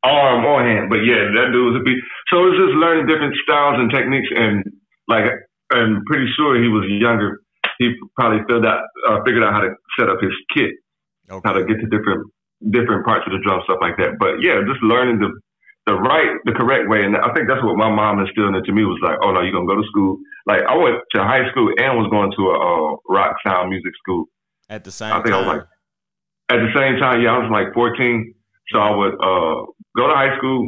arm 0.05 0.45
or 0.45 0.63
hand. 0.63 0.89
But 0.89 1.05
yeah, 1.05 1.33
that 1.35 1.51
dude 1.53 1.73
was 1.73 1.81
a 1.81 1.85
beast. 1.85 2.05
So 2.33 2.45
it 2.45 2.51
was 2.53 2.59
just 2.69 2.77
learning 2.79 3.07
different 3.07 3.35
styles 3.43 3.81
and 3.81 3.91
techniques, 3.91 4.29
and 4.31 4.65
like, 5.09 5.25
and 5.73 6.05
pretty 6.07 6.31
sure 6.37 6.63
he 6.63 6.69
was 6.69 6.85
younger. 6.89 7.41
He 7.79 7.95
probably 8.17 8.41
figured 8.47 8.67
out 8.67 8.83
uh, 9.09 9.19
figured 9.25 9.43
out 9.43 9.53
how 9.53 9.61
to 9.61 9.75
set 9.99 10.09
up 10.09 10.21
his 10.21 10.33
kit, 10.55 10.73
okay. 11.31 11.43
how 11.45 11.55
to 11.55 11.65
get 11.65 11.81
to 11.81 11.89
different 11.89 12.31
different 12.71 13.05
parts 13.05 13.27
of 13.27 13.33
the 13.33 13.41
drum, 13.43 13.61
stuff 13.65 13.79
like 13.81 13.97
that. 13.99 14.17
But 14.19 14.41
yeah, 14.41 14.61
just 14.65 14.83
learning 14.83 15.21
the 15.21 15.33
the 15.87 15.95
right, 15.95 16.41
the 16.45 16.53
correct 16.53 16.89
way. 16.89 17.05
And 17.05 17.17
I 17.17 17.33
think 17.35 17.49
that's 17.49 17.63
what 17.63 17.77
my 17.77 17.93
mom 17.93 18.19
instilled 18.21 18.57
into 18.57 18.73
me 18.73 18.85
was 18.85 19.01
like, 19.05 19.21
oh 19.21 19.33
no, 19.33 19.45
you're 19.45 19.53
gonna 19.53 19.69
go 19.69 19.77
to 19.77 19.89
school. 19.89 20.17
Like 20.47 20.65
I 20.65 20.77
went 20.77 20.97
to 21.13 21.21
high 21.21 21.45
school 21.53 21.69
and 21.77 21.99
was 22.01 22.09
going 22.09 22.33
to 22.33 22.43
a 22.53 22.57
uh, 22.57 22.91
rock 23.09 23.37
sound 23.45 23.69
music 23.69 23.93
school 24.01 24.27
at 24.69 24.85
the 24.85 24.91
same. 24.91 25.13
I 25.13 25.21
think 25.21 25.37
time. 25.37 25.45
I 25.45 25.47
was 25.47 25.51
like 25.59 25.67
at 26.49 26.61
the 26.65 26.73
same 26.73 26.97
time. 26.97 27.21
Yeah, 27.21 27.37
I 27.37 27.39
was 27.45 27.53
like 27.53 27.73
14, 27.75 28.35
so 28.73 28.79
I 28.81 28.91
would 28.97 29.15
uh, 29.21 29.57
go 29.97 30.09
to 30.09 30.15
high 30.17 30.37
school, 30.41 30.65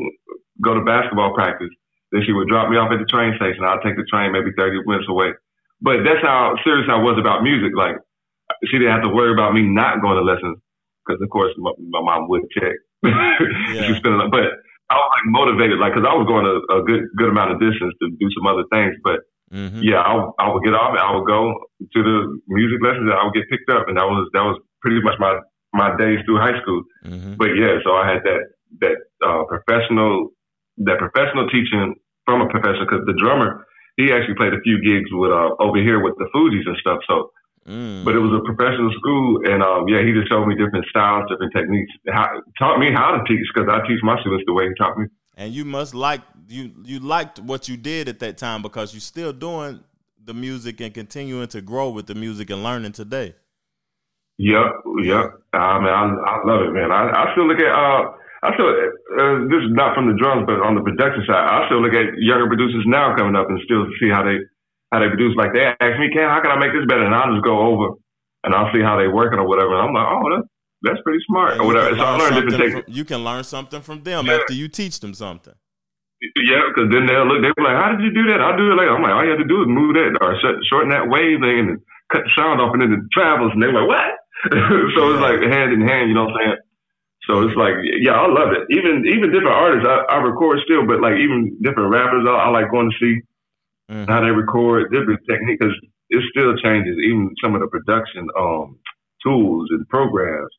go 0.61 0.75
to 0.75 0.85
basketball 0.85 1.33
practice. 1.33 1.73
Then 2.13 2.23
she 2.25 2.33
would 2.33 2.49
drop 2.49 2.69
me 2.69 2.77
off 2.77 2.93
at 2.93 3.01
the 3.01 3.09
train 3.09 3.35
station. 3.41 3.65
I'd 3.65 3.83
take 3.83 3.97
the 3.97 4.07
train 4.09 4.33
maybe 4.33 4.53
30 4.57 4.85
minutes 4.85 5.09
away. 5.09 5.33
But 5.81 6.05
that's 6.05 6.23
how 6.23 6.57
serious 6.65 6.89
I 6.89 6.97
was 6.97 7.17
about 7.19 7.43
music. 7.43 7.73
Like 7.77 7.97
she 8.69 8.79
didn't 8.79 8.93
have 8.93 9.05
to 9.09 9.13
worry 9.13 9.33
about 9.33 9.53
me 9.53 9.65
not 9.65 10.01
going 10.01 10.17
to 10.17 10.25
lessons 10.25 10.61
because 11.05 11.21
of 11.21 11.29
course 11.31 11.53
my, 11.57 11.73
my 11.81 12.01
mom 12.01 12.29
would 12.29 12.45
check. 12.53 12.77
yeah. 13.03 13.87
she 13.87 13.95
spent, 13.97 14.17
but 14.31 14.61
I 14.89 14.95
was 14.95 15.11
like 15.19 15.27
motivated, 15.27 15.83
like, 15.83 15.95
cause 15.99 16.07
I 16.07 16.15
was 16.15 16.31
going 16.31 16.47
a, 16.47 16.63
a 16.79 16.79
good, 16.87 17.11
good 17.19 17.31
amount 17.35 17.51
of 17.51 17.59
distance 17.59 17.91
to 17.99 18.07
do 18.07 18.29
some 18.39 18.47
other 18.47 18.63
things. 18.71 18.95
But 19.03 19.27
mm-hmm. 19.51 19.83
yeah, 19.83 19.99
I, 19.99 20.15
I 20.39 20.47
would 20.47 20.63
get 20.63 20.79
off 20.79 20.95
and 20.95 21.03
I 21.03 21.11
would 21.11 21.27
go 21.27 21.59
to 21.83 22.01
the 22.07 22.19
music 22.47 22.79
lessons 22.79 23.11
and 23.11 23.19
I 23.19 23.27
would 23.27 23.35
get 23.35 23.51
picked 23.51 23.67
up. 23.67 23.91
And 23.91 23.99
that 23.99 24.07
was, 24.07 24.31
that 24.31 24.47
was 24.47 24.63
pretty 24.79 25.03
much 25.03 25.19
my, 25.19 25.43
my 25.75 25.91
days 25.99 26.23
through 26.23 26.39
high 26.39 26.55
school. 26.63 26.87
Mm-hmm. 27.03 27.35
But 27.35 27.59
yeah, 27.59 27.83
so 27.83 27.99
I 27.99 28.07
had 28.07 28.23
that, 28.23 28.43
that, 28.79 28.97
uh, 29.27 29.43
professional, 29.51 30.31
that 30.87 31.03
professional 31.03 31.51
teaching 31.51 31.99
from 32.23 32.47
a 32.47 32.49
professor, 32.49 32.87
cause 32.87 33.03
the 33.11 33.19
drummer, 33.19 33.67
he 33.99 34.15
actually 34.15 34.39
played 34.39 34.55
a 34.55 34.63
few 34.63 34.79
gigs 34.79 35.11
with, 35.11 35.35
uh, 35.35 35.51
over 35.59 35.83
here 35.83 35.99
with 35.99 36.15
the 36.23 36.31
Fugees 36.31 36.63
and 36.63 36.79
stuff. 36.79 37.03
So 37.11 37.35
Mm. 37.67 38.05
but 38.05 38.15
it 38.15 38.21
was 38.21 38.31
a 38.31 38.43
professional 38.47 38.93
school, 38.95 39.43
and 39.45 39.61
um, 39.61 39.89
yeah, 39.89 39.99
he 40.07 40.13
just 40.13 40.31
showed 40.31 40.47
me 40.47 40.55
different 40.55 40.87
styles, 40.89 41.27
different 41.29 41.53
techniques, 41.53 41.91
how, 42.09 42.29
taught 42.59 42.79
me 42.79 42.95
how 42.95 43.19
to 43.19 43.25
teach 43.27 43.43
because 43.53 43.69
I 43.69 43.83
teach 43.89 43.99
my 44.03 44.15
students 44.21 44.45
the 44.47 44.55
way 44.55 44.69
he 44.69 44.75
taught 44.79 44.97
me. 44.97 45.07
and 45.37 45.53
you 45.53 45.65
must 45.65 45.93
like 45.93 46.21
you 46.49 46.71
you 46.85 47.01
liked 47.01 47.41
what 47.41 47.69
you 47.69 47.77
did 47.77 48.09
at 48.09 48.21
that 48.21 48.39
time 48.39 48.63
because 48.63 48.95
you're 48.95 49.01
still 49.01 49.33
doing 49.33 49.81
the 50.25 50.35
music 50.35 50.81
and 50.81 50.93
continuing 50.93 51.49
to 51.49 51.61
grow 51.61 51.89
with 51.91 52.07
the 52.07 52.15
music 52.15 52.51
and 52.51 52.63
learning 52.63 52.93
today. 52.93 53.35
Yep, 54.39 54.69
yep. 55.03 55.27
I 55.55 55.79
mean, 55.81 55.89
I, 55.89 56.05
I 56.13 56.35
love 56.45 56.69
it, 56.69 56.73
man. 56.75 56.93
I, 56.93 57.09
I 57.09 57.33
still 57.33 57.49
look 57.49 57.57
at, 57.57 57.73
uh, 57.73 58.13
I 58.45 58.53
still, 58.53 58.69
uh, 58.69 59.49
this 59.49 59.65
is 59.65 59.73
not 59.73 59.95
from 59.97 60.13
the 60.13 60.17
drums, 60.21 60.45
but 60.45 60.61
on 60.61 60.77
the 60.77 60.85
production 60.85 61.25
side, 61.25 61.41
I 61.41 61.65
still 61.67 61.81
look 61.81 61.97
at 61.97 62.13
younger 62.21 62.47
producers 62.47 62.85
now 62.85 63.17
coming 63.17 63.33
up 63.33 63.49
and 63.49 63.57
still 63.65 63.89
see 63.97 64.13
how 64.13 64.23
they, 64.23 64.45
how 64.97 65.05
they 65.05 65.13
produce. 65.13 65.37
Like 65.37 65.53
they 65.53 65.69
ask 65.69 66.01
me, 66.01 66.09
Cam, 66.09 66.33
how 66.33 66.41
can 66.41 66.51
I 66.51 66.59
make 66.59 66.73
this 66.73 66.89
better? 66.89 67.05
And 67.05 67.13
I'll 67.15 67.29
just 67.37 67.45
go 67.45 67.61
over 67.61 68.01
and 68.45 68.55
I'll 68.57 68.73
see 68.73 68.81
how 68.81 68.97
they're 68.97 69.13
working 69.13 69.39
or 69.39 69.45
whatever. 69.47 69.77
And 69.77 69.83
I'm 69.85 69.93
like, 69.93 70.09
oh, 70.09 70.25
that's, 70.33 70.49
that's 70.83 71.01
pretty 71.05 71.21
smart 71.29 71.61
or 71.61 71.67
whatever. 71.69 71.93
So 71.97 72.03
I 72.03 72.17
learned 72.17 72.35
different 72.41 72.57
techniques. 72.57 72.85
from- 72.89 72.95
you 72.97 73.05
can 73.05 73.21
learn 73.25 73.45
something 73.45 73.83
from 73.85 74.03
them 74.03 74.27
Yeah. 74.27 74.41
after 74.41 74.55
you 74.57 74.69
teach 74.69 75.01
them 75.01 75.13
something. 75.13 75.55
Yeah, 76.49 76.73
because 76.73 76.89
then 76.89 77.05
they'll 77.05 77.29
look, 77.29 77.45
they'll 77.45 77.53
be 77.61 77.67
like, 77.69 77.77
how 77.77 77.93
did 77.93 78.01
you 78.01 78.09
do 78.09 78.25
that? 78.33 78.41
I'll 78.41 78.57
do 78.57 78.73
it 78.73 78.77
like, 78.81 78.89
I'm 78.89 79.05
like, 79.05 79.13
all 79.13 79.21
you 79.23 79.37
have 79.37 79.45
to 79.45 79.45
do 79.45 79.61
is 79.61 79.69
move 79.69 79.93
that 80.01 80.17
or 80.25 80.33
shorten 80.65 80.89
that 80.89 81.13
wave 81.13 81.45
thing 81.45 81.77
and 81.77 81.77
cut 82.09 82.25
the 82.25 82.33
sound 82.33 82.57
off 82.57 82.73
and 82.73 82.81
then 82.81 82.93
it 82.97 83.05
travels. 83.13 83.53
And 83.53 83.61
they're 83.61 83.77
like, 83.77 83.85
what? 83.85 84.17
so 84.97 85.01
it's 85.13 85.21
like 85.21 85.45
hand 85.45 85.77
in 85.77 85.85
hand, 85.85 86.09
you 86.09 86.17
know 86.17 86.25
what 86.25 86.41
I'm 86.41 86.57
saying? 86.57 86.61
So 87.29 87.43
it's 87.43 87.57
like, 87.59 87.75
yeah, 88.01 88.17
I 88.17 88.29
love 88.31 88.55
it. 88.55 88.65
Even 88.71 89.03
even 89.05 89.35
different 89.35 89.53
artists, 89.59 89.85
I, 89.85 90.07
I 90.09 90.17
record 90.23 90.61
still, 90.65 90.87
but 90.87 91.03
like 91.03 91.19
even 91.19 91.59
different 91.61 91.91
rappers, 91.91 92.25
I, 92.25 92.33
I 92.33 92.49
like 92.49 92.71
going 92.71 92.89
to 92.89 92.97
see 93.03 93.21
Mhm. 93.91 94.09
how 94.09 94.21
they 94.21 94.31
record, 94.31 94.91
different 94.91 95.21
techniques, 95.29 95.59
because 95.61 95.75
it 96.11 96.23
still 96.31 96.57
changes. 96.57 96.97
Even 97.05 97.31
some 97.43 97.55
of 97.55 97.61
the 97.61 97.69
production 97.69 98.27
um, 98.39 98.79
tools 99.23 99.69
and 99.71 99.87
programs, 99.89 100.51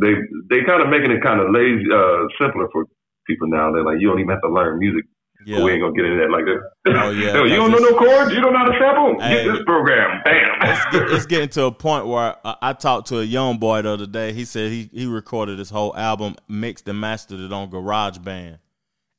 they 0.00 0.14
they 0.48 0.64
kind 0.64 0.82
of 0.82 0.88
making 0.88 1.10
it 1.10 1.22
kind 1.22 1.40
of 1.40 1.50
lazy, 1.50 1.84
uh, 1.92 2.26
simpler 2.40 2.68
for 2.72 2.84
people 3.26 3.48
now. 3.48 3.72
They're 3.72 3.84
like, 3.84 4.00
you 4.00 4.08
don't 4.08 4.20
even 4.20 4.30
have 4.30 4.42
to 4.42 4.48
learn 4.48 4.78
music. 4.78 5.04
Yeah. 5.44 5.56
But 5.58 5.64
we 5.64 5.72
ain't 5.72 5.82
gonna 5.82 5.92
get 5.94 6.04
into 6.04 6.22
that 6.22 6.30
like 6.30 6.44
that. 6.44 7.02
Oh, 7.02 7.10
yeah, 7.10 7.42
you 7.44 7.56
don't 7.56 7.72
know 7.72 7.78
no 7.78 7.98
chords. 7.98 8.32
You 8.32 8.40
don't 8.40 8.52
know 8.52 8.60
how 8.60 8.70
to 8.70 8.78
sample. 8.78 9.20
Hey. 9.20 9.44
Get 9.44 9.52
this 9.52 9.64
program. 9.64 10.22
Bam. 10.24 10.58
it's, 10.62 10.84
get, 10.92 11.10
it's 11.10 11.26
getting 11.26 11.48
to 11.50 11.64
a 11.64 11.72
point 11.72 12.06
where 12.06 12.36
I, 12.44 12.56
I 12.62 12.72
talked 12.74 13.08
to 13.08 13.18
a 13.18 13.24
young 13.24 13.58
boy 13.58 13.82
the 13.82 13.90
other 13.90 14.06
day. 14.06 14.32
He 14.32 14.44
said 14.44 14.70
he, 14.70 14.88
he 14.92 15.06
recorded 15.06 15.58
his 15.58 15.70
whole 15.70 15.96
album, 15.96 16.36
mixed 16.48 16.88
and 16.88 17.00
mastered 17.00 17.40
it 17.40 17.52
on 17.52 17.70
GarageBand. 17.70 18.58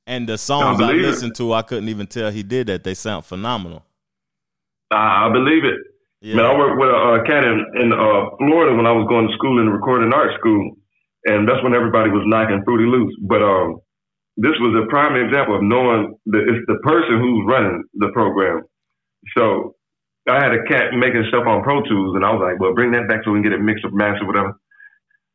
And 0.05 0.27
the 0.27 0.37
songs 0.37 0.81
I, 0.81 0.91
it. 0.91 0.95
listened 0.95 1.35
to, 1.35 1.53
I 1.53 1.61
couldn't 1.61 1.87
even 1.89 2.07
tell 2.07 2.29
he 2.31 2.43
did 2.43 2.67
that. 2.67 2.83
They 2.83 2.93
sound 2.93 3.25
phenomenal. 3.25 3.83
I 4.91 5.31
believe 5.31 5.63
it. 5.63 5.79
Yeah. 6.21 6.35
Man, 6.35 6.45
I 6.45 6.57
worked 6.57 6.79
with 6.79 6.89
a, 6.89 6.95
uh 6.95 7.23
cat 7.27 7.43
in, 7.43 7.59
in 7.81 7.91
uh, 7.91 8.31
Florida 8.39 8.75
when 8.75 8.87
I 8.87 8.95
was 8.95 9.07
going 9.09 9.27
to 9.27 9.33
school 9.35 9.59
in 9.59 9.65
the 9.65 9.75
recording 9.75 10.13
arts 10.13 10.35
school, 10.39 10.75
and 11.25 11.47
that's 11.47 11.63
when 11.63 11.75
everybody 11.75 12.11
was 12.11 12.23
knocking 12.27 12.63
Fruity 12.63 12.87
Loops. 12.87 13.15
But 13.27 13.43
um, 13.43 13.83
this 14.37 14.55
was 14.63 14.71
a 14.79 14.87
prime 14.87 15.19
example 15.19 15.59
of 15.59 15.63
knowing 15.63 16.15
that 16.31 16.43
it's 16.47 16.63
the 16.67 16.79
person 16.83 17.19
who's 17.19 17.43
running 17.47 17.83
the 17.99 18.07
program. 18.13 18.63
So 19.35 19.75
I 20.29 20.39
had 20.39 20.55
a 20.55 20.63
cat 20.63 20.95
making 20.95 21.27
stuff 21.27 21.43
on 21.43 21.63
Pro 21.63 21.83
Tools, 21.83 22.15
and 22.15 22.23
I 22.23 22.31
was 22.31 22.39
like, 22.39 22.59
"Well, 22.59 22.71
bring 22.71 22.91
that 22.95 23.11
back 23.11 23.23
so 23.23 23.31
we 23.31 23.43
can 23.43 23.51
get 23.51 23.59
it 23.59 23.63
mixed 23.63 23.83
or 23.83 23.91
mastered, 23.91 24.27
whatever." 24.27 24.55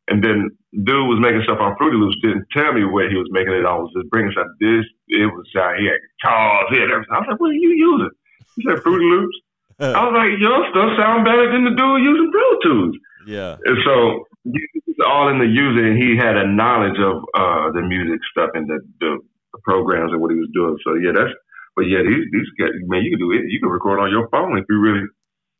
And 0.09 0.23
then 0.23 0.49
dude 0.73 1.05
was 1.07 1.21
making 1.21 1.43
stuff 1.45 1.61
on 1.61 1.77
Fruity 1.77 1.97
Loops, 1.97 2.17
didn't 2.21 2.45
tell 2.51 2.73
me 2.73 2.83
where 2.85 3.09
he 3.09 3.15
was 3.15 3.29
making 3.31 3.53
it 3.53 3.65
on. 3.65 3.85
Was 3.85 3.93
just 3.93 4.09
bringing 4.09 4.31
stuff. 4.33 4.49
This 4.59 4.85
it 5.13 5.29
was 5.29 5.45
uh, 5.53 5.73
he 5.77 5.85
had 5.85 6.01
guitars, 6.01 6.67
he 6.73 6.77
had 6.81 6.89
everything. 6.89 7.13
I 7.13 7.19
was 7.21 7.27
like, 7.29 7.39
"What 7.39 7.53
are 7.53 7.61
you 7.61 7.73
using?" 7.77 8.13
He 8.57 8.61
said, 8.65 8.81
"Fruity 8.81 9.05
Loops." 9.05 9.37
I 9.79 10.01
was 10.09 10.15
like, 10.17 10.33
"Your 10.41 10.59
stuff 10.73 10.89
sound 10.97 11.23
better 11.29 11.45
than 11.53 11.63
the 11.69 11.73
dude 11.77 12.01
using 12.03 12.29
Pro 12.33 12.47
Tools." 12.65 12.95
yeah. 13.29 13.53
And 13.69 13.77
so 13.85 14.25
it's 14.45 15.03
all 15.05 15.29
in 15.29 15.37
the 15.37 15.45
user, 15.45 15.85
and 15.85 15.97
he 16.01 16.17
had 16.17 16.35
a 16.37 16.47
knowledge 16.49 16.97
of 16.97 17.21
uh, 17.37 17.69
the 17.71 17.81
music 17.85 18.19
stuff 18.33 18.49
and 18.57 18.65
the, 18.67 18.79
the, 18.99 19.19
the 19.53 19.59
programs 19.63 20.11
and 20.11 20.19
what 20.21 20.31
he 20.31 20.37
was 20.39 20.49
doing. 20.53 20.75
So 20.83 20.95
yeah, 20.97 21.11
that's. 21.13 21.31
But 21.75 21.85
yeah, 21.85 22.01
these 22.01 22.25
these 22.33 22.49
guys, 22.59 22.73
man, 22.89 23.03
you 23.03 23.11
can 23.15 23.19
do 23.19 23.31
it. 23.31 23.45
You 23.47 23.59
can 23.61 23.69
record 23.69 23.99
on 23.99 24.09
your 24.09 24.27
phone 24.29 24.57
if 24.57 24.65
you 24.67 24.79
really. 24.79 25.05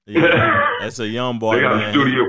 yeah. 0.07 0.65
That's 0.81 0.99
a 0.99 1.07
young 1.07 1.39
boy. 1.39 1.55
they 1.55 1.61
got 1.61 1.81
a 1.83 1.91
studio. 1.91 2.23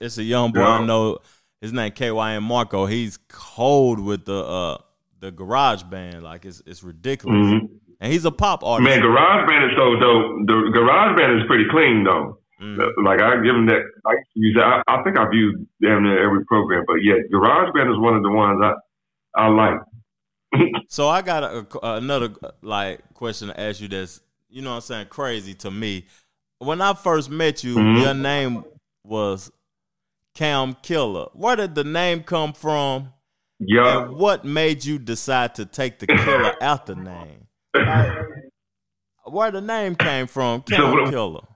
It's 0.00 0.18
a 0.18 0.22
young 0.22 0.52
boy. 0.52 0.60
I 0.60 0.78
Yeah. 0.80 0.86
know 0.86 1.18
his 1.64 1.72
name 1.72 1.90
KYN 1.92 2.42
Marco. 2.42 2.86
He's 2.86 3.18
cold 3.28 3.98
with 3.98 4.24
the 4.26 4.44
uh 4.44 4.78
the 5.20 5.32
GarageBand. 5.32 6.22
Like 6.22 6.44
it's 6.44 6.62
it's 6.66 6.82
ridiculous. 6.82 7.36
Mhm. 7.36 7.68
And 8.00 8.12
he's 8.12 8.24
a 8.24 8.30
pop 8.30 8.62
artist. 8.62 8.84
Man, 8.88 9.00
GarageBand 9.00 9.70
is 9.70 9.76
so 9.76 9.96
dope. 9.96 10.46
The 10.46 10.78
GarageBand 10.78 11.40
is 11.40 11.46
pretty 11.46 11.64
clean 11.70 12.04
though. 12.04 12.38
Mm. 12.60 12.78
Like 13.04 13.20
I 13.20 13.36
give 13.42 13.54
them 13.54 13.66
that. 13.66 13.82
I 14.06 14.12
use. 14.34 14.56
I, 14.62 14.82
I 14.86 15.02
think 15.02 15.18
I've 15.18 15.32
used 15.32 15.58
damn 15.82 16.02
near 16.04 16.22
every 16.24 16.44
program, 16.44 16.84
but 16.86 16.96
yeah, 17.02 17.14
GarageBand 17.32 17.90
is 17.92 17.98
one 17.98 18.14
of 18.14 18.22
the 18.22 18.30
ones 18.30 18.60
I 18.62 18.72
I 19.44 19.48
like. 19.48 19.80
So 20.88 21.08
I 21.08 21.22
got 21.22 21.42
a, 21.42 21.66
a- 21.82 21.96
another 21.96 22.28
like 22.62 23.00
question 23.14 23.48
to 23.48 23.58
ask 23.58 23.80
you. 23.80 23.88
That's 23.88 24.20
you 24.48 24.62
know 24.62 24.70
what 24.70 24.76
I'm 24.76 24.82
saying 24.82 25.06
crazy 25.08 25.54
to 25.54 25.70
me. 25.70 26.04
When 26.58 26.80
I 26.80 26.94
first 26.94 27.30
met 27.30 27.64
you, 27.64 27.74
Mhm. 27.76 28.02
your 28.02 28.14
name 28.14 28.64
was 29.02 29.50
Cam 30.34 30.74
Killer. 30.82 31.26
Where 31.32 31.56
did 31.56 31.74
the 31.74 31.84
name 31.84 32.22
come 32.22 32.52
from? 32.52 33.12
Yeah. 33.60 34.02
And 34.02 34.16
what 34.16 34.44
made 34.44 34.84
you 34.84 34.98
decide 34.98 35.54
to 35.56 35.64
take 35.64 36.00
the 36.00 36.06
killer 36.06 36.54
out 36.62 36.86
the 36.86 36.96
name? 36.96 37.46
Like, 37.74 38.08
where 39.26 39.50
the 39.50 39.60
name 39.60 39.94
came 39.94 40.26
from, 40.26 40.64
So 40.68 40.76
Cam 40.76 41.10
Killer. 41.10 41.46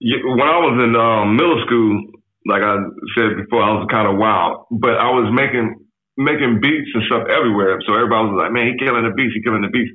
When 0.00 0.48
I 0.48 0.58
was 0.64 0.80
in 0.80 0.96
um, 0.96 1.36
middle 1.36 1.60
school, 1.66 2.20
like 2.48 2.62
I 2.64 2.80
said 3.14 3.36
before, 3.36 3.62
I 3.62 3.76
was 3.76 3.86
kind 3.92 4.08
of 4.08 4.16
wild, 4.16 4.64
but 4.72 4.96
I 4.96 5.12
was 5.12 5.28
making 5.28 5.76
making 6.16 6.60
beats 6.60 6.88
and 6.96 7.04
stuff 7.04 7.28
everywhere. 7.28 7.78
So 7.84 7.92
everybody 7.92 8.32
was 8.32 8.40
like, 8.40 8.52
"Man, 8.52 8.72
he 8.72 8.80
killing 8.80 9.04
the 9.04 9.12
beats, 9.12 9.36
he 9.36 9.44
killing 9.44 9.60
the 9.60 9.68
beats." 9.68 9.92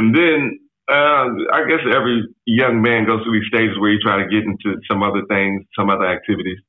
And 0.00 0.16
then 0.16 0.56
uh, 0.88 1.52
I 1.52 1.68
guess 1.68 1.84
every 1.84 2.24
young 2.48 2.80
man 2.80 3.04
goes 3.04 3.20
through 3.22 3.36
these 3.36 3.52
stages 3.52 3.76
where 3.76 3.92
you 3.92 4.00
try 4.00 4.24
to 4.24 4.28
get 4.32 4.48
into 4.48 4.80
some 4.88 5.04
other 5.04 5.28
things, 5.28 5.68
some 5.76 5.92
other 5.92 6.08
activities 6.08 6.64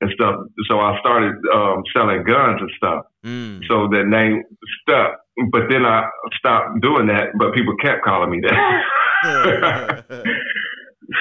and 0.00 0.10
stuff. 0.14 0.36
So 0.68 0.78
I 0.78 0.98
started 1.00 1.34
um, 1.52 1.82
selling 1.94 2.24
guns 2.24 2.60
and 2.60 2.70
stuff. 2.76 3.04
Mm. 3.24 3.60
So 3.68 3.88
that 3.90 4.06
name 4.06 4.42
stuck. 4.82 5.20
But 5.52 5.70
then 5.70 5.84
I 5.84 6.08
stopped 6.38 6.80
doing 6.80 7.06
that, 7.06 7.30
but 7.38 7.54
people 7.54 7.74
kept 7.76 8.04
calling 8.04 8.30
me 8.30 8.40
that. 8.42 10.04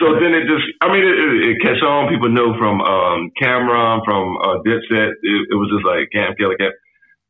So 0.03 0.19
then 0.19 0.35
it 0.35 0.43
just, 0.51 0.67
I 0.83 0.91
mean, 0.91 0.99
it, 0.99 1.15
it, 1.15 1.31
it 1.47 1.57
catch 1.63 1.79
on. 1.79 2.11
People 2.11 2.27
know 2.27 2.51
from 2.59 2.83
um, 2.83 3.31
Cam'ron, 3.39 4.03
from 4.03 4.35
uh, 4.43 4.59
Dipset. 4.67 5.15
It, 5.23 5.41
it 5.47 5.55
was 5.55 5.71
just 5.71 5.87
like 5.87 6.11
Cam 6.11 6.35
Killer 6.35 6.59
Cam. 6.59 6.75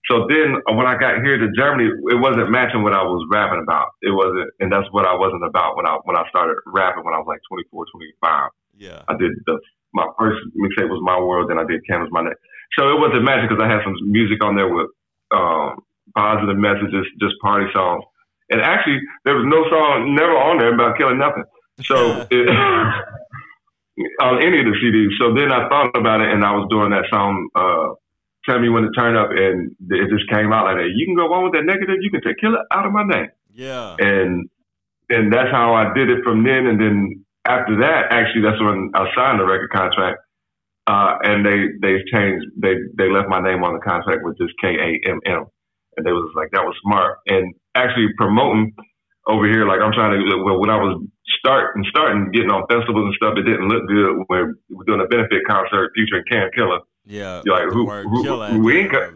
So 0.10 0.26
then 0.26 0.58
when 0.74 0.88
I 0.88 0.98
got 0.98 1.22
here 1.22 1.38
to 1.38 1.54
Germany, 1.54 1.92
it 2.10 2.18
wasn't 2.18 2.50
matching 2.50 2.82
what 2.82 2.98
I 2.98 3.04
was 3.04 3.28
rapping 3.30 3.62
about. 3.62 3.94
It 4.02 4.10
wasn't, 4.10 4.50
and 4.60 4.72
that's 4.72 4.88
what 4.90 5.06
I 5.06 5.14
wasn't 5.14 5.46
about 5.46 5.78
when 5.78 5.86
I 5.86 6.00
when 6.04 6.18
I 6.18 6.24
started 6.30 6.58
rapping 6.66 7.04
when 7.04 7.14
I 7.14 7.20
was 7.20 7.28
like 7.28 7.44
24, 7.46 7.86
25. 7.94 8.50
yeah. 8.78 9.04
I 9.08 9.14
did 9.18 9.36
the 9.46 9.60
my 9.98 10.06
first 10.20 10.38
mixtape 10.54 10.90
was 10.94 11.02
My 11.02 11.18
World, 11.20 11.50
then 11.50 11.58
I 11.58 11.66
did 11.66 11.82
Canvas 11.90 12.10
My 12.14 12.22
Neck. 12.22 12.38
So 12.78 12.94
it 12.94 13.00
wasn't 13.02 13.26
matching 13.26 13.50
because 13.50 13.64
I 13.64 13.68
had 13.68 13.82
some 13.84 13.98
music 14.06 14.44
on 14.46 14.54
there 14.56 14.70
with 14.70 14.88
um, 15.34 15.82
positive 16.16 16.58
messages, 16.58 17.06
just 17.20 17.34
party 17.42 17.66
songs. 17.74 18.04
And 18.54 18.62
actually, 18.62 19.02
there 19.26 19.36
was 19.36 19.46
no 19.50 19.66
song 19.74 20.14
never 20.16 20.38
on 20.38 20.60
there 20.62 20.74
about 20.74 20.98
killing 20.98 21.18
nothing. 21.18 21.44
So 21.82 21.98
it, 22.32 22.46
on 24.22 24.36
any 24.46 24.60
of 24.62 24.66
the 24.70 24.78
CDs. 24.78 25.18
So 25.20 25.34
then 25.34 25.52
I 25.52 25.68
thought 25.70 25.98
about 25.98 26.22
it, 26.22 26.30
and 26.30 26.46
I 26.46 26.52
was 26.54 26.68
doing 26.70 26.92
that 26.92 27.06
song. 27.10 27.50
Uh, 27.56 27.96
Tell 28.48 28.60
me 28.62 28.70
when 28.70 28.84
to 28.84 28.92
turn 28.96 29.18
up, 29.18 29.28
and 29.36 29.76
it 29.92 30.08
just 30.10 30.30
came 30.32 30.54
out 30.54 30.64
like 30.72 30.78
that. 30.78 30.88
You 30.96 31.06
can 31.06 31.16
go 31.20 31.28
on 31.34 31.44
with 31.44 31.52
that 31.60 31.66
negative. 31.66 31.98
You 32.00 32.10
can 32.10 32.22
take 32.22 32.38
kill 32.40 32.54
it 32.56 32.62
out 32.72 32.86
of 32.86 32.94
my 32.94 33.04
name 33.04 33.28
Yeah. 33.54 33.98
and 34.00 34.48
and 35.10 35.34
that's 35.34 35.52
how 35.52 35.74
I 35.74 35.92
did 35.94 36.10
it 36.10 36.24
from 36.24 36.46
then. 36.46 36.66
And 36.66 36.80
then 36.80 37.26
after 37.48 37.80
that, 37.82 38.12
actually, 38.12 38.44
that's 38.44 38.60
when 38.60 38.92
I 38.94 39.08
signed 39.16 39.40
the 39.40 39.46
record 39.46 39.72
contract. 39.72 40.20
Uh, 40.88 41.20
and 41.24 41.46
they 41.46 41.68
they 41.84 42.00
changed 42.08 42.48
they 42.56 42.80
they 42.96 43.12
left 43.12 43.28
my 43.28 43.44
name 43.44 43.64
on 43.64 43.74
the 43.76 43.84
contract 43.84 44.24
with 44.24 44.38
just 44.38 44.54
K 44.62 44.72
A 44.72 45.10
M 45.10 45.20
M, 45.26 45.44
and 45.98 46.06
they 46.06 46.16
was 46.16 46.32
like 46.34 46.48
that 46.54 46.64
was 46.64 46.76
smart. 46.82 47.20
And 47.28 47.54
actually 47.76 48.08
promoting 48.16 48.72
over 49.28 49.52
here, 49.52 49.68
like 49.68 49.82
I'm 49.84 49.92
trying 49.92 50.16
to 50.16 50.44
well 50.44 50.60
when 50.60 50.70
I 50.70 50.80
was 50.80 51.04
starting 51.40 51.84
starting 51.90 52.32
getting 52.32 52.52
on 52.52 52.64
festivals 52.72 53.04
and 53.04 53.16
stuff, 53.20 53.36
it 53.36 53.44
didn't 53.44 53.68
look 53.68 53.84
good 53.88 54.16
when 54.16 54.56
we 54.70 54.76
were 54.80 54.86
doing 54.88 55.02
a 55.04 55.08
benefit 55.12 55.44
concert 55.44 55.92
featuring 55.92 56.24
Cam 56.32 56.48
Killer. 56.56 56.80
Yeah. 57.04 57.42
You're 57.44 57.56
like 57.56 57.68
who, 57.74 57.90
who, 57.90 58.24
who 58.24 58.64
we 58.64 58.80
ain't 58.80 58.92
co- 58.92 59.12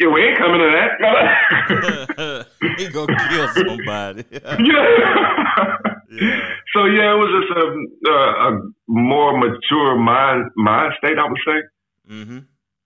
yeah, 0.00 0.08
we 0.10 0.22
ain't 0.22 0.38
coming 0.38 0.58
to 0.58 0.70
that. 0.74 2.46
he 2.78 2.88
gonna 2.88 3.14
kill 3.30 3.48
somebody. 3.54 4.24
yeah. 4.32 5.78
yeah. 6.20 6.40
So 6.74 6.84
yeah, 6.86 7.14
it 7.14 7.18
was 7.18 7.30
just 7.38 7.50
a, 7.58 7.64
a, 8.10 8.16
a 8.48 8.60
more 8.88 9.36
mature 9.38 9.96
mind 9.98 10.50
mind 10.56 10.92
state, 10.98 11.18
I 11.18 11.26
would 11.28 11.40
say, 11.46 11.58
Mm-hmm. 12.10 12.38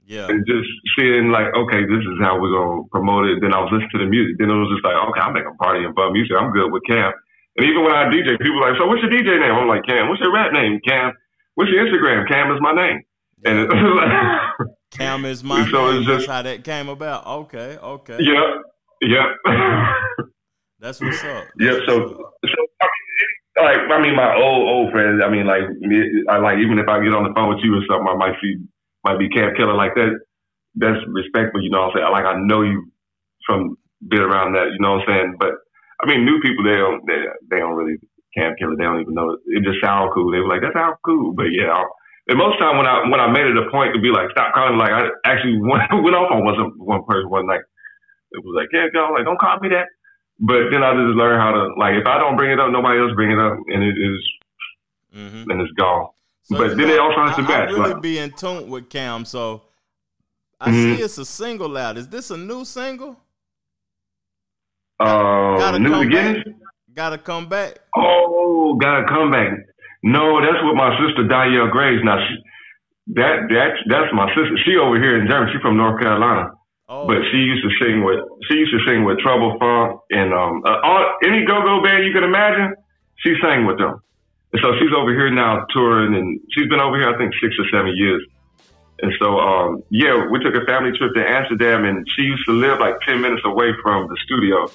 Yeah. 0.06 0.28
and 0.28 0.40
just 0.46 0.68
seeing 0.96 1.28
like, 1.30 1.52
okay, 1.52 1.84
this 1.84 2.00
is 2.00 2.16
how 2.22 2.40
we're 2.40 2.52
gonna 2.54 2.88
promote 2.90 3.26
it. 3.28 3.40
Then 3.42 3.52
I 3.52 3.60
was 3.60 3.68
listening 3.72 3.90
to 3.92 3.98
the 3.98 4.06
music. 4.10 4.38
Then 4.38 4.48
it 4.50 4.56
was 4.56 4.72
just 4.72 4.84
like, 4.84 4.96
okay, 4.96 5.20
I'm 5.20 5.34
making 5.34 5.52
party 5.60 5.84
and 5.84 5.94
fun 5.94 6.12
music. 6.12 6.32
I'm 6.38 6.50
good 6.52 6.72
with 6.72 6.82
Cam. 6.88 7.12
And 7.56 7.66
even 7.68 7.84
when 7.84 7.92
I 7.92 8.08
DJ, 8.08 8.38
people 8.40 8.56
were 8.56 8.70
like, 8.70 8.78
so 8.80 8.86
what's 8.86 9.02
your 9.02 9.10
DJ 9.12 9.36
name? 9.40 9.52
I'm 9.52 9.68
like, 9.68 9.84
Cam. 9.84 10.08
What's 10.08 10.20
your 10.22 10.32
rap 10.32 10.52
name, 10.52 10.80
Cam? 10.86 11.12
what's 11.56 11.70
your 11.70 11.84
Instagram? 11.84 12.26
Cam 12.28 12.50
is 12.54 12.60
my 12.62 12.72
name. 12.72 13.02
And 13.44 13.58
it's 13.60 13.74
like, 13.74 14.68
Cam 14.92 15.24
is 15.26 15.44
my 15.44 15.68
So 15.70 15.90
name. 15.90 16.00
it's 16.00 16.06
That's 16.08 16.18
just- 16.24 16.30
how 16.30 16.40
that 16.42 16.64
came 16.64 16.88
about. 16.88 17.26
Okay, 17.26 17.76
okay. 17.76 18.16
yeah, 18.20 18.62
yeah. 19.02 19.26
That's 20.80 21.00
what's 21.00 21.22
up. 21.24 21.44
Yeah, 21.58 21.72
so 21.86 21.94
so 22.46 22.58
I 22.80 22.87
like 23.62 23.80
I 23.90 23.98
mean, 24.02 24.16
my 24.16 24.34
old 24.34 24.64
old 24.68 24.88
friends. 24.92 25.22
I 25.24 25.30
mean, 25.30 25.46
like 25.46 25.66
I 26.28 26.38
like 26.38 26.58
even 26.58 26.78
if 26.78 26.88
I 26.88 27.02
get 27.02 27.14
on 27.14 27.24
the 27.26 27.34
phone 27.34 27.50
with 27.50 27.64
you 27.64 27.74
or 27.76 27.84
something, 27.88 28.08
I 28.08 28.16
might 28.16 28.36
see 28.42 28.60
might 29.04 29.18
be 29.18 29.28
Cam 29.30 29.54
Killer 29.56 29.74
like 29.74 29.94
that. 29.94 30.18
That's 30.74 31.00
respectful, 31.08 31.62
you 31.62 31.70
know 31.70 31.90
what 31.90 31.98
I'm 31.98 32.06
saying? 32.06 32.12
Like 32.12 32.28
I 32.28 32.34
know 32.38 32.62
you 32.62 32.92
from 33.46 33.76
been 34.06 34.22
around 34.22 34.54
that, 34.54 34.70
you 34.70 34.78
know 34.78 35.00
what 35.00 35.08
I'm 35.08 35.10
saying? 35.10 35.30
But 35.40 35.54
I 36.02 36.06
mean, 36.06 36.24
new 36.24 36.38
people 36.40 36.62
they 36.64 36.78
don't 36.78 37.02
they, 37.06 37.18
they 37.50 37.58
don't 37.58 37.74
really 37.74 37.98
Cam 38.36 38.54
Killer. 38.58 38.76
They 38.76 38.84
don't 38.84 39.00
even 39.00 39.14
know. 39.14 39.38
It 39.50 39.64
just 39.64 39.82
sounds 39.82 40.12
cool. 40.14 40.30
They 40.30 40.38
were 40.38 40.48
like, 40.50 40.62
that 40.62 40.76
sounds 40.76 41.00
cool. 41.04 41.34
But 41.34 41.50
yeah. 41.50 41.72
I, 41.72 41.84
and 42.28 42.36
most 42.36 42.60
time 42.60 42.76
when 42.76 42.86
I 42.86 43.08
when 43.08 43.20
I 43.20 43.32
made 43.32 43.48
it 43.48 43.56
a 43.56 43.72
point 43.72 43.96
to 43.96 44.00
be 44.00 44.12
like 44.12 44.28
stop 44.30 44.52
calling, 44.52 44.76
like 44.76 44.92
I 44.92 45.08
actually 45.24 45.56
went, 45.64 45.88
went 45.90 46.16
off 46.16 46.30
on 46.30 46.44
one 46.44 46.56
one 46.76 47.04
person 47.08 47.30
one 47.30 47.46
night. 47.46 47.64
It 48.32 48.44
was 48.44 48.52
like, 48.52 48.68
yeah, 48.72 48.92
go, 48.92 49.16
like 49.16 49.24
don't 49.24 49.40
call 49.40 49.58
me 49.60 49.72
that. 49.72 49.88
But 50.40 50.70
then 50.70 50.82
I 50.84 50.92
just 50.92 51.16
learned 51.16 51.42
how 51.42 51.50
to 51.52 51.74
like 51.78 51.94
if 51.94 52.06
I 52.06 52.18
don't 52.18 52.36
bring 52.36 52.52
it 52.52 52.60
up, 52.60 52.70
nobody 52.70 53.00
else 53.00 53.12
bring 53.14 53.32
it 53.32 53.38
up, 53.38 53.58
and 53.68 53.82
it 53.82 53.96
is 53.98 54.18
mm-hmm. 55.16 55.50
and 55.50 55.60
it's 55.60 55.72
gone. 55.72 56.08
So, 56.44 56.56
But 56.56 56.68
then 56.76 56.78
know, 56.78 56.86
they 56.86 56.98
also 56.98 57.26
have 57.26 57.36
to 57.46 57.52
I 57.52 57.64
really 57.64 57.90
like- 57.92 58.02
be 58.02 58.18
in 58.18 58.30
tune 58.32 58.68
with 58.70 58.88
Cam. 58.88 59.24
So 59.24 59.62
I 60.60 60.70
Mhm. 60.70 60.96
see 60.96 61.02
it's 61.02 61.18
a 61.18 61.24
single 61.24 61.76
out. 61.76 61.96
Is 61.96 62.08
this 62.08 62.30
a 62.30 62.36
new 62.36 62.64
single? 62.64 63.16
Uh, 65.00 65.58
Gotta 65.58 65.78
New 65.78 65.90
come 65.90 66.08
Beginnings. 66.08 66.44
back. 66.44 66.54
Gotta 66.94 67.18
come 67.18 67.48
back. 67.48 67.78
Oh, 67.96 68.74
gotta 68.80 69.06
come 69.06 69.30
back. 69.30 69.52
No, 70.02 70.40
that's 70.40 70.62
with 70.64 70.74
my 70.74 70.90
sister 70.98 71.26
Danielle 71.28 71.68
Graves. 71.68 72.02
Now 72.04 72.18
she, 72.26 72.34
that 73.14 73.46
that 73.50 73.70
that's 73.86 74.12
my 74.14 74.28
sister. 74.34 74.56
She 74.64 74.76
over 74.76 74.96
here 75.00 75.20
in 75.20 75.28
Germany. 75.28 75.52
She 75.52 75.60
from 75.60 75.76
North 75.76 76.00
Carolina. 76.00 76.50
Oh, 76.88 77.06
But 77.06 77.20
she 77.30 77.36
used 77.36 77.60
to 77.60 77.70
sing 77.84 78.02
with 78.02 78.24
she 78.48 78.64
used 78.64 78.72
to 78.72 78.80
sing 78.88 79.04
with 79.04 79.18
Trouble 79.20 79.60
Funk 79.60 80.00
and 80.08 80.32
um 80.32 80.64
uh, 80.64 80.80
all, 80.80 81.04
any 81.22 81.44
go 81.44 81.60
go 81.60 81.82
band 81.84 82.06
you 82.08 82.16
could 82.16 82.24
imagine. 82.24 82.72
She 83.20 83.34
sang 83.42 83.66
with 83.66 83.76
them, 83.76 84.00
and 84.54 84.62
so 84.64 84.72
she's 84.80 84.88
over 84.96 85.12
here 85.12 85.28
now 85.28 85.66
touring, 85.68 86.14
and 86.14 86.40
she's 86.56 86.66
been 86.68 86.80
over 86.80 86.96
here 86.96 87.12
I 87.12 87.18
think 87.18 87.34
six 87.42 87.52
or 87.60 87.68
seven 87.68 87.92
years. 87.94 88.24
And 89.02 89.12
so 89.20 89.36
um 89.36 89.82
yeah, 89.90 90.32
we 90.32 90.40
took 90.40 90.56
a 90.56 90.64
family 90.64 90.96
trip 90.96 91.12
to 91.12 91.28
Amsterdam, 91.28 91.84
and 91.84 92.08
she 92.16 92.22
used 92.22 92.48
to 92.48 92.52
live 92.56 92.80
like 92.80 92.96
ten 93.04 93.20
minutes 93.20 93.42
away 93.44 93.76
from 93.82 94.08
the 94.08 94.16
studio. 94.24 94.72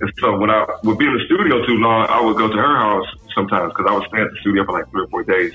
And 0.00 0.10
so 0.18 0.36
when 0.36 0.50
I 0.50 0.66
would 0.82 0.98
be 0.98 1.06
in 1.06 1.14
the 1.14 1.22
studio 1.24 1.64
too 1.64 1.78
long, 1.78 2.10
I 2.10 2.20
would 2.20 2.36
go 2.36 2.50
to 2.50 2.58
her 2.58 2.76
house 2.82 3.06
sometimes 3.32 3.70
because 3.70 3.86
I 3.88 3.94
would 3.94 4.08
stay 4.10 4.22
at 4.22 4.26
the 4.26 4.38
studio 4.40 4.64
for 4.66 4.72
like 4.72 4.90
three 4.90 5.04
or 5.04 5.08
four 5.08 5.22
days. 5.22 5.52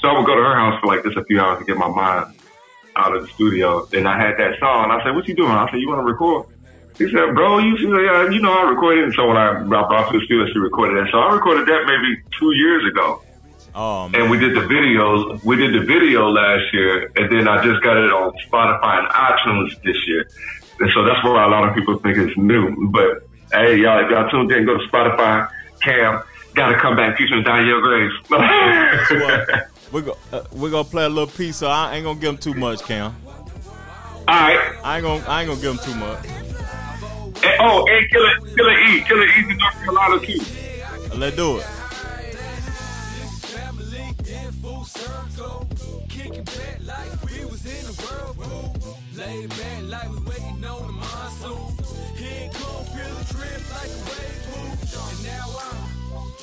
So 0.00 0.08
I 0.08 0.16
would 0.16 0.24
go 0.24 0.34
to 0.34 0.40
her 0.40 0.56
house 0.56 0.80
for 0.80 0.86
like 0.88 1.04
just 1.04 1.18
a 1.18 1.24
few 1.24 1.42
hours 1.42 1.58
to 1.58 1.66
get 1.66 1.76
my 1.76 1.92
mind 1.92 2.32
out 2.96 3.16
of 3.16 3.22
the 3.26 3.32
studio. 3.32 3.88
And 3.92 4.08
I 4.08 4.18
had 4.18 4.36
that 4.38 4.58
song. 4.58 4.90
I 4.90 5.02
said, 5.04 5.14
"What 5.14 5.26
you 5.28 5.34
doing?" 5.34 5.50
I 5.50 5.70
said, 5.70 5.80
"You 5.80 5.88
want 5.88 6.00
to 6.00 6.04
record?" 6.04 6.46
He 6.98 7.10
said, 7.10 7.34
"Bro, 7.34 7.58
you 7.58 7.76
said, 7.78 7.88
yeah, 7.88 8.20
uh, 8.20 8.28
you 8.28 8.40
know 8.40 8.52
I 8.52 8.68
recorded." 8.68 9.04
And 9.04 9.14
so 9.14 9.26
when 9.26 9.36
I, 9.36 9.60
I 9.60 9.62
brought 9.64 10.12
to 10.12 10.18
the 10.18 10.24
studio, 10.24 10.46
she 10.52 10.58
recorded 10.58 11.02
that. 11.02 11.10
So 11.10 11.18
I 11.18 11.32
recorded 11.32 11.66
that 11.66 11.84
maybe 11.86 12.22
two 12.38 12.52
years 12.52 12.86
ago, 12.86 13.22
oh 13.74 14.08
man. 14.08 14.22
and 14.22 14.30
we 14.30 14.38
did 14.38 14.54
the 14.54 14.66
video. 14.66 15.38
We 15.44 15.56
did 15.56 15.74
the 15.74 15.84
video 15.86 16.28
last 16.28 16.72
year, 16.72 17.10
and 17.16 17.32
then 17.32 17.48
I 17.48 17.64
just 17.64 17.82
got 17.82 17.96
it 17.96 18.12
on 18.12 18.32
Spotify 18.46 18.98
and 19.00 19.08
iTunes 19.08 19.82
this 19.82 19.96
year. 20.06 20.28
And 20.80 20.90
so 20.92 21.04
that's 21.04 21.22
where 21.24 21.34
a 21.34 21.48
lot 21.48 21.68
of 21.68 21.74
people 21.74 21.98
think 21.98 22.18
it's 22.18 22.36
new. 22.36 22.88
But 22.90 23.26
hey, 23.52 23.76
y'all, 23.78 24.04
if 24.04 24.10
y'all 24.10 24.28
tuned 24.30 24.52
in, 24.52 24.66
go 24.66 24.76
to 24.76 24.86
Spotify. 24.88 25.50
Cam, 25.80 26.22
gotta 26.54 26.78
come 26.78 26.94
back 26.94 27.16
featuring 27.16 27.42
Danielle 27.42 27.80
Graves. 27.80 28.14
Guess 29.92 30.04
what? 30.04 30.04
We're 30.04 30.14
go, 30.14 30.18
uh, 30.32 30.42
we're 30.52 30.70
gonna 30.70 30.84
play 30.84 31.04
a 31.04 31.08
little 31.08 31.26
piece, 31.26 31.56
so 31.56 31.68
I 31.68 31.96
ain't 31.96 32.04
gonna 32.04 32.18
give 32.18 32.30
him 32.30 32.38
too 32.38 32.54
much, 32.54 32.82
Cam. 32.82 33.14
All 33.26 34.24
right. 34.26 34.74
I 34.84 34.96
ain't 34.96 35.04
gonna 35.04 35.24
I 35.28 35.42
ain't 35.42 35.48
gonna 35.48 35.60
give 35.60 35.72
him 35.72 35.78
too 35.78 35.94
much. 35.98 36.24
And, 37.44 37.60
oh, 37.60 37.86
and 37.88 38.10
Killer, 38.10 38.54
Killer 38.56 38.78
E, 38.80 39.00
Killer 39.02 39.26
E's 39.26 39.48
in 39.50 39.58
North 39.58 39.74
Carolina 39.74 40.26
too. 40.26 41.18
Let's 41.18 41.36
do 41.36 41.58
it. 41.58 41.66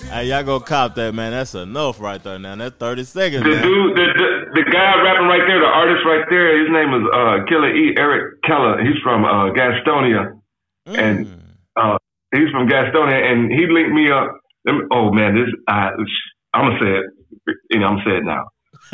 Hey, 0.09 0.25
y'all 0.25 0.43
go 0.43 0.59
cop 0.59 0.95
that, 0.95 1.13
man. 1.13 1.31
That's 1.31 1.53
enough 1.53 1.99
right 2.01 2.21
there. 2.23 2.39
Now 2.39 2.55
that's 2.55 2.75
thirty 2.77 3.03
seconds, 3.03 3.43
The 3.43 3.49
man. 3.51 3.61
dude, 3.63 3.95
the, 3.95 4.05
the 4.17 4.61
the 4.63 4.71
guy 4.71 5.01
rapping 5.03 5.27
right 5.27 5.45
there, 5.47 5.59
the 5.59 5.67
artist 5.69 6.01
right 6.05 6.25
there, 6.29 6.57
his 6.59 6.69
name 6.71 6.93
is 6.97 7.07
uh, 7.13 7.45
Killer 7.47 7.69
E. 7.75 7.93
Eric 7.97 8.41
Keller. 8.43 8.81
He's 8.83 8.97
from 9.03 9.23
uh, 9.23 9.51
Gastonia, 9.53 10.33
and 10.87 11.27
Mm. 11.27 11.39
uh, 11.75 11.97
he's 12.33 12.49
from 12.49 12.67
Gastonia, 12.67 13.31
and 13.31 13.51
he 13.51 13.67
linked 13.67 13.91
me 13.91 14.09
up. 14.11 14.33
Oh 14.91 15.11
man, 15.13 15.35
this 15.35 15.53
I, 15.67 15.89
I'm 16.53 16.65
gonna 16.73 16.79
say 16.81 16.91
it. 16.99 17.55
You 17.69 17.79
know, 17.79 17.87
I'm 17.87 17.99
saying 18.03 18.17
it 18.17 18.25
now. 18.25 18.45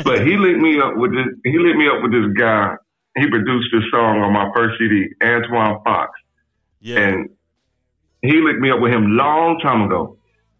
But 0.04 0.26
he 0.26 0.36
linked 0.36 0.60
me 0.60 0.78
up 0.80 0.96
with 0.96 1.12
this. 1.12 1.26
He 1.44 1.58
linked 1.58 1.78
me 1.78 1.88
up 1.88 2.02
with 2.02 2.12
this 2.12 2.28
guy. 2.38 2.74
He 3.16 3.26
produced 3.30 3.68
this 3.72 3.84
song 3.90 4.20
on 4.20 4.32
my 4.34 4.50
first 4.54 4.78
CD, 4.78 5.06
Antoine 5.24 5.80
Fox. 5.84 6.12
yeah. 6.80 6.98
And 6.98 7.30
he 8.20 8.32
linked 8.42 8.60
me 8.60 8.70
up 8.70 8.80
with 8.80 8.92
him 8.92 9.16
long 9.16 9.58
time 9.60 9.82
ago. 9.82 10.15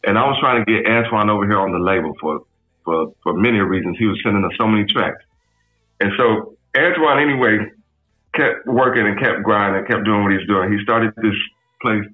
And 0.06 0.16
I 0.16 0.24
was 0.24 0.38
trying 0.40 0.64
to 0.64 0.66
get 0.70 0.86
Antoine 0.86 1.28
over 1.28 1.44
here 1.44 1.58
on 1.58 1.72
the 1.72 1.82
label 1.82 2.14
for, 2.20 2.46
for, 2.84 3.12
for 3.22 3.34
many 3.34 3.58
reasons. 3.58 3.98
He 3.98 4.06
was 4.06 4.18
sending 4.22 4.44
us 4.44 4.52
so 4.56 4.66
many 4.66 4.86
tracks. 4.86 5.22
And 6.00 6.12
so 6.16 6.56
Antoine, 6.78 7.18
anyway, 7.18 7.58
kept 8.34 8.66
working 8.66 9.06
and 9.06 9.18
kept 9.18 9.42
grinding, 9.42 9.80
and 9.82 9.88
kept 9.88 10.04
doing 10.04 10.22
what 10.22 10.32
he's 10.32 10.46
doing. 10.46 10.72
He 10.72 10.78
started 10.84 11.12
this 11.16 11.34
place. 11.82 12.04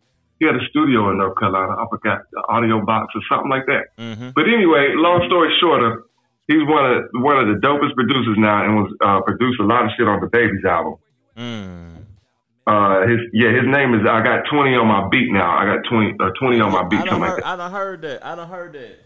He 0.40 0.47
had 0.47 0.57
a 0.57 0.64
studio 0.70 1.11
in 1.11 1.18
North 1.18 1.38
Carolina. 1.38 1.76
I 1.76 1.84
forgot 1.90 2.22
the 2.32 2.43
audio 2.49 2.84
box 2.84 3.12
or 3.14 3.22
something 3.28 3.51
like 3.51 3.66
that. 3.66 3.93
hmm 3.99 4.30
But 4.34 4.49
anyway, 4.49 4.95
long 4.97 5.22
story 5.28 5.55
shorter, 5.61 6.03
he's 6.49 6.64
one 6.66 6.86
of 6.88 7.05
one 7.22 7.38
of 7.38 7.47
the 7.47 7.61
dopest 7.61 7.95
producers 7.95 8.36
now, 8.38 8.64
and 8.64 8.74
was 8.74 8.90
uh, 9.05 9.20
produced 9.22 9.61
a 9.61 9.64
lot 9.64 9.84
of 9.84 9.90
shit 9.97 10.09
on 10.09 10.20
the 10.20 10.26
Babies 10.26 10.64
album. 10.64 10.97
Mm. 11.36 12.05
Uh, 12.67 13.07
his 13.09 13.19
yeah, 13.33 13.51
his 13.51 13.67
name 13.67 13.95
is. 13.95 14.01
I 14.09 14.23
got 14.23 14.45
twenty 14.51 14.75
on 14.77 14.87
my 14.87 15.09
beat 15.09 15.33
now. 15.33 15.59
I 15.59 15.65
got 15.65 15.83
twenty 15.91 16.15
uh, 16.21 16.31
twenty 16.39 16.61
on 16.61 16.71
my 16.73 16.85
beat, 16.87 17.01
I 17.01 17.05
done, 17.07 17.21
heard, 17.21 17.29
like 17.31 17.37
that. 17.43 17.47
I 17.47 17.57
done 17.57 17.71
heard 17.73 18.03
that. 18.03 18.27
I 18.27 18.35
done 18.37 18.49
heard 18.49 18.73
that. 18.75 18.99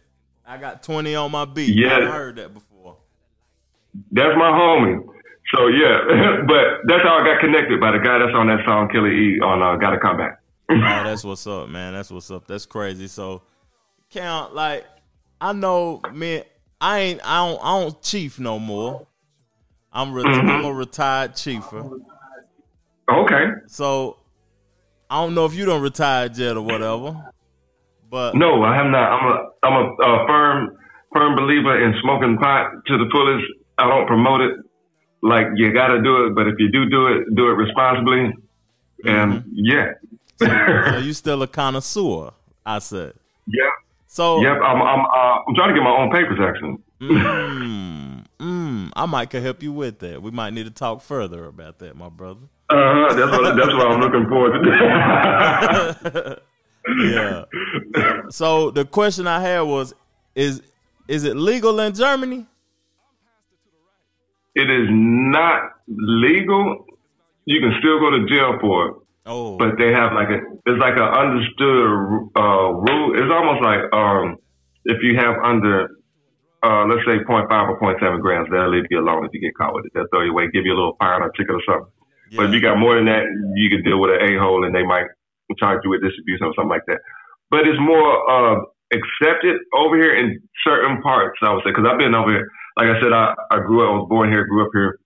I 0.49 0.59
got 0.59 0.83
20 0.85 1.15
on 1.17 1.33
my 1.33 1.45
beat. 1.45 1.75
Yeah. 1.75 1.97
I 1.97 1.99
done 2.01 2.13
heard 2.13 2.37
that 2.37 2.55
before. 2.55 2.99
That's 4.13 4.37
my 4.37 4.51
homie. 4.51 5.05
So 5.55 5.67
yeah, 5.69 6.43
but 6.47 6.87
that's 6.87 7.03
how 7.03 7.19
I 7.19 7.25
got 7.25 7.41
connected 7.41 7.81
by 7.81 7.93
the 7.93 7.99
guy 7.99 8.19
that's 8.19 8.33
on 8.35 8.47
that 8.49 8.65
song 8.65 8.89
Killer 8.93 9.11
E 9.11 9.41
on 9.41 9.63
uh, 9.63 9.77
Gotta 9.77 9.99
Come 9.99 10.19
Back. 10.19 10.41
Oh, 10.71 10.75
that's 10.81 11.25
what's 11.25 11.47
up, 11.47 11.69
man. 11.69 11.95
That's 11.95 12.11
what's 12.11 12.31
up. 12.31 12.47
That's 12.47 12.67
crazy. 12.67 13.09
So, 13.09 13.43
count 14.11 14.55
like 14.55 14.85
I 15.41 15.53
know, 15.53 16.01
man. 16.13 16.45
I 16.81 16.99
ain't. 17.01 17.21
I 17.25 17.47
don't. 17.47 17.61
I 17.63 17.81
don't 17.81 18.03
chief 18.03 18.39
no 18.39 18.59
more. 18.59 19.07
I'm. 19.93 20.13
Re- 20.13 20.25
Mm-hmm. 20.25 20.49
I'm 20.49 20.65
a 20.65 20.73
retired 20.73 21.33
chiefer. 21.33 22.01
Okay. 23.11 23.45
So, 23.69 24.19
I 25.09 25.23
don't 25.23 25.35
know 25.35 25.47
if 25.47 25.55
you 25.55 25.65
don't 25.65 25.83
retired 25.83 26.37
yet 26.37 26.57
or 26.57 26.63
whatever. 26.63 27.33
But 28.11 28.35
No, 28.35 28.63
I 28.63 28.75
have 28.77 28.87
not. 28.87 29.13
I'm 29.13 29.27
a 29.27 29.49
I'm 29.63 29.73
a, 29.73 30.03
a 30.03 30.27
firm 30.27 30.79
firm 31.13 31.37
believer 31.37 31.85
in 31.85 31.95
smoking 32.03 32.39
pot 32.39 32.71
to 32.87 32.99
the 32.99 33.07
fullest. 33.13 33.45
I 33.79 33.89
don't 33.89 34.07
promote 34.07 34.41
it. 34.41 34.57
Like 35.23 35.47
you 35.57 35.73
got 35.73 35.89
to 35.89 36.03
do 36.03 36.27
it, 36.27 36.35
but 36.35 36.47
if 36.47 36.55
you 36.59 36.71
do 36.71 36.89
do 36.89 37.07
it, 37.09 37.35
do 37.35 37.49
it 37.49 37.55
responsibly. 37.55 38.33
And 39.05 39.45
yeah. 39.53 39.93
so 40.39 40.99
you 41.03 41.13
still 41.13 41.43
a 41.43 41.49
connoisseur? 41.49 42.33
I 42.65 42.79
said. 42.79 43.15
Yeah. 43.47 43.71
So. 44.07 44.41
Yep. 44.41 44.59
I'm 44.63 44.83
I'm 44.83 45.01
uh, 45.05 45.39
I'm 45.49 45.55
trying 45.55 45.69
to 45.69 45.75
get 45.75 45.83
my 45.83 45.91
own 45.91 46.11
papers 46.11 46.39
actually. 46.41 46.77
Mm, 47.01 48.06
mm, 48.39 48.91
I 48.95 49.07
might 49.07 49.30
could 49.30 49.43
help 49.43 49.62
you 49.62 49.72
with 49.72 49.99
that. 50.01 50.22
We 50.22 50.30
might 50.30 50.53
need 50.53 50.64
to 50.64 50.70
talk 50.70 51.03
further 51.03 51.45
about 51.47 51.78
that, 51.80 51.97
my 51.97 52.09
brother. 52.09 52.41
Uh-huh. 52.68 53.14
That's 53.14 53.30
what 53.30 53.57
that's 53.57 53.74
what 53.74 53.87
I'm 53.87 54.01
looking 54.01 54.26
forward 54.28 54.62
to. 54.62 56.41
Yeah. 56.89 57.45
So 58.30 58.70
the 58.70 58.84
question 58.84 59.26
I 59.26 59.41
had 59.41 59.62
was, 59.62 59.93
is 60.37 60.62
is 61.09 61.24
it 61.24 61.37
legal 61.37 61.80
in 61.80 61.93
Germany? 61.95 62.47
it 64.55 64.70
is 64.70 64.87
not 64.91 65.61
legal. 65.89 66.87
You 67.45 67.61
can 67.61 67.74
still 67.80 67.99
go 68.01 68.11
to 68.11 68.26
jail 68.26 68.57
for 68.61 68.89
it, 68.89 68.95
Oh, 69.26 69.59
but 69.59 69.76
they 69.78 69.93
have 69.93 70.12
like 70.14 70.28
a 70.28 70.39
it's 70.66 70.78
like 70.80 70.95
an 70.97 71.03
understood 71.03 72.30
uh, 72.37 72.70
rule. 72.72 73.12
It's 73.18 73.32
almost 73.32 73.62
like 73.62 73.93
um, 73.93 74.39
if 74.84 75.03
you 75.03 75.16
have 75.18 75.34
under 75.45 75.91
uh, 76.63 76.85
let's 76.87 77.05
say 77.07 77.19
0.5 77.25 77.49
or 77.51 77.79
0.7 77.81 78.21
grams, 78.21 78.49
they'll 78.51 78.71
leave 78.71 78.87
you 78.91 79.01
alone 79.01 79.25
if 79.25 79.31
you 79.33 79.41
get 79.41 79.55
caught 79.57 79.75
with 79.75 79.87
it. 79.87 79.93
They'll 79.95 80.09
throw 80.13 80.23
you 80.23 80.33
away, 80.33 80.49
give 80.53 80.65
you 80.65 80.73
a 80.73 80.79
little 80.79 80.97
fine 80.99 81.23
or 81.23 81.31
ticket 81.33 81.55
or 81.55 81.63
something. 81.67 81.93
yeah. 82.31 82.37
But 82.37 82.47
if 82.49 82.53
you 82.55 82.61
got 82.61 82.79
more 82.79 82.95
than 82.97 83.07
that, 83.07 83.25
you 83.57 83.69
can 83.71 83.83
deal 83.85 84.01
with 84.01 84.11
an 84.11 84.23
a 84.25 84.39
hole, 84.41 84.65
and 84.65 84.75
they 84.75 84.85
might 84.85 85.07
charge 85.59 85.81
you 85.85 85.91
with 85.91 86.03
distribution 86.03 86.47
or 86.47 86.55
something 86.57 86.71
like 86.71 86.87
that. 86.89 86.99
But 87.51 87.69
it's 87.69 87.79
more 87.79 88.11
uh, 88.27 88.59
accepted 88.93 89.63
over 89.75 89.97
here 89.97 90.15
in 90.17 90.41
certain 90.67 91.01
parts. 91.03 91.39
I 91.43 91.53
would 91.53 91.63
say 91.65 91.71
because 91.71 91.87
I've 91.87 91.99
been 91.99 92.15
over 92.15 92.31
here. 92.31 92.49
like 92.77 92.89
I 92.89 93.01
said, 93.01 93.13
I, 93.13 93.35
I 93.51 93.59
grew 93.63 93.85
up, 93.87 93.93
I 93.93 93.97
was 94.03 94.07
born 94.09 94.31
here, 94.33 94.45
grew 94.47 94.65
up 94.67 94.73
here. 94.75 94.99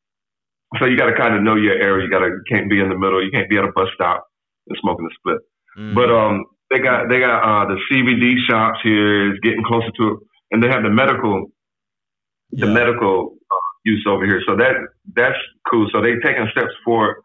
So 0.78 0.86
you 0.86 0.96
got 0.96 1.10
to 1.10 1.16
kind 1.16 1.34
of 1.34 1.42
know 1.42 1.56
your 1.56 1.74
area. 1.74 2.04
You 2.06 2.10
got 2.10 2.20
to 2.20 2.30
can't 2.48 2.70
be 2.70 2.80
in 2.80 2.88
the 2.88 2.96
middle. 2.96 3.22
You 3.22 3.30
can't 3.30 3.50
be 3.50 3.58
at 3.58 3.64
a 3.64 3.72
bus 3.74 3.88
stop 3.94 4.24
and 4.68 4.78
smoking 4.80 5.04
a 5.04 5.14
split. 5.18 5.40
Mhm. 5.76 5.94
But 5.94 6.10
um, 6.10 6.44
they 6.70 6.78
got 6.78 7.08
they 7.10 7.18
got 7.18 7.42
uh 7.42 7.66
the 7.66 7.78
CBD 7.90 8.38
shops 8.48 8.78
here 8.82 9.32
is 9.32 9.38
getting 9.42 9.64
closer 9.64 9.90
to 9.90 10.04
it, 10.14 10.18
and 10.50 10.62
they 10.62 10.68
have 10.68 10.82
the 10.82 10.90
medical 10.90 11.46
the 12.52 12.66
Yeah. 12.66 12.72
medical 12.72 13.36
uh, 13.50 13.56
use 13.84 14.04
over 14.08 14.26
here. 14.26 14.42
So 14.46 14.56
that 14.56 14.74
that's 15.14 15.38
cool. 15.70 15.88
So 15.92 16.00
they've 16.00 16.20
taken 16.22 16.48
steps 16.50 16.72
forward 16.84 17.16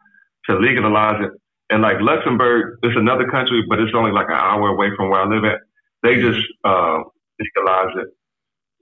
to 0.49 0.57
legalize 0.59 1.19
it. 1.25 1.31
And 1.71 1.81
like 1.81 1.97
Luxembourg, 1.99 2.77
it's 2.83 2.95
another 2.95 3.27
country, 3.27 3.63
but 3.67 3.79
it's 3.79 3.91
only 3.95 4.11
like 4.11 4.27
an 4.27 4.35
hour 4.35 4.67
away 4.69 4.89
from 4.95 5.09
where 5.09 5.21
I 5.21 5.25
live 5.27 5.43
at. 5.45 5.61
They 6.03 6.21
just 6.21 6.45
uh, 6.63 6.99
legalize 7.39 7.93
it. 7.97 8.07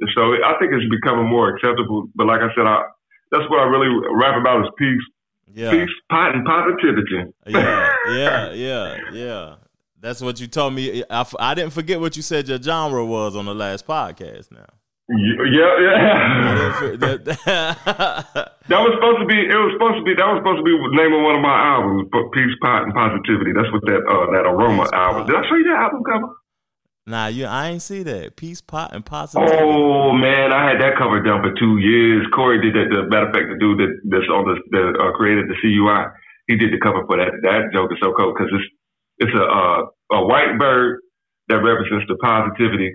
And 0.01 0.09
so 0.13 0.33
I 0.43 0.55
think 0.59 0.73
it's 0.73 0.89
becoming 0.89 1.27
more 1.29 1.55
acceptable. 1.55 2.07
But 2.13 2.27
like 2.27 2.41
I 2.41 2.53
said, 2.55 2.65
I, 2.67 2.83
that's 3.31 3.49
what 3.49 3.59
I 3.61 3.63
really 3.63 3.87
rap 4.11 4.35
about 4.39 4.65
is 4.65 4.71
peace, 4.77 5.01
yeah. 5.53 5.71
peace, 5.71 5.89
pot, 6.09 6.35
and 6.35 6.45
positivity. 6.45 7.31
Yeah, 7.47 7.89
yeah, 8.09 8.51
yeah, 8.51 8.97
yeah. 9.13 9.55
That's 10.03 10.19
what 10.21 10.39
you 10.41 10.47
told 10.47 10.73
me. 10.75 11.01
I 11.09 11.53
didn't 11.55 11.71
forget 11.71 11.99
what 11.99 12.15
you 12.17 12.21
said 12.21 12.47
your 12.49 12.61
genre 12.61 13.05
was 13.05 13.35
on 13.37 13.45
the 13.45 13.55
last 13.55 13.87
podcast. 13.87 14.51
Now, 14.51 14.65
yeah, 15.09 15.73
yeah. 15.79 16.95
that- 16.99 18.51
That 18.67 18.79
was 18.79 18.95
supposed 18.95 19.19
to 19.23 19.27
be. 19.27 19.35
It 19.39 19.55
was 19.59 19.71
supposed 19.75 19.99
to 19.99 20.03
be. 20.07 20.15
That 20.15 20.27
was 20.27 20.39
supposed 20.39 20.59
to 20.59 20.67
be 20.67 20.71
the 20.75 20.95
name 20.95 21.11
of 21.15 21.19
one 21.23 21.35
of 21.35 21.43
my 21.43 21.55
albums. 21.55 22.07
But 22.11 22.31
peace, 22.31 22.55
pot, 22.63 22.83
and 22.83 22.91
positivity. 22.95 23.51
That's 23.55 23.67
what 23.75 23.83
that 23.87 23.99
uh, 24.07 24.27
that 24.35 24.43
aroma 24.47 24.83
Peace, 24.87 24.95
album. 24.95 25.23
pot. 25.23 25.27
Did 25.27 25.35
I 25.39 25.43
show 25.51 25.55
you 25.59 25.67
that 25.71 25.79
album 25.87 26.01
cover? 26.07 26.29
nah, 27.07 27.27
you. 27.27 27.43
I 27.47 27.71
ain't 27.75 27.81
see 27.83 28.03
that. 28.03 28.35
Peace, 28.39 28.59
pot, 28.63 28.95
and 28.95 29.03
positivity. 29.05 29.51
Oh 29.59 30.11
man, 30.15 30.51
I 30.55 30.63
had 30.67 30.79
that 30.79 30.95
cover 30.99 31.19
done 31.23 31.43
for 31.43 31.51
two 31.59 31.79
years. 31.83 32.23
Corey 32.35 32.59
did 32.63 32.71
that. 32.75 32.87
The 32.91 33.03
matter 33.11 33.27
of 33.27 33.35
fact, 33.35 33.51
the 33.51 33.59
dude 33.59 33.79
that 33.83 33.91
that's 34.07 34.27
on 34.31 34.47
the 34.47 34.55
that 34.71 34.95
uh, 34.99 35.11
created 35.15 35.47
the 35.51 35.55
CUI, 35.59 36.07
he 36.47 36.55
did 36.55 36.71
the 36.71 36.79
cover 36.79 37.03
for 37.07 37.19
that. 37.19 37.35
That 37.43 37.71
joke 37.75 37.91
is 37.91 37.99
so 38.03 38.11
cool 38.15 38.31
because 38.31 38.47
it's 38.55 38.67
it's 39.27 39.35
a 39.35 39.43
uh, 39.43 39.79
a 40.13 40.25
white 40.25 40.57
bird 40.59 40.99
that 41.49 41.57
represents 41.61 42.05
the 42.07 42.15
positivity, 42.21 42.93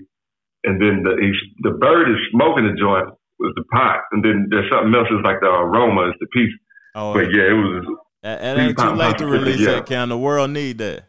and 0.64 0.80
then 0.80 1.02
the 1.02 1.16
he's, 1.20 1.36
the 1.62 1.76
bird 1.78 2.08
is 2.10 2.16
smoking 2.32 2.64
the 2.66 2.74
joint 2.78 3.08
with 3.38 3.54
the 3.56 3.64
pot, 3.72 4.00
and 4.12 4.24
then 4.24 4.46
there's 4.50 4.70
something 4.70 4.94
else 4.94 5.08
is 5.10 5.22
like 5.24 5.40
the 5.40 5.46
aroma 5.48 6.08
is 6.08 6.14
the 6.20 6.26
peace. 6.32 6.52
Oh, 6.94 7.12
But 7.12 7.30
yeah, 7.30 7.50
it 7.50 7.54
was 7.54 7.84
it, 8.22 8.58
ain't 8.58 8.78
too 8.78 8.94
late 8.94 9.18
to 9.18 9.26
release 9.26 9.60
Yeah. 9.60 9.72
that. 9.82 9.86
Can 9.86 10.08
the 10.08 10.18
world 10.18 10.50
need 10.50 10.78
that? 10.78 11.04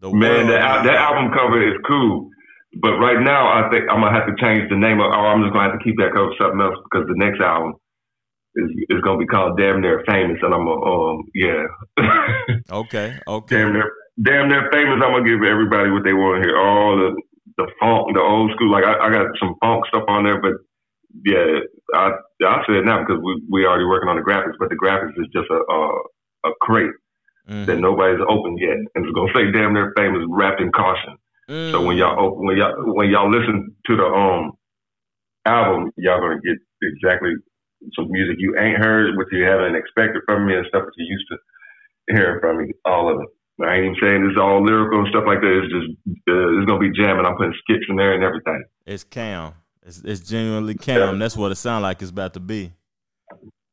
The 0.00 0.12
Man, 0.12 0.48
that, 0.48 0.84
that 0.84 0.94
album 0.94 1.32
cover 1.32 1.62
is 1.66 1.78
cool. 1.86 2.28
But 2.82 2.98
right 2.98 3.22
now, 3.22 3.48
I 3.48 3.70
think 3.70 3.84
I'm 3.90 4.00
gonna 4.02 4.12
have 4.12 4.26
to 4.26 4.34
change 4.42 4.68
the 4.68 4.76
name 4.76 5.00
of, 5.00 5.06
or 5.06 5.26
I'm 5.26 5.42
just 5.42 5.52
gonna 5.54 5.70
have 5.70 5.78
to 5.78 5.84
keep 5.84 5.96
that 5.98 6.12
cover 6.14 6.32
something 6.40 6.60
else 6.60 6.76
because 6.84 7.06
the 7.08 7.16
next 7.16 7.40
album 7.40 7.74
is 8.56 8.68
is 8.90 9.00
gonna 9.02 9.18
be 9.18 9.26
called 9.26 9.56
Damn 9.56 9.80
Near 9.80 10.02
Famous, 10.06 10.36
and 10.42 10.52
I'm 10.52 10.66
gonna, 10.66 10.84
um, 10.84 11.24
yeah, 11.34 11.62
Okay, 12.70 13.16
okay. 13.26 13.56
Damn 13.56 13.72
Near, 13.72 13.90
Damn 14.22 14.48
Near 14.48 14.68
Famous. 14.72 15.00
I'm 15.04 15.12
gonna 15.12 15.28
give 15.28 15.42
everybody 15.44 15.90
what 15.90 16.04
they 16.04 16.14
want 16.14 16.42
to 16.42 16.48
hear, 16.48 16.56
all 16.58 16.96
the 16.96 17.20
the 17.58 17.68
funk, 17.80 18.14
the 18.14 18.20
old 18.20 18.50
school. 18.54 18.70
Like 18.70 18.84
I, 18.84 19.08
I 19.08 19.10
got 19.10 19.26
some 19.40 19.56
funk 19.60 19.84
stuff 19.88 20.04
on 20.08 20.24
there, 20.24 20.40
but 20.40 20.54
yeah, 21.24 21.60
I 21.94 22.12
I 22.44 22.62
say 22.66 22.78
it 22.78 22.84
now 22.84 23.00
because 23.04 23.20
we 23.22 23.42
we 23.50 23.66
already 23.66 23.84
working 23.84 24.08
on 24.08 24.16
the 24.16 24.22
graphics, 24.22 24.56
but 24.58 24.70
the 24.70 24.76
graphics 24.76 25.16
is 25.20 25.28
just 25.32 25.50
a 25.50 25.60
a, 25.60 25.80
a 26.48 26.52
crate 26.60 26.92
Mhm. 27.48 27.66
that 27.66 27.78
nobody's 27.78 28.20
opened 28.28 28.58
yet, 28.60 28.76
and 28.94 29.04
it's 29.04 29.14
gonna 29.14 29.32
say 29.34 29.50
Damn 29.52 29.74
Near 29.74 29.92
Famous 29.96 30.24
wrapped 30.28 30.60
in 30.60 30.72
caution. 30.72 31.16
So 31.72 31.82
when 31.82 31.96
y'all 31.96 32.18
open, 32.18 32.46
when 32.46 32.56
y'all 32.56 32.74
when 32.94 33.10
y'all 33.10 33.30
listen 33.30 33.74
to 33.86 33.96
the 33.96 34.04
um 34.04 34.52
album, 35.46 35.92
y'all 35.96 36.20
gonna 36.20 36.40
get 36.40 36.56
exactly 36.82 37.32
some 37.94 38.10
music 38.10 38.36
you 38.38 38.56
ain't 38.58 38.78
heard, 38.82 39.16
what 39.16 39.26
you 39.30 39.44
haven't 39.44 39.76
expected 39.76 40.22
from 40.26 40.46
me, 40.46 40.56
and 40.56 40.66
stuff 40.68 40.84
that 40.84 40.92
you 40.96 41.06
used 41.06 41.26
to 41.30 41.36
hearing 42.14 42.40
from 42.40 42.58
me. 42.62 42.72
All 42.84 43.12
of 43.14 43.20
it. 43.20 43.28
I 43.64 43.74
ain't 43.76 43.84
even 43.84 43.96
saying 44.00 44.26
it's 44.30 44.38
all 44.40 44.62
lyrical 44.64 44.98
and 45.00 45.08
stuff 45.08 45.24
like 45.26 45.40
that. 45.40 45.60
It's 45.62 45.72
just 45.72 45.88
uh, 46.28 46.58
it's 46.58 46.66
gonna 46.66 46.78
be 46.78 46.90
jamming. 46.92 47.24
I'm 47.24 47.36
putting 47.36 47.54
skits 47.64 47.84
in 47.88 47.96
there 47.96 48.12
and 48.14 48.22
everything. 48.22 48.64
it's 48.86 49.04
Cam. 49.04 49.52
It's, 49.82 49.98
it's 50.04 50.20
genuinely 50.20 50.74
Cam. 50.74 51.18
That's 51.18 51.36
what 51.36 51.52
it 51.52 51.56
sounds 51.56 51.82
like 51.82 52.02
it's 52.02 52.10
about 52.10 52.34
to 52.34 52.40
be. 52.40 52.72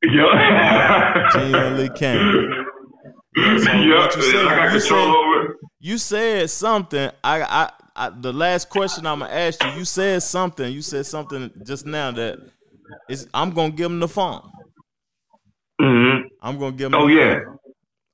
Yeah. 0.06 1.30
Genuinely 1.32 1.90
Cam. 1.90 2.18
Yeah, 3.38 3.58
so 3.58 3.72
yeah. 3.72 4.06
you 4.16 4.22
said- 4.22 4.46
I 4.48 4.56
got 4.56 4.74
you 4.74 4.80
control 4.82 5.14
said- 5.14 5.56
You 5.80 5.98
said 5.98 6.50
something. 6.50 7.10
I, 7.24 7.42
I, 7.42 7.72
I, 7.96 8.10
the 8.10 8.34
last 8.34 8.70
question 8.70 9.08
I'm 9.08 9.20
gonna 9.20 9.32
ask 9.32 9.64
you. 9.64 9.72
You 9.72 9.86
said 9.86 10.22
something. 10.22 10.72
You 10.74 10.82
said 10.82 11.06
something 11.06 11.50
just 11.66 11.86
now 11.86 12.12
that 12.12 12.38
is. 13.10 13.28
I'm 13.34 13.52
gonna 13.52 13.72
give 13.72 13.90
him 13.92 14.00
the 14.02 14.10
phone. 14.10 14.42
Mm-hmm. 15.82 16.28
I'm 16.42 16.60
gonna 16.60 16.76
give 16.76 16.88
him. 16.88 16.96
Oh 16.96 17.08
yeah. 17.08 17.40
phone. 17.46 17.58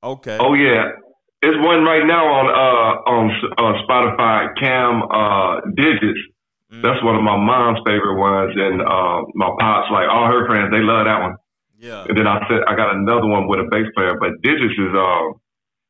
Okay. 0.04 0.38
Oh 0.40 0.54
yeah, 0.54 0.90
it's 1.42 1.58
one 1.64 1.84
right 1.84 2.06
now 2.06 2.26
on 2.28 2.46
uh 2.52 2.92
on 3.08 3.24
uh, 3.58 3.74
Spotify. 3.88 4.52
Cam 4.60 5.04
uh 5.04 5.62
Digits. 5.76 6.20
Mm, 6.72 6.84
That's 6.84 7.02
one 7.04 7.16
of 7.16 7.24
my 7.24 7.38
mom's 7.38 7.80
favorite 7.86 8.20
ones, 8.20 8.54
and 8.56 8.82
uh, 8.82 9.26
my 9.34 9.50
pops 9.60 9.90
like 9.92 10.08
all 10.08 10.28
her 10.28 10.46
friends 10.46 10.70
they 10.70 10.84
love 10.84 11.06
that 11.06 11.20
one. 11.22 11.36
yeah. 11.80 12.06
And 12.08 12.18
then 12.18 12.28
I 12.28 12.46
said 12.48 12.62
I 12.68 12.76
got 12.76 12.94
another 12.94 13.26
one 13.26 13.48
with 13.48 13.60
a 13.60 13.68
bass 13.72 13.88
player, 13.96 14.14
but 14.20 14.42
Digits 14.44 14.78
is 14.78 14.94
uh 14.94 15.26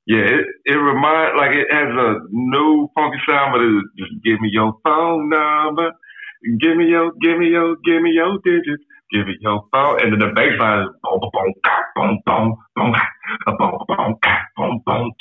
yeah 0.06 0.24
it 0.39 0.45
it 0.66 0.78
remind 0.78 1.36
like 1.36 1.56
it 1.58 1.68
has 1.74 1.89
a 1.89 2.10
new 2.32 2.88
funky 2.95 3.20
sound, 3.28 3.52
but 3.52 3.62
it 3.66 3.74
just 3.97 4.14
give 4.24 4.39
me 4.39 4.50
your 4.54 4.74
phone 4.86 5.30
number, 5.30 5.91
give 6.62 6.78
me 6.78 6.86
your 6.88 7.12
give 7.22 7.38
me 7.38 7.47
your 7.50 7.76
give 7.84 8.02
me 8.02 8.12
your 8.14 8.38
digits. 8.45 8.84
Give 9.12 9.26
me 9.26 9.38
your 9.41 9.66
phone, 9.72 10.01
and 10.01 10.14
then 10.14 10.20
the 10.20 10.34
bass 10.36 10.60
line 10.60 10.84
is 10.84 10.89
boom, 11.01 11.20
boom, 11.20 11.32
boom, 11.34 11.51
boom, 11.95 12.22
boom, 12.26 12.55
boom, 12.76 12.93
boom, 13.57 13.80
boom, 13.88 14.20
boom, 14.55 14.82
boom, 14.86 15.12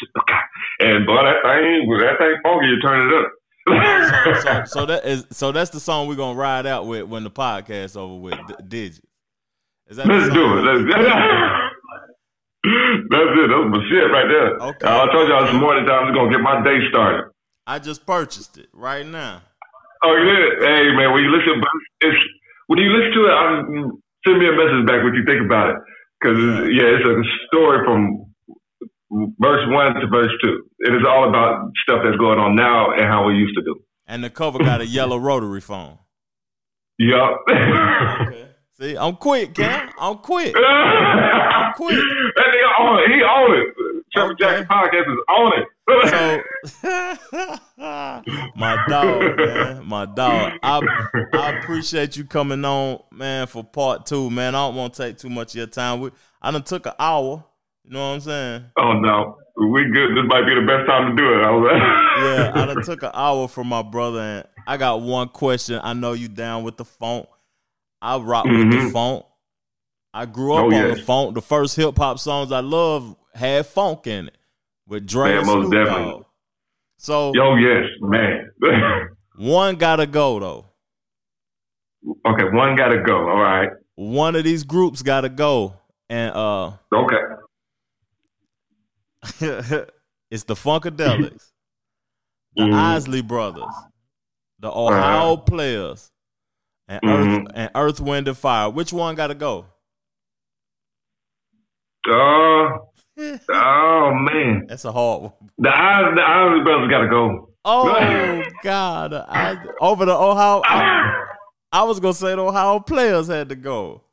and 0.80 1.06
boy, 1.06 1.22
that 1.24 1.42
thing, 1.42 1.88
that 1.88 2.18
thing 2.18 2.36
funky, 2.42 2.66
you 2.66 2.80
turn 2.80 3.08
it 3.08 3.14
up. 3.18 3.32
so, 3.68 4.40
so, 4.40 4.64
so 4.64 4.86
that 4.86 5.04
is 5.04 5.26
so 5.30 5.52
that's 5.52 5.70
the 5.70 5.80
song 5.80 6.08
we're 6.08 6.14
gonna 6.16 6.38
ride 6.38 6.66
out 6.66 6.86
with 6.86 7.04
when 7.04 7.24
the 7.24 7.30
podcast 7.30 7.96
over 7.96 8.14
with. 8.14 8.38
D- 8.46 8.54
Digits. 8.68 9.00
Is 9.88 9.96
that 9.96 10.06
Let's 10.06 10.32
do 10.32 10.58
it. 10.58 10.62
Let's, 10.62 10.84
that's 10.94 11.04
it. 13.36 13.48
That's 13.48 13.68
my 13.68 13.80
shit 13.88 14.10
right 14.12 14.28
there. 14.28 14.56
Okay. 14.68 14.86
Uh, 14.86 15.04
I 15.04 15.12
told 15.12 15.28
y'all 15.28 15.44
this 15.44 15.54
morning 15.54 15.86
time 15.86 16.04
I 16.04 16.10
was 16.10 16.14
gonna 16.14 16.30
get 16.30 16.40
my 16.40 16.62
day 16.62 16.88
started. 16.88 17.30
I 17.66 17.78
just 17.78 18.06
purchased 18.06 18.58
it 18.58 18.68
right 18.72 19.06
now. 19.06 19.42
Oh 20.04 20.16
yeah. 20.16 20.66
Hey 20.66 20.92
man, 20.94 21.12
when 21.12 21.24
you 21.24 21.30
listen, 21.30 21.60
it's 22.00 22.16
when 22.68 22.78
you 22.78 22.88
listen 22.92 23.12
to 23.16 23.22
it, 23.26 23.34
I, 23.34 23.48
send 24.24 24.38
me 24.38 24.46
a 24.46 24.52
message 24.52 24.86
back 24.86 25.02
what 25.02 25.16
you 25.16 25.24
think 25.26 25.44
about 25.44 25.70
it. 25.72 25.76
Cause 26.22 26.36
it's, 26.36 26.68
yeah, 26.76 26.96
it's 26.96 27.06
a 27.06 27.16
story 27.48 27.84
from 27.84 28.28
verse 29.40 29.64
one 29.68 29.94
to 29.94 30.06
verse 30.08 30.32
two. 30.42 30.68
It 30.80 30.92
is 30.94 31.02
all 31.08 31.28
about 31.28 31.72
stuff 31.82 32.00
that's 32.04 32.16
going 32.16 32.38
on 32.38 32.56
now 32.56 32.92
and 32.92 33.02
how 33.08 33.26
we 33.26 33.34
used 33.34 33.56
to 33.56 33.62
do. 33.62 33.80
And 34.06 34.22
the 34.22 34.30
cover 34.30 34.58
got 34.58 34.80
a 34.80 34.86
yellow 34.86 35.16
rotary 35.16 35.60
phone. 35.60 35.98
Yup. 36.98 37.40
Okay. 37.48 38.44
See, 38.80 38.96
I'm 38.96 39.16
quick, 39.16 39.54
Cam. 39.54 39.90
I'm 39.98 40.18
quick. 40.18 40.54
I'm 40.56 41.72
quick. 41.74 41.98
That 41.98 42.46
nigga 42.46 42.78
on 42.78 43.02
it. 43.02 43.10
He 43.10 43.22
on 43.22 43.58
it. 43.58 43.74
Trevor 44.18 44.32
Okay. 44.32 44.44
Jackson 44.44 44.66
podcast 44.66 45.12
is 45.12 45.18
on 45.28 45.52
it. 45.58 45.68
So, 46.10 46.42
my 48.56 48.84
dog, 48.88 49.36
man, 49.38 49.86
my 49.86 50.04
dog. 50.06 50.52
I 50.62 50.80
I 51.32 51.58
appreciate 51.58 52.16
you 52.16 52.24
coming 52.24 52.64
on, 52.64 53.00
man, 53.12 53.46
for 53.46 53.64
part 53.64 54.06
two, 54.06 54.30
man. 54.30 54.54
I 54.54 54.66
don't 54.66 54.74
want 54.76 54.94
to 54.94 55.02
take 55.06 55.18
too 55.18 55.30
much 55.30 55.52
of 55.52 55.56
your 55.56 55.66
time. 55.66 56.00
We, 56.00 56.10
I 56.42 56.50
done 56.50 56.62
took 56.62 56.86
an 56.86 56.92
hour. 56.98 57.44
You 57.84 57.92
know 57.94 58.00
what 58.00 58.14
I'm 58.16 58.20
saying? 58.20 58.64
oh 58.78 58.92
no, 58.92 59.36
we 59.56 59.84
good. 59.86 60.10
This 60.10 60.24
might 60.26 60.44
be 60.44 60.54
the 60.54 60.66
best 60.66 60.86
time 60.86 61.16
to 61.16 61.22
do 61.22 61.32
it. 61.32 61.42
I 61.42 61.50
was 61.50 61.70
Yeah, 62.22 62.52
I 62.62 62.66
done 62.66 62.82
took 62.84 63.02
an 63.02 63.10
hour 63.14 63.48
from 63.48 63.68
my 63.68 63.82
brother, 63.82 64.20
and 64.20 64.44
I 64.66 64.76
got 64.76 65.00
one 65.00 65.28
question. 65.28 65.80
I 65.82 65.94
know 65.94 66.12
you 66.12 66.28
down 66.28 66.64
with 66.64 66.76
the 66.76 66.84
funk. 66.84 67.26
I 68.02 68.18
rock 68.18 68.44
with 68.44 68.70
the 68.70 68.76
Mhm. 68.76 68.92
funk. 68.92 69.24
I 70.14 70.26
grew 70.26 70.52
up 70.54 70.64
Oh, 70.64 70.66
on 70.66 70.72
yeah. 70.72 70.88
the 70.88 70.96
funk. 70.96 71.34
The 71.34 71.42
first 71.42 71.76
hip 71.76 71.96
hop 71.96 72.18
songs 72.18 72.52
I 72.52 72.60
love 72.60 73.16
had 73.38 73.66
funk 73.66 74.06
in 74.06 74.28
it 74.28 74.36
with 74.86 75.06
Dre 75.06 75.34
Man, 75.36 75.46
most 75.46 75.70
definitely. 75.72 76.22
So 76.98 77.32
Yo, 77.34 77.54
yes, 77.56 77.84
man. 78.00 78.50
one 79.36 79.76
gotta 79.76 80.06
go 80.06 80.38
though. 80.40 80.66
okay, 82.26 82.44
one 82.52 82.76
got 82.76 82.88
to 82.88 83.02
go. 83.02 83.16
All 83.28 83.40
right. 83.40 83.70
One 83.94 84.36
of 84.36 84.44
these 84.44 84.64
groups 84.64 85.02
gotta 85.02 85.28
go, 85.28 85.74
and 86.08 86.34
uh, 86.34 86.72
Okay. 86.94 87.16
it's 90.30 90.44
the 90.44 90.54
Funkadelics, 90.54 91.50
the 92.54 92.62
Mhm. 92.62 92.74
Isley 92.74 93.20
Brothers, 93.22 93.74
the 94.60 94.68
Ohio 94.70 95.32
Uh-huh. 95.34 95.42
Players, 95.42 96.10
and 96.86 97.00
Earth 97.04 97.26
Mhm. 97.26 97.50
and 97.54 97.70
Earth, 97.74 98.00
Wind, 98.00 98.28
and 98.28 98.38
Fire. 98.38 98.70
Which 98.70 98.92
one 98.92 99.14
gotta 99.16 99.34
go? 99.34 99.66
Uh, 102.08 102.78
oh 103.18 104.14
man, 104.14 104.66
That's 104.68 104.84
a 104.84 104.92
hard 104.92 105.22
one. 105.22 105.32
the 105.58 105.68
eyes, 105.70 106.04
the 106.14 106.62
brothers 106.64 106.90
got 106.90 107.00
to 107.00 107.08
go. 107.08 107.50
Oh 107.64 108.42
God! 108.62 109.12
I, 109.12 109.56
over 109.80 110.04
the 110.04 110.14
Ohio. 110.14 110.62
I, 110.64 111.24
I 111.72 111.82
was 111.82 112.00
gonna 112.00 112.14
say 112.14 112.34
the 112.34 112.40
Ohio 112.42 112.80
players 112.80 113.28
had 113.28 113.48
to 113.50 113.56
go. 113.56 114.04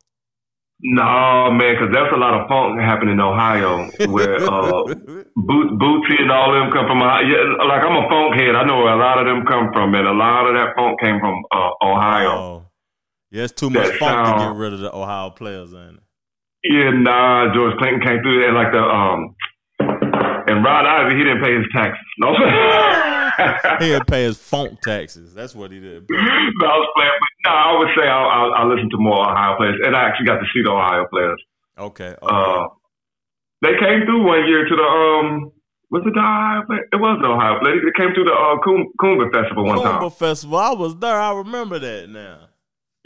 No, 0.82 1.51
man, 1.51 1.76
because 1.76 1.93
that's 1.93 2.14
a 2.14 2.18
lot 2.18 2.34
of 2.34 2.49
funk 2.49 2.82
happening 2.82 3.14
in 3.14 3.22
Ohio 3.22 3.89
where 4.10 4.36
uh, 4.43 4.84
Boot, 5.36 5.80
Bootsy 5.80 6.20
and 6.20 6.32
all 6.32 6.51
them 6.51 6.70
come 6.72 6.86
from. 6.86 7.01
Ohio. 7.01 7.24
Yeah, 7.24 7.64
like 7.66 7.82
I'm 7.82 7.95
a 7.95 8.10
funk 8.10 8.36
head. 8.36 8.56
I 8.56 8.66
know 8.66 8.78
where 8.78 8.93
a 8.93 8.97
lot 8.97 9.18
of 9.20 9.26
them 9.26 9.45
come 9.45 9.72
from, 9.72 9.95
and 9.95 10.06
a 10.06 10.12
lot 10.12 10.47
of 10.47 10.56
that 10.56 10.76
funk 10.76 10.99
came 10.99 11.20
from 11.20 11.43
uh, 11.51 11.70
Ohio. 11.82 12.30
Oh. 12.30 12.66
Yeah, 13.32 13.43
it's 13.43 13.53
too 13.53 13.70
much 13.70 13.88
That 13.88 13.99
funk 13.99 14.38
to 14.38 14.45
get 14.45 14.56
rid 14.56 14.74
of 14.74 14.80
the 14.80 14.93
Ohio 14.93 15.30
players, 15.30 15.74
ain't 15.74 15.97
it? 15.97 16.03
Yeah, 16.70 16.91
nah, 16.91 17.53
George 17.53 17.78
Clinton 17.78 18.01
came 18.01 18.22
through 18.22 18.41
there 18.41 18.53
like 18.53 18.72
the 18.72 18.82
um, 18.82 19.36
and 20.47 20.63
Ron 20.63 20.86
Isley 20.86 21.18
he 21.18 21.24
didn't 21.24 21.43
pay 21.43 21.55
his 21.55 21.66
taxes. 21.74 22.05
No, 22.20 22.34
He 23.80 23.88
didn't 23.91 24.07
pay 24.07 24.24
his 24.24 24.38
funk 24.38 24.82
taxes. 24.82 25.34
That's 25.34 25.55
what 25.55 25.72
he 25.72 25.80
did. 25.80 26.05
no, 26.09 26.18
I 26.18 26.78
was 26.78 26.89
playing, 26.95 27.11
but 27.20 27.49
no, 27.49 27.55
I 27.55 27.78
would 27.78 27.89
say 27.97 28.07
I, 28.07 28.22
I, 28.22 28.41
I 28.61 28.66
listen 28.66 28.89
to 28.89 28.97
more 28.97 29.30
Ohio 29.30 29.57
players, 29.57 29.80
and 29.84 29.95
I 29.95 30.07
actually 30.07 30.26
got 30.26 30.39
to 30.39 30.45
see 30.53 30.61
the 30.63 30.72
Ohio 30.72 31.05
players. 31.11 31.41
Okay. 31.78 32.16
okay. 32.16 32.18
Uh, 32.22 32.68
they 33.61 33.74
came 33.80 34.05
through 34.05 34.26
one 34.26 34.47
year 34.47 34.66
to 34.68 34.76
the 34.76 34.84
um, 34.84 35.51
was 35.91 36.03
it 36.05 36.13
the 36.13 36.20
Ohio? 36.20 36.63
Play? 36.68 36.78
It 36.91 36.95
was 36.95 37.20
the 37.22 37.30
Ohio 37.30 37.59
play. 37.59 37.74
They 37.84 37.93
came 37.97 38.13
through 38.13 38.26
the 38.26 38.34
uh, 38.34 38.57
Coom- 38.63 38.91
Coomba 39.01 39.32
Festival 39.32 39.66
one 39.66 39.80
Coomba 39.80 39.99
time. 39.99 40.11
Festival. 40.11 40.57
I 40.57 40.74
was 40.74 40.95
there. 40.97 41.20
I 41.20 41.34
remember 41.34 41.80
that 41.80 42.09
now. 42.09 42.45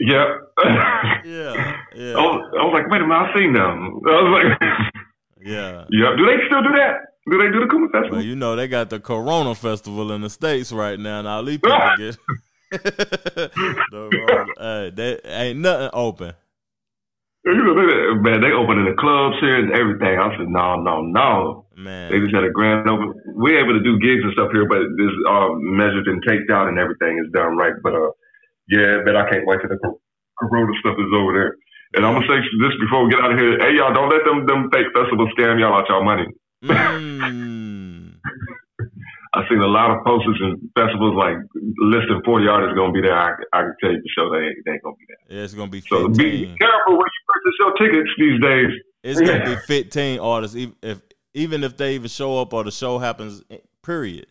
Yep. 0.00 0.26
Yeah. 0.64 1.76
Yeah. 1.94 2.12
I, 2.16 2.22
was, 2.24 2.40
I 2.58 2.64
was 2.64 2.72
like, 2.72 2.90
wait 2.90 3.00
a 3.00 3.06
minute, 3.06 3.20
I've 3.20 3.36
seen 3.36 3.52
them. 3.52 4.00
I 4.08 4.22
was 4.24 4.32
like, 4.40 4.58
Yeah. 5.44 5.84
Yeah. 5.90 6.16
Do 6.16 6.24
they 6.26 6.36
still 6.46 6.62
do 6.62 6.72
that? 6.76 6.96
Do 7.30 7.38
they 7.38 7.52
do 7.52 7.60
the 7.60 7.68
Coomba 7.68 7.92
Festival? 7.92 8.18
Well, 8.18 8.26
you 8.26 8.34
know 8.34 8.56
they 8.56 8.66
got 8.66 8.90
the 8.90 8.98
Corona 8.98 9.54
Festival 9.54 10.10
in 10.12 10.22
the 10.22 10.30
states 10.30 10.72
right 10.72 10.98
now. 10.98 11.20
and 11.20 11.28
all 11.28 11.44
these 11.44 11.58
people 11.58 11.78
get 11.98 12.16
the, 12.70 14.54
hey, 14.58 14.90
they 14.94 15.20
ain't 15.24 15.60
nothing 15.60 15.90
open. 15.92 16.32
You 17.44 17.54
know, 17.56 17.74
they, 17.74 18.20
man, 18.20 18.40
they 18.40 18.52
opening 18.52 18.84
the 18.84 18.96
clubs 19.00 19.36
here 19.40 19.56
and 19.56 19.72
everything. 19.72 20.18
I 20.20 20.28
said, 20.36 20.48
no, 20.48 20.76
no, 20.76 21.00
no. 21.00 21.66
Man. 21.76 22.12
They 22.12 22.20
just 22.20 22.34
had 22.34 22.44
a 22.44 22.52
grand 22.52 22.88
open. 22.88 23.14
We're 23.36 23.64
able 23.64 23.72
to 23.72 23.84
do 23.84 23.96
gigs 23.98 24.20
and 24.24 24.32
stuff 24.36 24.52
here, 24.52 24.68
but 24.68 24.84
this 25.00 25.12
uh, 25.28 25.48
measured 25.56 26.08
and 26.08 26.20
taped 26.28 26.50
out 26.52 26.68
and 26.68 26.78
everything 26.78 27.16
is 27.16 27.32
done 27.32 27.56
right. 27.56 27.72
But 27.82 27.94
uh, 27.96 28.12
yeah, 28.70 29.02
but 29.04 29.16
I 29.16 29.28
can't 29.28 29.46
wait 29.46 29.60
till 29.60 29.68
the 29.70 29.78
cor- 29.78 29.98
Corona 30.38 30.72
stuff 30.80 30.96
is 30.98 31.12
over 31.14 31.32
there. 31.34 31.52
And 31.94 32.06
I'm 32.06 32.14
gonna 32.14 32.26
say 32.30 32.38
this 32.38 32.74
before 32.80 33.04
we 33.04 33.10
get 33.10 33.20
out 33.20 33.32
of 33.32 33.38
here. 33.38 33.58
Hey, 33.60 33.76
y'all, 33.76 33.92
don't 33.92 34.08
let 34.08 34.24
them 34.24 34.46
them 34.46 34.70
fake 34.72 34.86
festivals 34.94 35.28
scam 35.36 35.58
y'all 35.60 35.74
out 35.74 35.88
y'all 35.88 36.04
money. 36.04 36.26
mm, 36.64 38.14
I've 39.34 39.44
seen 39.48 39.58
a 39.60 39.66
lot 39.66 39.90
of 39.90 40.04
posters 40.04 40.38
and 40.40 40.58
festivals 40.74 41.14
like 41.14 41.36
listing 41.78 42.20
40 42.24 42.48
artists 42.48 42.74
gonna 42.76 42.92
be 42.92 43.00
there. 43.00 43.16
I, 43.16 43.30
I 43.52 43.62
can 43.62 43.74
tell 43.80 43.90
you 43.92 44.00
for 44.02 44.10
sure 44.14 44.30
they 44.40 44.46
ain't, 44.46 44.56
they 44.64 44.72
ain't 44.72 44.82
gonna 44.82 44.96
be 44.96 45.04
there. 45.08 45.36
yeah, 45.38 45.44
it's 45.44 45.54
gonna 45.54 45.70
be 45.70 45.80
So 45.82 46.08
be 46.08 46.46
careful 46.58 46.96
when 46.98 47.06
you 47.06 47.22
purchase 47.28 47.56
your 47.58 47.72
tickets 47.78 48.10
these 48.18 48.40
days. 48.40 48.70
It's 49.02 49.20
gonna 49.20 49.44
be 49.50 49.56
fifteen 49.56 50.20
artists, 50.20 50.56
even 50.56 50.74
if 50.82 51.02
even 51.34 51.64
if 51.64 51.76
they 51.76 51.94
even 51.94 52.08
show 52.08 52.40
up 52.40 52.52
or 52.52 52.64
the 52.64 52.70
show 52.72 52.98
happens. 52.98 53.42
eh, 53.50 53.58
Period. 53.82 54.26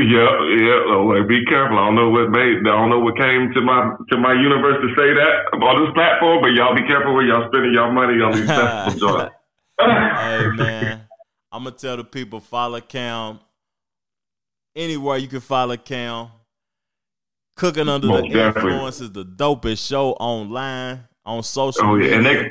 Yeah, 0.00 0.30
yeah. 0.56 0.94
oh, 0.96 1.04
like, 1.12 1.28
be 1.28 1.44
careful. 1.46 1.78
I 1.78 1.86
don't 1.86 1.94
know 1.94 2.10
what 2.10 2.30
made. 2.30 2.58
I 2.64 2.72
don't 2.76 2.90
know 2.90 3.00
what 3.00 3.16
came 3.18 3.52
to 3.52 3.60
my 3.60 3.92
to 4.10 4.16
my 4.18 4.32
universe 4.32 4.78
to 4.80 4.88
say 4.96 5.12
that 5.12 5.52
on 5.60 5.84
this 5.84 5.92
platform, 5.94 6.40
but 6.42 6.52
y'all 6.52 6.74
be 6.74 6.86
careful 6.86 7.12
where 7.14 7.26
y'all 7.26 7.48
spending 7.50 7.74
y'all 7.74 7.92
money 7.92 8.14
on 8.22 8.32
these 8.32 8.46
festival 8.46 9.08
joints. 9.18 9.34
hey 9.78 10.46
man, 10.56 11.02
I'm 11.52 11.64
gonna 11.64 11.76
tell 11.76 11.96
the 11.96 12.04
people 12.04 12.40
follow 12.40 12.80
Cam 12.80 13.40
anywhere 14.76 15.18
you 15.18 15.28
can 15.28 15.40
follow 15.40 15.76
Cam. 15.76 16.28
Cooking 17.56 17.88
under 17.88 18.06
Most 18.06 18.22
the 18.22 18.28
definitely. 18.30 18.72
influence 18.72 19.00
is 19.02 19.12
the 19.12 19.24
dopest 19.24 19.86
show 19.86 20.12
online 20.12 21.04
on 21.26 21.42
social 21.42 21.84
Oh 21.84 21.96
yeah, 21.96 22.14
and 22.14 22.24
media. 22.24 22.42
they 22.44 22.50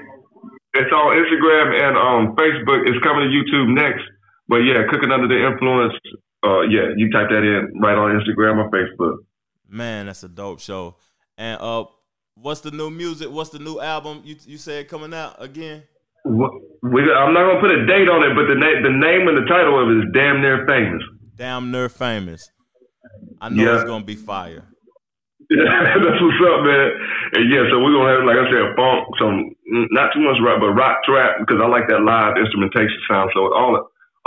it's 0.81 0.91
on 0.93 1.15
Instagram 1.17 1.81
and 1.81 1.97
on 1.97 2.35
Facebook. 2.35 2.87
It's 2.87 2.99
coming 3.03 3.25
to 3.25 3.29
YouTube 3.33 3.73
next. 3.73 4.03
But 4.47 4.57
yeah, 4.57 4.83
cooking 4.89 5.11
under 5.11 5.27
the 5.27 5.47
influence. 5.47 5.93
Uh, 6.43 6.61
yeah, 6.61 6.93
you 6.95 7.11
type 7.11 7.29
that 7.29 7.43
in 7.43 7.79
right 7.81 7.97
on 7.97 8.11
Instagram 8.19 8.63
or 8.63 8.69
Facebook. 8.71 9.17
Man, 9.67 10.05
that's 10.05 10.23
a 10.23 10.29
dope 10.29 10.59
show. 10.59 10.95
And 11.37 11.59
uh, 11.61 11.85
what's 12.35 12.61
the 12.61 12.71
new 12.71 12.89
music? 12.89 13.29
What's 13.29 13.49
the 13.49 13.59
new 13.59 13.79
album 13.79 14.21
you 14.23 14.35
you 14.45 14.57
said 14.57 14.87
coming 14.87 15.13
out 15.13 15.35
again? 15.41 15.83
What, 16.23 16.51
we, 16.83 17.01
I'm 17.11 17.33
not 17.33 17.47
gonna 17.47 17.59
put 17.61 17.71
a 17.71 17.85
date 17.85 18.09
on 18.09 18.23
it, 18.23 18.35
but 18.35 18.47
the 18.47 18.55
name 18.55 18.83
the 18.83 18.89
name 18.91 19.27
and 19.27 19.37
the 19.37 19.45
title 19.47 19.81
of 19.81 19.89
it 19.89 19.99
is 19.99 20.05
damn 20.13 20.41
near 20.41 20.65
famous. 20.67 21.03
Damn 21.35 21.71
near 21.71 21.89
famous. 21.89 22.49
I 23.41 23.49
know 23.49 23.63
Yeah. 23.63 23.75
it's 23.75 23.83
gonna 23.85 24.03
be 24.05 24.15
fire. 24.15 24.65
Yeah, 25.49 25.65
That's 25.97 26.21
what's 26.21 26.41
up, 26.45 26.61
man. 26.63 26.87
And 27.33 27.49
yeah, 27.51 27.63
so 27.71 27.79
we're 27.81 27.95
gonna 27.95 28.11
have, 28.13 28.23
like 28.27 28.37
I 28.37 28.47
said, 28.51 28.75
funk, 28.75 29.07
some 29.17 29.49
not 29.91 30.13
too 30.13 30.21
much 30.21 30.37
rock, 30.43 30.59
but 30.59 30.71
rock 30.77 31.03
trap 31.03 31.39
because 31.39 31.57
I 31.63 31.67
like 31.67 31.87
that 31.89 32.03
live 32.03 32.37
instrumentation 32.37 32.99
sound. 33.09 33.31
So 33.33 33.47
it 33.47 33.53
all 33.55 33.75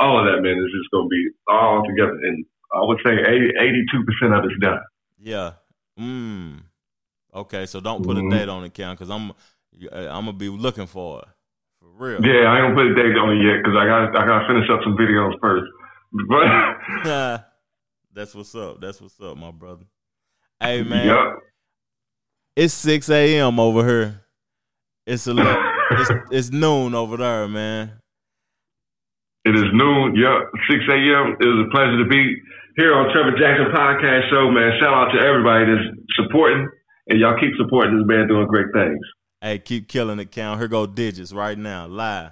all 0.02 0.18
of 0.18 0.26
that, 0.26 0.42
man, 0.42 0.58
is 0.58 0.72
just 0.74 0.90
gonna 0.92 1.08
be 1.08 1.22
all 1.48 1.82
together. 1.86 2.18
And 2.26 2.44
I 2.74 2.80
would 2.84 2.98
say 3.06 3.12
82 3.12 4.04
percent 4.04 4.34
of 4.34 4.44
it's 4.44 4.58
done. 4.60 4.80
Yeah. 5.22 5.52
Mm. 5.98 6.62
Okay, 7.34 7.66
so 7.66 7.80
don't 7.80 8.04
put 8.04 8.16
Mhm. 8.16 8.26
a 8.26 8.30
date 8.30 8.48
on 8.48 8.64
it, 8.64 8.74
Cam, 8.74 8.94
because 8.94 9.10
I'm 9.10 9.32
I'm 9.92 10.26
gonna 10.26 10.32
be 10.34 10.48
looking 10.48 10.86
for 10.86 11.20
it 11.20 11.28
for 11.80 11.88
real. 11.88 12.24
Yeah, 12.24 12.50
I 12.50 12.58
ain't 12.58 12.74
gonna 12.74 12.74
put 12.74 12.86
a 12.92 12.94
date 12.94 13.16
on 13.16 13.30
it 13.36 13.42
yet 13.42 13.62
because 13.62 13.76
I 13.78 13.86
got 13.86 14.16
I 14.16 14.26
gotta 14.26 14.46
finish 14.48 14.68
up 14.70 14.80
some 14.82 14.96
videos 14.96 15.38
first. 15.40 15.70
But 16.28 17.44
That's 18.14 18.34
what's 18.34 18.54
up. 18.54 18.80
That's 18.80 19.00
what's 19.00 19.18
up, 19.20 19.36
my 19.38 19.50
brother. 19.50 19.84
Hey 20.60 20.82
man, 20.82 21.06
yeah, 21.06 21.32
it's 22.54 22.74
six 22.74 23.08
a.m. 23.08 23.58
over 23.58 23.84
here. 23.86 24.20
It's 25.06 25.26
a 25.26 25.32
little, 25.34 25.56
it's 25.92 26.10
it's 26.30 26.50
noon 26.50 26.94
over 26.94 27.16
there, 27.16 27.48
man. 27.48 27.92
It 29.44 29.54
is 29.54 29.64
noon. 29.72 30.14
Yeah, 30.14 30.38
6 30.70 30.84
a.m. 30.88 31.36
It 31.40 31.46
was 31.46 31.66
a 31.66 31.70
pleasure 31.74 31.98
to 31.98 32.04
be 32.08 32.36
here 32.76 32.94
on 32.94 33.10
Trevor 33.12 33.32
Jackson 33.36 33.66
Podcast 33.74 34.30
Show, 34.30 34.48
man. 34.50 34.72
Shout 34.80 34.94
out 34.94 35.10
to 35.12 35.18
everybody 35.24 35.66
that's 35.66 35.84
supporting, 36.14 36.68
and 37.08 37.18
y'all 37.18 37.34
keep 37.38 37.54
supporting 37.58 37.98
this 37.98 38.06
man 38.06 38.28
doing 38.28 38.46
great 38.46 38.68
things. 38.72 39.00
Hey, 39.40 39.58
keep 39.58 39.88
killing 39.88 40.20
it, 40.20 40.30
count. 40.30 40.60
Here 40.60 40.68
go 40.68 40.86
digits 40.86 41.32
right 41.32 41.58
now, 41.58 41.86
live. 41.88 42.30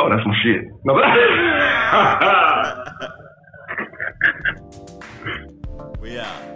Oh, 0.00 0.08
that's 0.08 0.24
my 0.24 0.34
shit. 0.42 0.64
No, 0.84 0.94
We 6.00 6.18
out. 6.18 6.54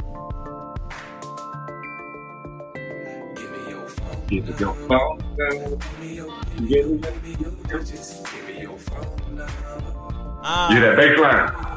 Give 3.36 3.50
me 4.48 4.54
your 4.58 4.74
phone. 4.74 5.18
Give 6.68 6.86
me 8.46 8.51
Ah, 10.44 10.72
Yeah, 10.72 10.80
that 10.80 10.96
bass 10.96 11.18
line. 11.18 11.72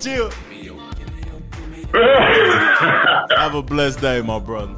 chill. 0.00 0.30
Have 3.36 3.54
a 3.54 3.62
blessed 3.62 4.00
day, 4.00 4.22
my 4.22 4.38
brother. 4.38 4.74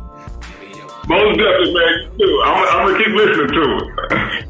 Most 1.07 1.38
definitely, 1.38 1.74
man. 1.74 2.11
You 2.18 2.26
too. 2.26 2.42
I'm, 2.44 2.86
gonna 2.86 2.98
keep 2.98 3.14
listening 3.14 3.48
to 3.48 3.62
it. 3.62 4.44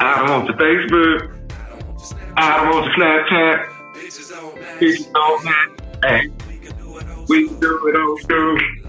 I 0.00 0.18
don't 0.18 0.30
want 0.30 0.46
the 0.48 0.52
Facebook. 0.54 1.18
I 2.36 2.56
don't 2.56 2.74
want 2.74 2.84
the 2.86 2.90
Snapchat. 3.00 3.56
Bitches 3.94 5.06
on 5.14 5.44
that. 5.44 5.68
Hey, 6.04 6.30
we 7.28 7.48
can 7.48 7.60
do 7.60 7.88
it 7.88 7.96
on 7.96 8.16
do. 8.28 8.83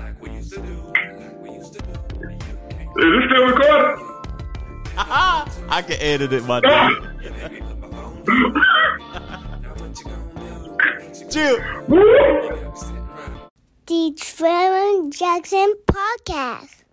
Is 2.97 3.03
it 3.03 3.29
still 3.29 3.45
recording? 3.47 4.07
I 4.97 5.83
can 5.85 5.97
edit 5.99 6.31
it, 6.31 6.45
my 6.45 6.61
dude. 6.61 6.71
Chill. 11.29 11.57
The 13.85 14.13
Trevor 14.17 15.09
Jackson 15.09 15.73
Podcast. 15.85 16.84